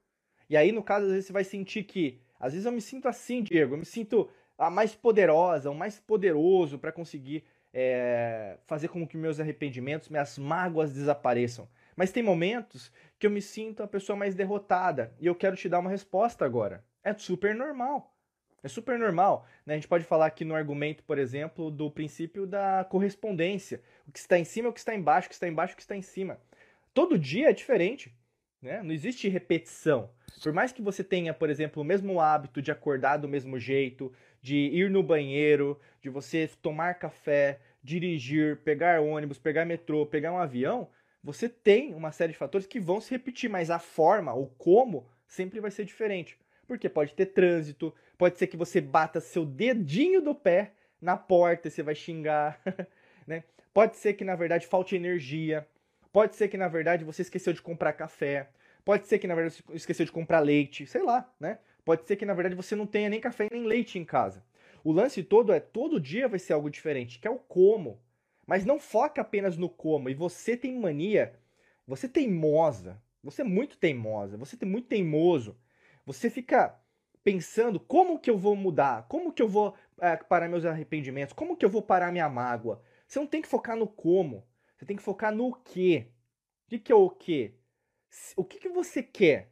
E 0.49 0.57
aí, 0.57 0.71
no 0.71 0.85
caso, 0.85 1.07
às 1.07 1.11
vezes 1.11 1.27
você 1.27 1.33
vai 1.33 1.43
sentir 1.43 1.83
que, 1.83 2.21
às 2.39 2.53
vezes 2.53 2.65
eu 2.65 2.71
me 2.71 2.81
sinto 2.81 3.09
assim, 3.09 3.43
Diego, 3.43 3.75
eu 3.75 3.79
me 3.79 3.85
sinto 3.85 4.31
a 4.57 4.71
mais 4.71 4.95
poderosa, 4.95 5.69
o 5.69 5.75
mais 5.75 5.99
poderoso 5.99 6.79
para 6.79 6.93
conseguir 6.93 7.43
é, 7.73 8.57
fazer 8.69 8.87
com 8.87 9.05
que 9.05 9.17
meus 9.17 9.41
arrependimentos, 9.41 10.09
minhas 10.09 10.39
mágoas 10.39 10.95
desapareçam. 10.95 11.69
Mas 11.97 12.13
tem 12.13 12.23
momentos 12.23 12.93
que 13.19 13.27
eu 13.27 13.33
me 13.33 13.43
sinto 13.43 13.83
a 13.83 13.89
pessoa 13.89 14.15
mais 14.15 14.37
derrotada 14.37 15.13
e 15.19 15.27
eu 15.27 15.35
quero 15.35 15.57
te 15.57 15.69
dar 15.69 15.81
uma 15.81 15.91
resposta 15.91 16.45
agora. 16.45 16.85
É 17.03 17.13
super 17.13 17.53
normal. 17.53 18.15
É 18.65 18.69
super 18.69 18.99
normal. 18.99 19.47
Né? 19.67 19.75
A 19.75 19.77
gente 19.77 19.87
pode 19.87 20.05
falar 20.05 20.25
aqui 20.25 20.43
no 20.43 20.55
argumento, 20.55 21.05
por 21.05 21.19
exemplo, 21.19 21.71
do 21.71 21.91
princípio 21.91 22.47
da 22.47 22.83
correspondência. 22.89 23.83
O 24.09 24.11
que 24.11 24.19
está 24.19 24.39
em 24.39 24.45
cima 24.45 24.69
é 24.69 24.71
o 24.71 24.73
que 24.73 24.81
está 24.81 24.95
embaixo, 24.95 25.27
o 25.27 25.29
que 25.29 25.35
está 25.35 25.47
embaixo 25.47 25.73
é 25.73 25.75
o 25.75 25.77
que 25.77 25.83
está 25.83 25.95
em 25.95 26.03
cima. 26.03 26.41
Todo 26.95 27.19
dia 27.19 27.51
é 27.51 27.53
diferente. 27.53 28.17
Né? 28.63 28.83
Não 28.83 28.93
existe 28.93 29.29
repetição. 29.29 30.09
Por 30.43 30.51
mais 30.55 30.73
que 30.73 30.81
você 30.81 31.05
tenha, 31.05 31.35
por 31.35 31.51
exemplo, 31.51 31.83
o 31.83 31.85
mesmo 31.85 32.19
hábito 32.19 32.63
de 32.63 32.73
acordar 32.73 33.19
do 33.19 33.29
mesmo 33.29 33.59
jeito, 33.59 34.11
de 34.41 34.57
ir 34.57 34.89
no 34.89 35.03
banheiro, 35.03 35.79
de 36.01 36.09
você 36.09 36.49
tomar 36.63 36.95
café, 36.95 37.61
dirigir, 37.83 38.57
pegar 38.63 39.03
ônibus, 39.03 39.39
pegar 39.39 39.67
metrô, 39.67 40.07
pegar 40.07 40.33
um 40.33 40.39
avião, 40.39 40.89
você 41.23 41.51
tem 41.51 41.95
uma 41.95 42.13
série 42.13 42.33
de 42.33 42.39
fatores 42.39 42.67
que 42.67 42.81
vão 42.81 42.99
se 42.99 43.11
repetir, 43.11 43.51
mas 43.51 43.71
a 43.71 43.79
forma, 43.79 44.33
o 44.33 44.47
como, 44.47 45.07
sempre 45.27 45.61
vai 45.61 45.71
ser 45.71 45.85
diferente. 45.85 46.39
Porque 46.67 46.89
pode 46.89 47.15
ter 47.15 47.27
trânsito, 47.27 47.95
pode 48.17 48.39
ser 48.39 48.47
que 48.47 48.57
você 48.57 48.81
bata 48.81 49.21
seu 49.21 49.45
dedinho 49.45 50.21
do 50.21 50.35
pé 50.35 50.73
na 51.01 51.17
porta 51.17 51.69
você 51.69 51.83
vai 51.83 51.95
xingar, 51.95 52.61
né? 53.27 53.45
Pode 53.73 53.97
ser 53.97 54.15
que 54.15 54.25
na 54.25 54.35
verdade 54.35 54.67
falte 54.67 54.97
energia. 54.97 55.67
Pode 56.13 56.37
ser 56.37 56.49
que 56.49 56.57
na 56.57 56.69
verdade 56.69 57.05
você 57.05 57.23
esqueceu 57.23 57.53
de 57.53 57.61
comprar 57.61 57.93
café. 57.93 58.49
Pode 58.85 59.07
ser 59.07 59.19
que 59.19 59.27
na 59.27 59.35
verdade 59.35 59.57
você 59.57 59.77
esqueceu 59.77 60.07
de 60.07 60.13
comprar 60.13 60.41
leite, 60.41 60.87
sei 60.87 61.03
lá, 61.03 61.29
né? 61.41 61.59
Pode 61.85 62.07
ser 62.07 62.17
que 62.17 62.25
na 62.25 62.35
verdade 62.35 62.55
você 62.55 62.75
não 62.75 62.87
tenha 62.87 63.09
nem 63.11 63.21
café 63.21 63.49
nem 63.51 63.65
leite 63.65 63.99
em 63.99 64.05
casa. 64.05 64.43
O 64.83 64.93
lance 64.93 65.23
todo 65.23 65.53
é 65.53 65.61
todo 65.61 66.01
dia 66.01 66.29
vai 66.29 66.39
ser 66.39 66.53
algo 66.53 66.71
diferente, 66.71 67.19
que 67.19 67.27
é 67.27 67.31
o 67.31 67.39
como. 67.39 68.01
Mas 68.47 68.65
não 68.65 68.79
foca 68.79 69.23
apenas 69.23 69.57
no 69.57 69.69
como. 69.69 70.09
E 70.09 70.15
você 70.15 70.57
tem 70.57 70.79
mania, 70.79 71.35
você 71.87 72.09
teimosa, 72.09 73.03
você 73.23 73.43
é 73.43 73.45
muito 73.45 73.77
teimosa, 73.79 74.37
você 74.37 74.57
é 74.61 74.67
muito 74.67 74.87
teimoso. 74.89 75.57
Você 76.07 76.29
fica 76.29 76.79
pensando 77.25 77.81
como 77.81 78.21
que 78.21 78.31
eu 78.31 78.39
vou 78.39 78.55
mudar, 78.55 79.09
como 79.09 79.33
que 79.33 79.43
eu 79.43 79.49
vou 79.49 79.75
é, 79.99 80.15
parar 80.17 80.49
meus 80.49 80.67
arrependimentos, 80.67 81.33
como 81.33 81.57
que 81.57 81.65
eu 81.65 81.71
vou 81.71 81.83
parar 81.83 82.13
minha 82.13 82.29
mágoa. 82.29 82.83
Você 83.09 83.19
não 83.19 83.27
tem 83.27 83.41
que 83.41 83.49
focar 83.49 83.77
no 83.77 83.89
como, 83.89 84.47
você 84.77 84.85
tem 84.85 84.97
que 84.97 85.03
focar 85.03 85.35
no 85.35 85.53
quê. 85.63 86.09
O 86.67 86.71
que, 86.71 86.79
que 86.79 86.93
é 86.93 86.95
o 86.95 87.09
quê? 87.09 87.55
O 88.37 88.45
que, 88.45 88.59
que 88.59 88.69
você 88.69 89.03
quer? 89.03 89.51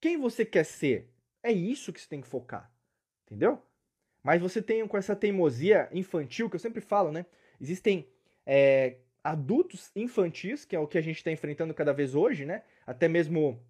Quem 0.00 0.18
você 0.18 0.44
quer 0.44 0.64
ser? 0.64 1.10
É 1.42 1.52
isso 1.52 1.92
que 1.92 2.00
você 2.00 2.08
tem 2.08 2.20
que 2.20 2.26
focar, 2.26 2.70
entendeu? 3.24 3.62
Mas 4.22 4.40
você 4.40 4.60
tem 4.60 4.86
com 4.86 4.96
essa 4.96 5.14
teimosia 5.14 5.88
infantil, 5.92 6.50
que 6.50 6.56
eu 6.56 6.60
sempre 6.60 6.80
falo, 6.80 7.12
né? 7.12 7.24
Existem 7.60 8.08
é, 8.44 8.98
adultos 9.22 9.90
infantis, 9.94 10.64
que 10.64 10.74
é 10.74 10.78
o 10.78 10.86
que 10.86 10.98
a 10.98 11.00
gente 11.00 11.16
está 11.18 11.30
enfrentando 11.30 11.72
cada 11.72 11.92
vez 11.92 12.14
hoje, 12.14 12.44
né? 12.44 12.62
Até 12.86 13.08
mesmo 13.08 13.62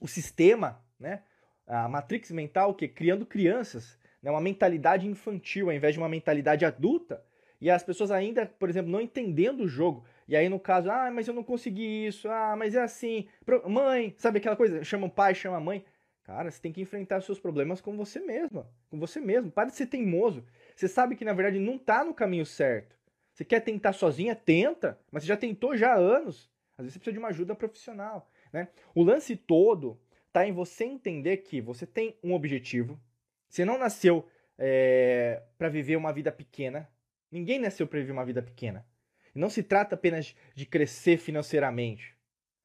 o 0.00 0.08
sistema, 0.08 0.82
né? 0.98 1.22
A 1.66 1.88
matrix 1.88 2.30
mental, 2.30 2.74
que 2.74 2.86
criando 2.86 3.24
crianças, 3.24 3.98
né? 4.22 4.30
uma 4.30 4.40
mentalidade 4.40 5.06
infantil, 5.06 5.68
ao 5.68 5.76
invés 5.76 5.94
de 5.94 5.98
uma 5.98 6.08
mentalidade 6.08 6.64
adulta, 6.64 7.24
e 7.60 7.70
as 7.70 7.82
pessoas 7.82 8.10
ainda, 8.10 8.44
por 8.44 8.68
exemplo, 8.68 8.90
não 8.90 9.00
entendendo 9.00 9.60
o 9.60 9.68
jogo. 9.68 10.04
E 10.28 10.36
aí, 10.36 10.48
no 10.48 10.60
caso, 10.60 10.90
ah, 10.90 11.10
mas 11.10 11.26
eu 11.26 11.32
não 11.32 11.42
consegui 11.42 12.06
isso, 12.06 12.28
ah, 12.28 12.54
mas 12.56 12.74
é 12.74 12.82
assim. 12.82 13.26
Mãe, 13.66 14.14
sabe 14.18 14.38
aquela 14.38 14.56
coisa? 14.56 14.84
Chama 14.84 15.06
o 15.06 15.10
pai, 15.10 15.34
chama 15.34 15.56
a 15.56 15.60
mãe. 15.60 15.84
Cara, 16.24 16.50
você 16.50 16.60
tem 16.60 16.72
que 16.72 16.80
enfrentar 16.80 17.18
os 17.18 17.26
seus 17.26 17.38
problemas 17.38 17.80
com 17.80 17.96
você 17.96 18.18
mesma, 18.20 18.66
com 18.90 18.98
você 18.98 19.20
mesmo. 19.20 19.50
Para 19.50 19.68
de 19.68 19.76
ser 19.76 19.86
teimoso. 19.86 20.44
Você 20.74 20.88
sabe 20.88 21.16
que 21.16 21.24
na 21.24 21.34
verdade 21.34 21.58
não 21.58 21.76
está 21.76 22.02
no 22.04 22.14
caminho 22.14 22.46
certo. 22.46 22.96
Você 23.32 23.44
quer 23.44 23.60
tentar 23.60 23.92
sozinha? 23.92 24.34
Tenta, 24.34 24.98
mas 25.10 25.22
você 25.22 25.28
já 25.28 25.36
tentou 25.36 25.76
já 25.76 25.92
há 25.92 25.96
anos. 25.96 26.50
Às 26.78 26.84
vezes 26.84 26.94
você 26.94 26.98
precisa 26.98 27.12
de 27.12 27.18
uma 27.18 27.28
ajuda 27.28 27.54
profissional. 27.54 28.30
Né? 28.52 28.68
O 28.94 29.02
lance 29.02 29.36
todo 29.36 30.00
está 30.34 30.46
em 30.46 30.52
você 30.52 30.84
entender 30.84 31.36
que 31.38 31.60
você 31.60 31.86
tem 31.86 32.18
um 32.22 32.34
objetivo. 32.34 33.00
Você 33.48 33.64
não 33.64 33.78
nasceu 33.78 34.28
é, 34.58 35.42
para 35.56 35.68
viver 35.68 35.96
uma 35.96 36.12
vida 36.12 36.32
pequena. 36.32 36.90
Ninguém 37.30 37.60
nasceu 37.60 37.86
para 37.86 38.00
viver 38.00 38.12
uma 38.12 38.24
vida 38.24 38.42
pequena. 38.42 38.84
Não 39.32 39.48
se 39.48 39.62
trata 39.62 39.94
apenas 39.94 40.34
de 40.54 40.66
crescer 40.66 41.18
financeiramente. 41.18 42.16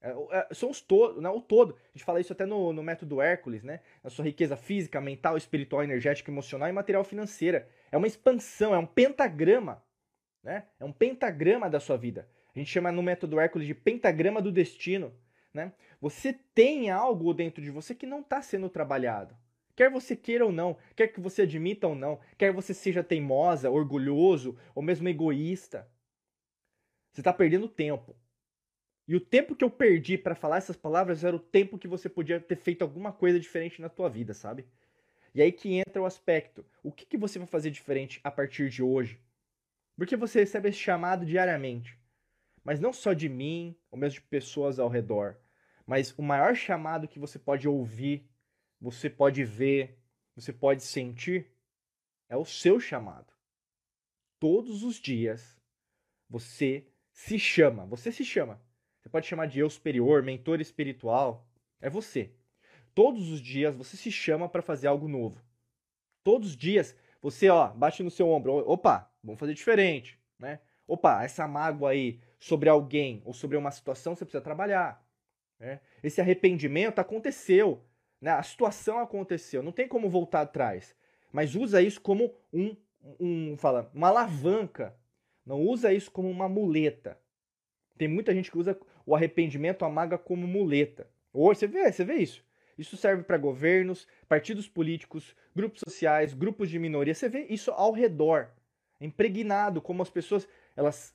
É, 0.02 0.10
é, 0.10 0.54
somos 0.54 0.82
todos, 0.82 1.22
não, 1.22 1.38
o 1.38 1.42
todo. 1.42 1.76
A 1.76 1.98
gente 1.98 2.06
fala 2.06 2.20
isso 2.20 2.34
até 2.34 2.46
no, 2.46 2.74
no 2.74 2.82
método 2.82 3.22
Hércules, 3.22 3.64
né? 3.64 3.82
A 4.04 4.10
sua 4.10 4.26
riqueza 4.26 4.58
física, 4.58 5.00
mental, 5.00 5.38
espiritual, 5.38 5.84
energética, 5.84 6.32
emocional 6.32 6.70
e 6.70 6.72
material 6.72 7.04
financeira. 7.04 7.70
É 7.92 7.98
uma 7.98 8.08
expansão, 8.08 8.74
é 8.74 8.78
um 8.80 8.86
pentagrama 8.86 9.84
né? 10.44 10.66
É 10.80 10.86
um 10.86 10.92
pentagrama 10.92 11.70
da 11.70 11.80
sua 11.80 11.98
vida. 11.98 12.28
A 12.56 12.60
gente 12.60 12.72
chama 12.72 12.92
no 12.92 13.04
método 13.04 13.40
Hércules 13.40 13.68
de 13.68 13.76
pentagrama 13.76 14.42
do 14.42 14.52
destino. 14.52 15.14
Né? 15.54 15.74
Você 16.00 16.34
tem 16.34 16.90
algo 16.90 17.34
dentro 17.34 17.62
de 17.62 17.72
você 17.72 17.96
que 17.96 18.06
não 18.06 18.22
está 18.22 18.42
sendo 18.42 18.70
trabalhado. 18.70 19.36
Quer 19.76 19.90
você 19.90 20.16
queira 20.16 20.46
ou 20.46 20.52
não, 20.52 20.78
quer 20.96 21.08
que 21.08 21.22
você 21.22 21.44
admita 21.44 21.88
ou 21.88 21.96
não, 21.96 22.20
quer 22.38 22.52
você 22.52 22.74
seja 22.74 23.04
teimosa, 23.04 23.70
orgulhoso 23.70 24.58
ou 24.76 24.84
mesmo 24.84 25.08
egoísta, 25.08 25.90
você 27.12 27.22
está 27.22 27.34
perdendo 27.34 27.68
tempo. 27.68 28.16
E 29.08 29.16
o 29.16 29.20
tempo 29.20 29.56
que 29.56 29.64
eu 29.64 29.70
perdi 29.70 30.18
para 30.18 30.36
falar 30.36 30.58
essas 30.58 30.78
palavras 30.78 31.24
era 31.24 31.36
o 31.36 31.40
tempo 31.40 31.78
que 31.78 31.88
você 31.88 32.08
podia 32.08 32.40
ter 32.40 32.56
feito 32.56 32.82
alguma 32.82 33.12
coisa 33.12 33.40
diferente 33.40 33.82
na 33.82 33.90
tua 33.90 34.10
vida, 34.10 34.34
sabe? 34.34 34.66
E 35.34 35.42
aí 35.42 35.52
que 35.52 35.74
entra 35.76 36.02
o 36.02 36.06
aspecto. 36.06 36.66
O 36.84 36.92
que, 36.92 37.06
que 37.06 37.18
você 37.18 37.38
vai 37.40 37.48
fazer 37.48 37.72
diferente 37.72 38.22
a 38.24 38.32
partir 38.32 38.70
de 38.70 38.82
hoje? 38.82 39.20
Porque 39.98 40.16
você 40.16 40.40
recebe 40.40 40.70
esse 40.70 40.78
chamado 40.78 41.26
diariamente. 41.26 41.99
Mas 42.64 42.80
não 42.80 42.94
só 42.94 43.14
de 43.14 43.30
mim, 43.30 43.76
ou 43.90 43.98
mesmo 43.98 44.22
de 44.22 44.28
pessoas 44.28 44.80
ao 44.80 44.90
redor. 44.90 45.38
Mas 45.86 46.14
o 46.18 46.22
maior 46.22 46.56
chamado 46.56 47.08
que 47.08 47.20
você 47.20 47.40
pode 47.40 47.68
ouvir, 47.68 48.30
você 48.80 49.10
pode 49.10 49.44
ver, 49.44 49.98
você 50.36 50.54
pode 50.54 50.84
sentir, 50.84 51.52
é 52.30 52.38
o 52.38 52.46
seu 52.46 52.80
chamado. 52.80 53.34
Todos 54.40 54.84
os 54.84 54.96
dias 54.96 55.60
você 56.30 56.88
se 57.12 57.40
chama. 57.40 57.86
Você 57.86 58.12
se 58.12 58.24
chama. 58.24 58.62
Você 59.00 59.10
pode 59.10 59.28
chamar 59.28 59.48
de 59.48 59.60
eu 59.60 59.70
superior, 59.70 60.22
mentor 60.22 60.62
espiritual. 60.62 61.50
É 61.82 61.90
você. 61.90 62.34
Todos 62.94 63.30
os 63.30 63.42
dias 63.42 63.76
você 63.76 63.98
se 63.98 64.12
chama 64.12 64.48
para 64.48 64.62
fazer 64.62 64.88
algo 64.88 65.08
novo. 65.08 65.42
Todos 66.24 66.50
os 66.50 66.58
dias 66.58 66.96
você, 67.22 67.50
ó, 67.50 67.70
bate 67.70 68.04
no 68.04 68.12
seu 68.12 68.30
ombro. 68.30 68.58
Opa, 68.70 69.12
vamos 69.24 69.40
fazer 69.40 69.54
diferente, 69.54 70.20
né? 70.38 70.62
Opa, 70.88 71.24
essa 71.24 71.48
mágoa 71.48 71.92
aí 71.92 72.22
sobre 72.40 72.70
alguém 72.70 73.22
ou 73.26 73.34
sobre 73.34 73.58
uma 73.58 73.70
situação 73.70 74.16
você 74.16 74.26
precisa 74.26 74.42
trabalhar. 74.42 75.06
Né? 75.60 75.82
Esse 76.02 76.22
arrependimento 76.22 77.00
aconteceu, 77.00 77.84
né? 78.22 78.32
A 78.32 78.42
situação 78.42 79.00
aconteceu, 79.00 79.62
não 79.62 79.72
tem 79.72 79.88
como 79.88 80.10
voltar 80.10 80.42
atrás. 80.42 80.96
Mas 81.32 81.54
usa 81.54 81.82
isso 81.82 82.02
como 82.02 82.34
um, 82.52 82.76
um 83.20 83.58
fala, 83.58 83.92
uma 83.94 84.08
alavanca. 84.08 84.96
Não 85.46 85.62
usa 85.62 85.94
isso 85.94 86.12
como 86.12 86.30
uma 86.30 86.48
muleta. 86.48 87.20
Tem 87.98 88.08
muita 88.08 88.34
gente 88.34 88.50
que 88.50 88.58
usa 88.58 88.80
o 89.06 89.16
arrependimento, 89.16 89.84
a 89.84 89.90
mágoa 89.90 90.18
como 90.18 90.48
muleta. 90.48 91.10
Hoje 91.34 91.60
você 91.60 91.68
vê, 91.68 91.92
você 91.92 92.04
vê 92.04 92.16
isso. 92.16 92.44
Isso 92.78 92.96
serve 92.96 93.24
para 93.24 93.38
governos, 93.38 94.08
partidos 94.28 94.68
políticos, 94.68 95.36
grupos 95.54 95.82
sociais, 95.86 96.34
grupos 96.34 96.70
de 96.70 96.80
minoria. 96.80 97.14
Você 97.14 97.28
vê 97.28 97.46
isso 97.50 97.72
ao 97.72 97.92
redor, 97.92 98.52
impregnado, 99.02 99.82
como 99.82 100.02
as 100.02 100.10
pessoas 100.10 100.48
elas 100.78 101.14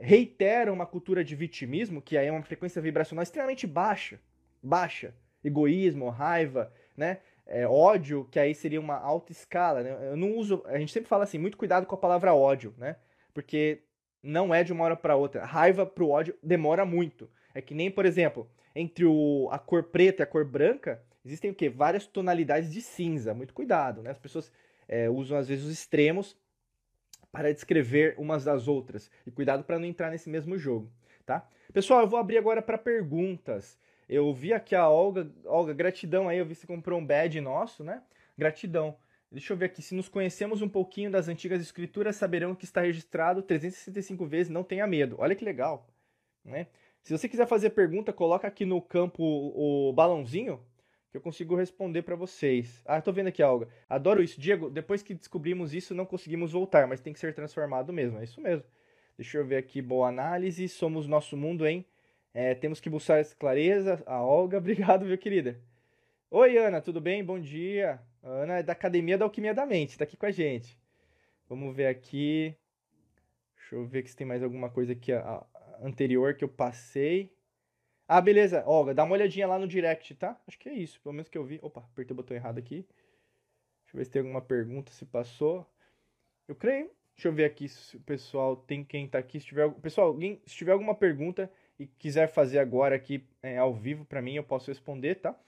reiteram 0.00 0.72
uma 0.72 0.86
cultura 0.86 1.22
de 1.24 1.34
vitimismo, 1.34 2.02
que 2.02 2.16
aí 2.16 2.26
é 2.26 2.32
uma 2.32 2.42
frequência 2.42 2.80
vibracional 2.80 3.22
extremamente 3.22 3.66
baixa, 3.66 4.20
baixa, 4.62 5.14
egoísmo, 5.44 6.08
raiva, 6.08 6.72
né? 6.96 7.18
É, 7.46 7.66
ódio, 7.66 8.28
que 8.30 8.38
aí 8.38 8.54
seria 8.54 8.80
uma 8.80 8.96
alta 8.96 9.32
escala, 9.32 9.82
né? 9.82 10.10
Eu 10.10 10.16
não 10.16 10.36
uso, 10.36 10.62
a 10.66 10.78
gente 10.78 10.92
sempre 10.92 11.08
fala 11.08 11.24
assim, 11.24 11.38
muito 11.38 11.56
cuidado 11.56 11.84
com 11.86 11.94
a 11.94 11.98
palavra 11.98 12.32
ódio, 12.32 12.72
né? 12.78 12.96
Porque 13.34 13.82
não 14.22 14.54
é 14.54 14.62
de 14.62 14.72
uma 14.72 14.84
hora 14.84 14.96
para 14.96 15.16
outra. 15.16 15.44
Raiva 15.44 15.84
pro 15.84 16.10
ódio 16.10 16.36
demora 16.42 16.84
muito. 16.84 17.28
É 17.54 17.60
que 17.60 17.74
nem, 17.74 17.90
por 17.90 18.06
exemplo, 18.06 18.48
entre 18.74 19.04
o, 19.04 19.48
a 19.50 19.58
cor 19.58 19.84
preta 19.84 20.22
e 20.22 20.24
a 20.24 20.26
cor 20.26 20.44
branca, 20.44 21.02
existem 21.24 21.50
o 21.50 21.54
quê? 21.54 21.68
Várias 21.68 22.06
tonalidades 22.06 22.72
de 22.72 22.80
cinza. 22.80 23.34
Muito 23.34 23.54
cuidado, 23.54 24.02
né? 24.02 24.10
As 24.10 24.18
pessoas 24.18 24.52
é, 24.86 25.10
usam 25.10 25.38
às 25.38 25.48
vezes 25.48 25.64
os 25.64 25.72
extremos 25.72 26.36
para 27.32 27.52
descrever 27.52 28.14
umas 28.18 28.44
das 28.44 28.68
outras. 28.68 29.10
E 29.26 29.30
cuidado 29.30 29.64
para 29.64 29.78
não 29.78 29.86
entrar 29.86 30.10
nesse 30.10 30.28
mesmo 30.28 30.58
jogo, 30.58 30.90
tá? 31.24 31.46
Pessoal, 31.72 32.00
eu 32.00 32.08
vou 32.08 32.18
abrir 32.18 32.38
agora 32.38 32.60
para 32.60 32.76
perguntas. 32.78 33.78
Eu 34.08 34.32
vi 34.34 34.52
aqui 34.52 34.74
a 34.74 34.88
Olga, 34.88 35.30
Olga, 35.44 35.72
gratidão 35.72 36.28
aí, 36.28 36.38
eu 36.38 36.44
vi 36.44 36.54
que 36.54 36.60
você 36.60 36.66
comprou 36.66 36.98
um 36.98 37.06
badge 37.06 37.40
nosso, 37.40 37.84
né? 37.84 38.02
Gratidão. 38.36 38.96
Deixa 39.30 39.52
eu 39.52 39.56
ver 39.56 39.66
aqui, 39.66 39.80
se 39.80 39.94
nos 39.94 40.08
conhecemos 40.08 40.60
um 40.60 40.68
pouquinho 40.68 41.08
das 41.08 41.28
antigas 41.28 41.60
escrituras, 41.60 42.16
saberão 42.16 42.52
que 42.52 42.64
está 42.64 42.80
registrado 42.80 43.42
365 43.42 44.26
vezes, 44.26 44.52
não 44.52 44.64
tenha 44.64 44.84
medo. 44.88 45.14
Olha 45.20 45.36
que 45.36 45.44
legal, 45.44 45.86
né? 46.44 46.66
Se 47.02 47.16
você 47.16 47.28
quiser 47.28 47.46
fazer 47.46 47.70
pergunta, 47.70 48.12
coloca 48.12 48.48
aqui 48.48 48.64
no 48.64 48.82
campo 48.82 49.22
o 49.22 49.92
balãozinho 49.92 50.60
que 51.10 51.16
eu 51.16 51.20
consigo 51.20 51.56
responder 51.56 52.02
para 52.02 52.14
vocês. 52.14 52.82
Ah, 52.86 53.00
tô 53.00 53.12
vendo 53.12 53.26
aqui 53.26 53.42
algo. 53.42 53.66
Adoro 53.88 54.22
isso. 54.22 54.40
Diego, 54.40 54.70
depois 54.70 55.02
que 55.02 55.12
descobrimos 55.12 55.74
isso, 55.74 55.94
não 55.94 56.06
conseguimos 56.06 56.52
voltar, 56.52 56.86
mas 56.86 57.00
tem 57.00 57.12
que 57.12 57.18
ser 57.18 57.34
transformado 57.34 57.92
mesmo. 57.92 58.18
É 58.18 58.24
isso 58.24 58.40
mesmo. 58.40 58.64
Deixa 59.16 59.38
eu 59.38 59.44
ver 59.44 59.56
aqui. 59.56 59.82
Boa 59.82 60.08
análise. 60.08 60.68
Somos 60.68 61.08
nosso 61.08 61.36
mundo, 61.36 61.66
hein? 61.66 61.84
É, 62.32 62.54
temos 62.54 62.80
que 62.80 62.88
buscar 62.88 63.24
clareza. 63.38 64.02
A 64.06 64.22
Olga, 64.22 64.58
obrigado, 64.58 65.04
meu 65.04 65.18
querida. 65.18 65.60
Oi, 66.30 66.56
Ana, 66.56 66.80
tudo 66.80 67.00
bem? 67.00 67.24
Bom 67.24 67.40
dia. 67.40 68.00
A 68.22 68.28
Ana 68.28 68.58
é 68.58 68.62
da 68.62 68.72
Academia 68.72 69.18
da 69.18 69.24
Alquimia 69.24 69.52
da 69.52 69.66
Mente, 69.66 69.98
tá 69.98 70.04
aqui 70.04 70.16
com 70.16 70.26
a 70.26 70.30
gente. 70.30 70.78
Vamos 71.48 71.74
ver 71.74 71.86
aqui. 71.86 72.54
Deixa 73.56 73.74
eu 73.74 73.84
ver 73.84 74.06
se 74.06 74.14
tem 74.14 74.26
mais 74.26 74.42
alguma 74.42 74.70
coisa 74.70 74.92
aqui 74.92 75.10
anterior 75.82 76.34
que 76.34 76.44
eu 76.44 76.48
passei. 76.48 77.32
Ah, 78.12 78.20
beleza. 78.20 78.64
Olga, 78.66 78.92
dá 78.92 79.04
uma 79.04 79.12
olhadinha 79.12 79.46
lá 79.46 79.56
no 79.56 79.68
direct, 79.68 80.16
tá? 80.16 80.36
Acho 80.44 80.58
que 80.58 80.68
é 80.68 80.72
isso, 80.74 81.00
pelo 81.00 81.12
menos 81.12 81.28
que 81.28 81.38
eu 81.38 81.44
vi. 81.44 81.60
Opa, 81.62 81.78
apertei 81.78 82.12
o 82.12 82.16
botão 82.16 82.36
errado 82.36 82.58
aqui. 82.58 82.84
Deixa 83.84 83.94
eu 83.94 83.98
ver 83.98 84.04
se 84.04 84.10
tem 84.10 84.22
alguma 84.22 84.42
pergunta, 84.42 84.90
se 84.90 85.06
passou. 85.06 85.64
Eu 86.48 86.56
creio. 86.56 86.90
Deixa 87.14 87.28
eu 87.28 87.32
ver 87.32 87.44
aqui 87.44 87.68
se 87.68 87.96
o 87.96 88.00
pessoal 88.00 88.56
tem 88.56 88.82
quem 88.82 89.06
tá 89.06 89.18
aqui. 89.18 89.38
Se 89.38 89.46
tiver, 89.46 89.70
pessoal, 89.74 90.08
alguém, 90.08 90.42
se 90.44 90.56
tiver 90.56 90.72
alguma 90.72 90.92
pergunta 90.92 91.48
e 91.78 91.86
quiser 91.86 92.26
fazer 92.26 92.58
agora 92.58 92.96
aqui 92.96 93.24
é, 93.44 93.58
ao 93.58 93.72
vivo 93.72 94.04
para 94.04 94.20
mim, 94.20 94.34
eu 94.34 94.42
posso 94.42 94.72
responder, 94.72 95.14
tá? 95.20 95.38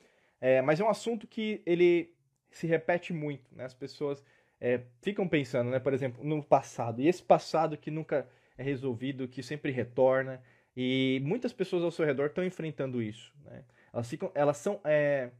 É, 0.41 0.63
mas 0.63 0.79
é 0.79 0.85
um 0.85 0.89
assunto 0.89 1.27
que 1.27 1.65
ele 1.67 2.15
se 2.49 2.69
repete 2.69 3.13
muito, 3.13 3.53
né? 3.57 3.65
As 3.65 3.75
pessoas 3.75 4.25
é, 4.61 4.83
ficam 5.01 5.27
pensando, 5.27 5.69
né, 5.69 5.81
por 5.81 5.93
exemplo, 5.93 6.23
no 6.23 6.41
passado. 6.41 7.03
E 7.03 7.09
esse 7.09 7.25
passado 7.25 7.77
que 7.77 7.91
nunca 7.91 8.29
é 8.57 8.63
resolvido, 8.63 9.27
que 9.27 9.43
sempre 9.43 9.73
retorna. 9.73 10.41
E 10.77 11.21
muitas 11.25 11.53
pessoas 11.53 11.83
ao 11.83 11.91
seu 11.91 12.05
redor 12.05 12.27
estão 12.27 12.45
enfrentando 12.45 13.03
isso. 13.03 13.33
Né? 13.45 13.65
Elas, 13.93 14.09
ficam, 14.09 14.31
elas 14.35 14.57
são. 14.57 14.81
É, 14.85 15.31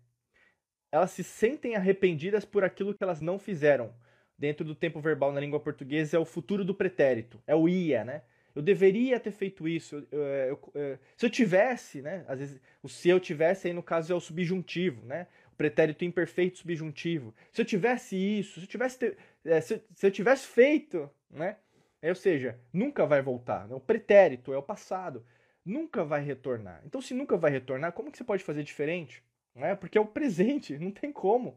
elas 0.91 1.11
se 1.11 1.25
sentem 1.25 1.75
arrependidas 1.75 2.45
por 2.45 2.65
aquilo 2.65 2.95
que 2.95 3.03
elas 3.03 3.21
não 3.21 3.39
fizeram. 3.39 3.95
Dentro 4.37 4.65
do 4.65 4.75
tempo 4.75 5.01
verbal 5.01 5.31
na 5.31 5.39
língua 5.39 5.61
portuguesa 5.61 6.17
é 6.17 6.21
o 6.21 6.25
futuro 6.25 6.65
do 6.65 6.75
pretérito, 6.75 7.41
é 7.47 7.55
o 7.55 7.69
ia, 7.69 8.03
né? 8.05 8.23
Eu 8.55 8.61
deveria 8.61 9.19
ter 9.19 9.31
feito 9.31 9.67
isso. 9.67 10.07
Eu, 10.11 10.21
eu, 10.21 10.73
eu, 10.75 10.99
se 11.17 11.27
eu 11.27 11.31
tivesse, 11.31 12.03
né? 12.03 12.25
Às 12.29 12.39
vezes, 12.39 12.61
o 12.83 12.89
se 12.89 13.09
eu 13.09 13.19
tivesse 13.19 13.69
aí 13.69 13.73
no 13.73 13.83
caso 13.83 14.13
é 14.13 14.17
o 14.17 14.21
subjuntivo, 14.21 15.05
né? 15.07 15.27
O 15.53 15.57
pretérito 15.57 16.05
imperfeito 16.05 16.59
subjuntivo. 16.59 17.35
Se 17.53 17.63
eu 17.63 17.65
tivesse 17.65 18.17
isso, 18.17 18.61
se 18.61 18.67
eu 18.67 18.69
tivesse, 18.69 19.17
é, 19.45 19.61
se, 19.61 19.83
se, 19.95 20.07
eu 20.07 20.11
tivesse 20.11 20.47
feito, 20.47 21.09
né? 21.31 21.57
É, 22.03 22.09
ou 22.09 22.17
seja, 22.17 22.59
nunca 22.73 23.07
vai 23.07 23.23
voltar. 23.23 23.69
Né? 23.69 23.75
O 23.77 23.81
pretérito 23.81 24.53
é 24.53 24.59
o 24.59 24.63
passado, 24.63 25.25
nunca 25.65 26.05
vai 26.05 26.21
retornar. 26.21 26.83
Então, 26.85 27.01
se 27.01 27.15
nunca 27.15 27.37
vai 27.37 27.51
retornar, 27.51 27.93
como 27.93 28.11
que 28.11 28.19
você 28.19 28.25
pode 28.25 28.43
fazer 28.43 28.65
diferente? 28.65 29.23
Né? 29.55 29.77
Porque 29.77 29.97
é 29.97 30.01
o 30.01 30.07
presente, 30.07 30.77
não 30.79 30.91
tem 30.91 31.13
como. 31.13 31.57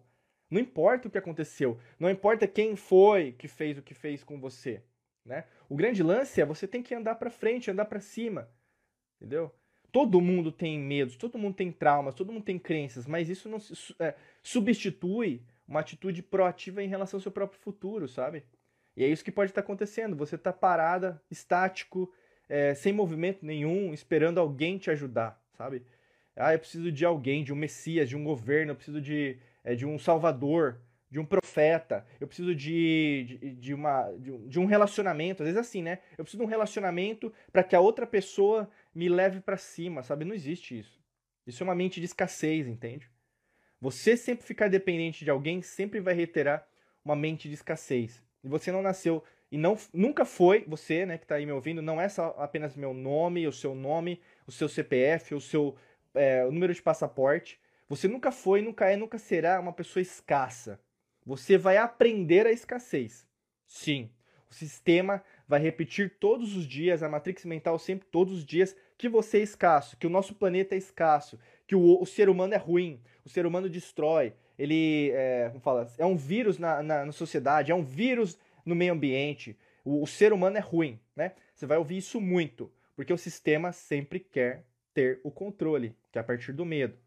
Não 0.50 0.62
importa 0.62 1.08
o 1.08 1.12
que 1.12 1.18
aconteceu, 1.18 1.80
não 2.00 2.08
importa 2.08 2.48
quem 2.48 2.76
foi 2.76 3.32
que 3.32 3.48
fez 3.48 3.80
o 3.80 3.82
que 3.82 3.96
fez 3.96 4.24
com 4.24 4.40
você. 4.40 4.84
Né? 5.26 5.44
O 5.68 5.76
grande 5.76 6.04
lance 6.04 6.40
é 6.40 6.46
você 6.46 6.68
tem 6.68 6.84
que 6.84 6.94
andar 6.94 7.16
para 7.16 7.32
frente, 7.32 7.72
andar 7.72 7.86
para 7.86 8.00
cima, 8.00 8.48
entendeu? 9.20 9.52
Todo 9.92 10.22
mundo 10.22 10.52
tem 10.52 10.80
medos, 10.80 11.16
todo 11.16 11.40
mundo 11.40 11.56
tem 11.56 11.72
traumas, 11.72 12.14
todo 12.14 12.32
mundo 12.32 12.44
tem 12.44 12.60
crenças, 12.60 13.08
mas 13.08 13.28
isso 13.28 13.50
não 13.50 13.58
é, 14.00 14.14
substitui 14.44 15.42
uma 15.68 15.80
atitude 15.80 16.22
proativa 16.22 16.84
em 16.84 16.88
relação 16.88 17.18
ao 17.18 17.22
seu 17.22 17.32
próprio 17.32 17.60
futuro, 17.60 18.08
sabe? 18.08 18.44
E 18.96 19.04
é 19.04 19.08
isso 19.08 19.24
que 19.24 19.32
pode 19.32 19.52
estar 19.52 19.62
acontecendo. 19.62 20.16
Você 20.16 20.36
está 20.36 20.54
parada, 20.54 21.22
estático, 21.30 22.12
é, 22.48 22.74
sem 22.74 22.94
movimento 22.94 23.46
nenhum, 23.46 23.94
esperando 23.94 24.40
alguém 24.40 24.78
te 24.78 24.90
ajudar, 24.90 25.42
sabe? 25.58 25.84
Ah, 26.36 26.54
eu 26.54 26.60
preciso 26.60 26.92
de 26.92 27.06
alguém, 27.06 27.44
de 27.44 27.54
um 27.54 27.56
Messias, 27.56 28.10
de 28.10 28.16
um 28.16 28.24
governo, 28.24 28.72
eu 28.72 28.76
preciso 28.76 29.02
de, 29.02 29.38
é, 29.64 29.74
de 29.74 29.86
um 29.86 29.98
Salvador, 29.98 30.82
de 31.10 31.20
um 31.20 31.26
profeta, 31.26 32.06
eu 32.20 32.28
preciso 32.28 32.54
de, 32.54 33.40
de, 33.40 33.56
de, 33.56 33.74
uma, 33.74 34.12
de, 34.18 34.32
um, 34.32 34.48
de 34.48 34.60
um 34.60 34.66
relacionamento, 34.66 35.44
às 35.44 35.48
vezes 35.48 35.60
assim, 35.60 35.82
né? 35.82 36.00
Eu 36.18 36.26
preciso 36.26 36.42
de 36.42 36.46
um 36.46 36.50
relacionamento 36.50 37.32
para 37.54 37.64
que 37.64 37.76
a 37.76 37.80
outra 37.80 38.06
pessoa 38.06 38.70
me 38.94 39.08
leve 39.08 39.40
para 39.40 39.56
cima, 39.56 40.04
sabe? 40.04 40.26
Não 40.26 40.36
existe 40.36 40.78
isso. 40.78 41.00
Isso 41.48 41.64
é 41.64 41.66
uma 41.66 41.76
mente 41.76 42.00
de 42.00 42.06
escassez, 42.06 42.68
entende? 42.68 43.10
Você 43.80 44.18
sempre 44.18 44.46
ficar 44.46 44.68
dependente 44.68 45.24
de 45.24 45.30
alguém 45.30 45.62
sempre 45.62 46.00
vai 46.00 46.14
reiterar 46.14 46.68
uma 47.04 47.16
mente 47.16 47.48
de 47.48 47.54
escassez. 47.54 48.25
E 48.46 48.48
você 48.48 48.72
não 48.72 48.84
nasceu 48.84 49.24
e 49.52 49.58
não 49.58 49.76
nunca 49.92 50.24
foi 50.24 50.64
você, 50.68 51.04
né, 51.04 51.18
que 51.18 51.26
está 51.26 51.36
aí 51.36 51.46
me 51.48 51.52
ouvindo, 51.52 51.82
não 51.82 52.00
é 52.00 52.08
só 52.08 52.36
apenas 52.38 52.76
meu 52.76 52.94
nome, 52.94 53.48
o 53.48 53.52
seu 53.52 53.74
nome, 53.74 54.22
o 54.46 54.52
seu 54.52 54.70
CPF, 54.70 55.34
o 55.34 55.42
seu 55.42 55.76
é, 56.14 56.46
o 56.46 56.52
número 56.52 56.74
de 56.74 56.82
passaporte. 56.82 57.60
Você 57.90 58.08
nunca 58.08 58.32
foi, 58.32 58.62
nunca 58.62 58.88
é, 58.88 58.96
nunca 58.96 59.18
será 59.18 59.60
uma 59.60 59.74
pessoa 59.74 60.02
escassa. 60.02 60.80
Você 61.26 61.58
vai 61.58 61.78
aprender 61.78 62.46
a 62.46 62.52
escassez. 62.52 63.28
Sim, 63.66 64.12
o 64.48 64.54
sistema 64.54 65.24
vai 65.48 65.60
repetir 65.60 66.18
todos 66.20 66.56
os 66.56 66.68
dias, 66.68 67.02
a 67.02 67.10
matrix 67.10 67.46
mental 67.46 67.80
sempre 67.80 68.08
todos 68.12 68.34
os 68.38 68.46
dias, 68.46 68.76
que 68.96 69.10
você 69.10 69.40
é 69.40 69.42
escasso, 69.42 69.98
que 69.98 70.06
o 70.06 70.10
nosso 70.10 70.36
planeta 70.36 70.76
é 70.76 70.78
escasso, 70.78 71.40
que 71.66 71.76
o, 71.76 72.00
o 72.00 72.06
ser 72.06 72.30
humano 72.30 72.54
é 72.54 72.58
ruim, 72.58 73.02
o 73.24 73.30
ser 73.30 73.46
humano 73.46 73.68
destrói, 73.68 74.34
ele 74.58 75.12
é, 75.12 75.52
fala, 75.62 75.92
é 75.98 76.06
um 76.06 76.16
vírus 76.16 76.58
na, 76.58 76.82
na, 76.82 77.06
na 77.06 77.12
sociedade, 77.12 77.72
é 77.72 77.76
um 77.76 77.84
vírus 77.84 78.38
no 78.66 78.76
meio 78.76 78.94
ambiente, 78.94 79.58
o, 79.84 80.02
o 80.02 80.08
ser 80.08 80.34
humano 80.34 80.58
é 80.58 80.62
ruim, 80.62 81.00
né? 81.16 81.34
Você 81.54 81.66
vai 81.66 81.78
ouvir 81.78 81.98
isso 81.98 82.20
muito, 82.20 82.72
porque 82.96 83.14
o 83.14 83.18
sistema 83.18 83.72
sempre 83.72 84.20
quer 84.20 84.66
ter 84.94 85.20
o 85.24 85.32
controle, 85.32 85.96
que 86.12 86.18
é 86.18 86.22
a 86.22 86.24
partir 86.24 86.52
do 86.54 86.66
medo, 86.66 86.98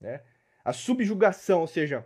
né? 0.00 0.20
A 0.64 0.72
subjugação, 0.72 1.60
ou 1.60 1.66
seja, 1.66 2.04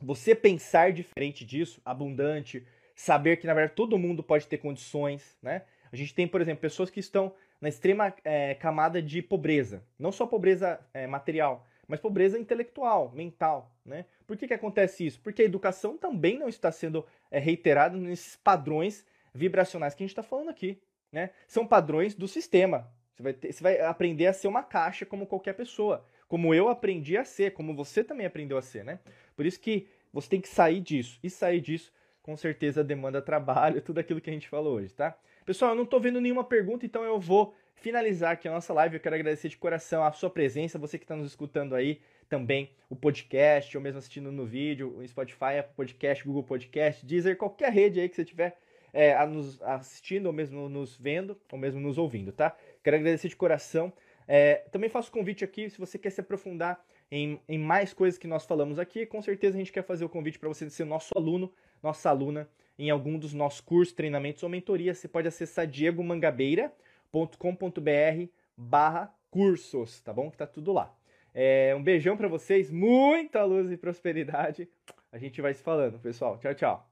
você 0.00 0.34
pensar 0.34 0.92
diferente 0.92 1.44
disso, 1.44 1.80
abundante, 1.84 2.66
saber 2.94 3.38
que 3.38 3.46
na 3.46 3.54
verdade 3.54 3.74
todo 3.74 3.98
mundo 3.98 4.22
pode 4.22 4.46
ter 4.46 4.58
condições, 4.58 5.36
né? 5.42 5.62
A 5.90 5.96
gente 5.96 6.14
tem, 6.14 6.28
por 6.28 6.40
exemplo, 6.40 6.60
pessoas 6.60 6.90
que 6.90 7.00
estão 7.00 7.34
na 7.60 7.68
extrema 7.68 8.14
é, 8.22 8.54
camada 8.54 9.02
de 9.02 9.22
pobreza, 9.22 9.82
não 9.98 10.12
só 10.12 10.26
pobreza 10.26 10.78
é, 10.92 11.06
material, 11.06 11.66
mas 11.86 11.98
pobreza 11.98 12.38
intelectual, 12.38 13.10
mental, 13.12 13.74
né? 13.88 14.04
Por 14.26 14.36
que, 14.36 14.46
que 14.46 14.54
acontece 14.54 15.06
isso? 15.06 15.20
Porque 15.20 15.42
a 15.42 15.44
educação 15.44 15.96
também 15.96 16.38
não 16.38 16.48
está 16.48 16.70
sendo 16.70 17.04
é, 17.30 17.38
reiterada 17.38 17.96
nesses 17.96 18.36
padrões 18.36 19.06
vibracionais 19.34 19.94
que 19.94 20.02
a 20.02 20.06
gente 20.06 20.12
está 20.12 20.22
falando 20.22 20.50
aqui, 20.50 20.80
né? 21.10 21.30
São 21.46 21.66
padrões 21.66 22.14
do 22.14 22.28
sistema. 22.28 22.90
Você 23.14 23.22
vai, 23.22 23.32
ter, 23.32 23.52
você 23.52 23.62
vai 23.62 23.80
aprender 23.80 24.26
a 24.26 24.32
ser 24.32 24.46
uma 24.46 24.62
caixa 24.62 25.04
como 25.04 25.26
qualquer 25.26 25.54
pessoa 25.54 26.04
como 26.28 26.54
eu 26.54 26.68
aprendi 26.68 27.16
a 27.16 27.24
ser, 27.24 27.52
como 27.52 27.74
você 27.74 28.04
também 28.04 28.26
aprendeu 28.26 28.58
a 28.58 28.62
ser, 28.62 28.84
né? 28.84 29.00
Por 29.34 29.46
isso 29.46 29.58
que 29.58 29.88
você 30.12 30.28
tem 30.28 30.40
que 30.40 30.48
sair 30.48 30.80
disso. 30.80 31.18
E 31.22 31.30
sair 31.30 31.60
disso, 31.60 31.90
com 32.22 32.36
certeza, 32.36 32.84
demanda 32.84 33.22
trabalho, 33.22 33.80
tudo 33.82 33.98
aquilo 33.98 34.20
que 34.20 34.28
a 34.28 34.32
gente 34.32 34.48
falou 34.48 34.76
hoje, 34.76 34.92
tá? 34.92 35.18
Pessoal, 35.46 35.72
eu 35.72 35.76
não 35.76 35.86
tô 35.86 35.98
vendo 35.98 36.20
nenhuma 36.20 36.44
pergunta, 36.44 36.84
então 36.84 37.02
eu 37.02 37.18
vou 37.18 37.54
finalizar 37.74 38.32
aqui 38.32 38.46
a 38.46 38.52
nossa 38.52 38.74
live. 38.74 38.96
Eu 38.96 39.00
quero 39.00 39.14
agradecer 39.14 39.48
de 39.48 39.56
coração 39.56 40.04
a 40.04 40.12
sua 40.12 40.28
presença, 40.28 40.78
você 40.78 40.98
que 40.98 41.04
está 41.04 41.16
nos 41.16 41.28
escutando 41.28 41.74
aí 41.74 42.00
também, 42.28 42.70
o 42.88 42.96
podcast, 42.96 43.76
ou 43.76 43.82
mesmo 43.82 43.98
assistindo 43.98 44.30
no 44.30 44.44
vídeo, 44.44 44.96
o 44.96 45.06
Spotify, 45.06 45.58
Apple 45.60 45.74
Podcast, 45.74 46.24
Google 46.24 46.42
Podcast, 46.42 47.04
Deezer, 47.04 47.36
qualquer 47.36 47.72
rede 47.72 48.00
aí 48.00 48.08
que 48.08 48.16
você 48.16 48.24
tiver 48.24 48.58
é, 48.92 49.14
a 49.14 49.26
nos 49.26 49.60
assistindo, 49.62 50.26
ou 50.26 50.32
mesmo 50.32 50.68
nos 50.68 50.96
vendo, 50.96 51.38
ou 51.50 51.58
mesmo 51.58 51.80
nos 51.80 51.98
ouvindo, 51.98 52.32
tá? 52.32 52.56
Quero 52.82 52.96
agradecer 52.96 53.28
de 53.28 53.36
coração. 53.36 53.92
É, 54.26 54.56
também 54.70 54.90
faço 54.90 55.10
convite 55.10 55.44
aqui, 55.44 55.70
se 55.70 55.78
você 55.78 55.98
quer 55.98 56.10
se 56.10 56.20
aprofundar 56.20 56.82
em, 57.10 57.40
em 57.48 57.58
mais 57.58 57.92
coisas 57.92 58.18
que 58.18 58.26
nós 58.26 58.44
falamos 58.44 58.78
aqui, 58.78 59.06
com 59.06 59.22
certeza 59.22 59.56
a 59.56 59.58
gente 59.58 59.72
quer 59.72 59.82
fazer 59.82 60.04
o 60.04 60.08
convite 60.08 60.38
para 60.38 60.48
você 60.48 60.68
ser 60.68 60.84
nosso 60.84 61.12
aluno, 61.16 61.52
nossa 61.82 62.10
aluna 62.10 62.48
em 62.78 62.90
algum 62.90 63.18
dos 63.18 63.34
nossos 63.34 63.60
cursos, 63.60 63.94
treinamentos 63.94 64.42
ou 64.42 64.48
mentorias. 64.48 64.98
Você 64.98 65.08
pode 65.08 65.26
acessar 65.26 65.66
diegomangabeira.com.br 65.66 68.30
barra 68.56 69.12
cursos, 69.30 70.00
tá 70.00 70.12
bom? 70.12 70.30
Que 70.30 70.36
tá 70.36 70.46
tudo 70.46 70.72
lá. 70.72 70.97
É, 71.34 71.74
um 71.76 71.82
beijão 71.82 72.16
para 72.16 72.28
vocês, 72.28 72.70
muita 72.70 73.44
luz 73.44 73.70
e 73.70 73.76
prosperidade. 73.76 74.68
A 75.12 75.18
gente 75.18 75.40
vai 75.40 75.54
se 75.54 75.62
falando, 75.62 75.98
pessoal. 75.98 76.38
Tchau, 76.38 76.54
tchau. 76.54 76.87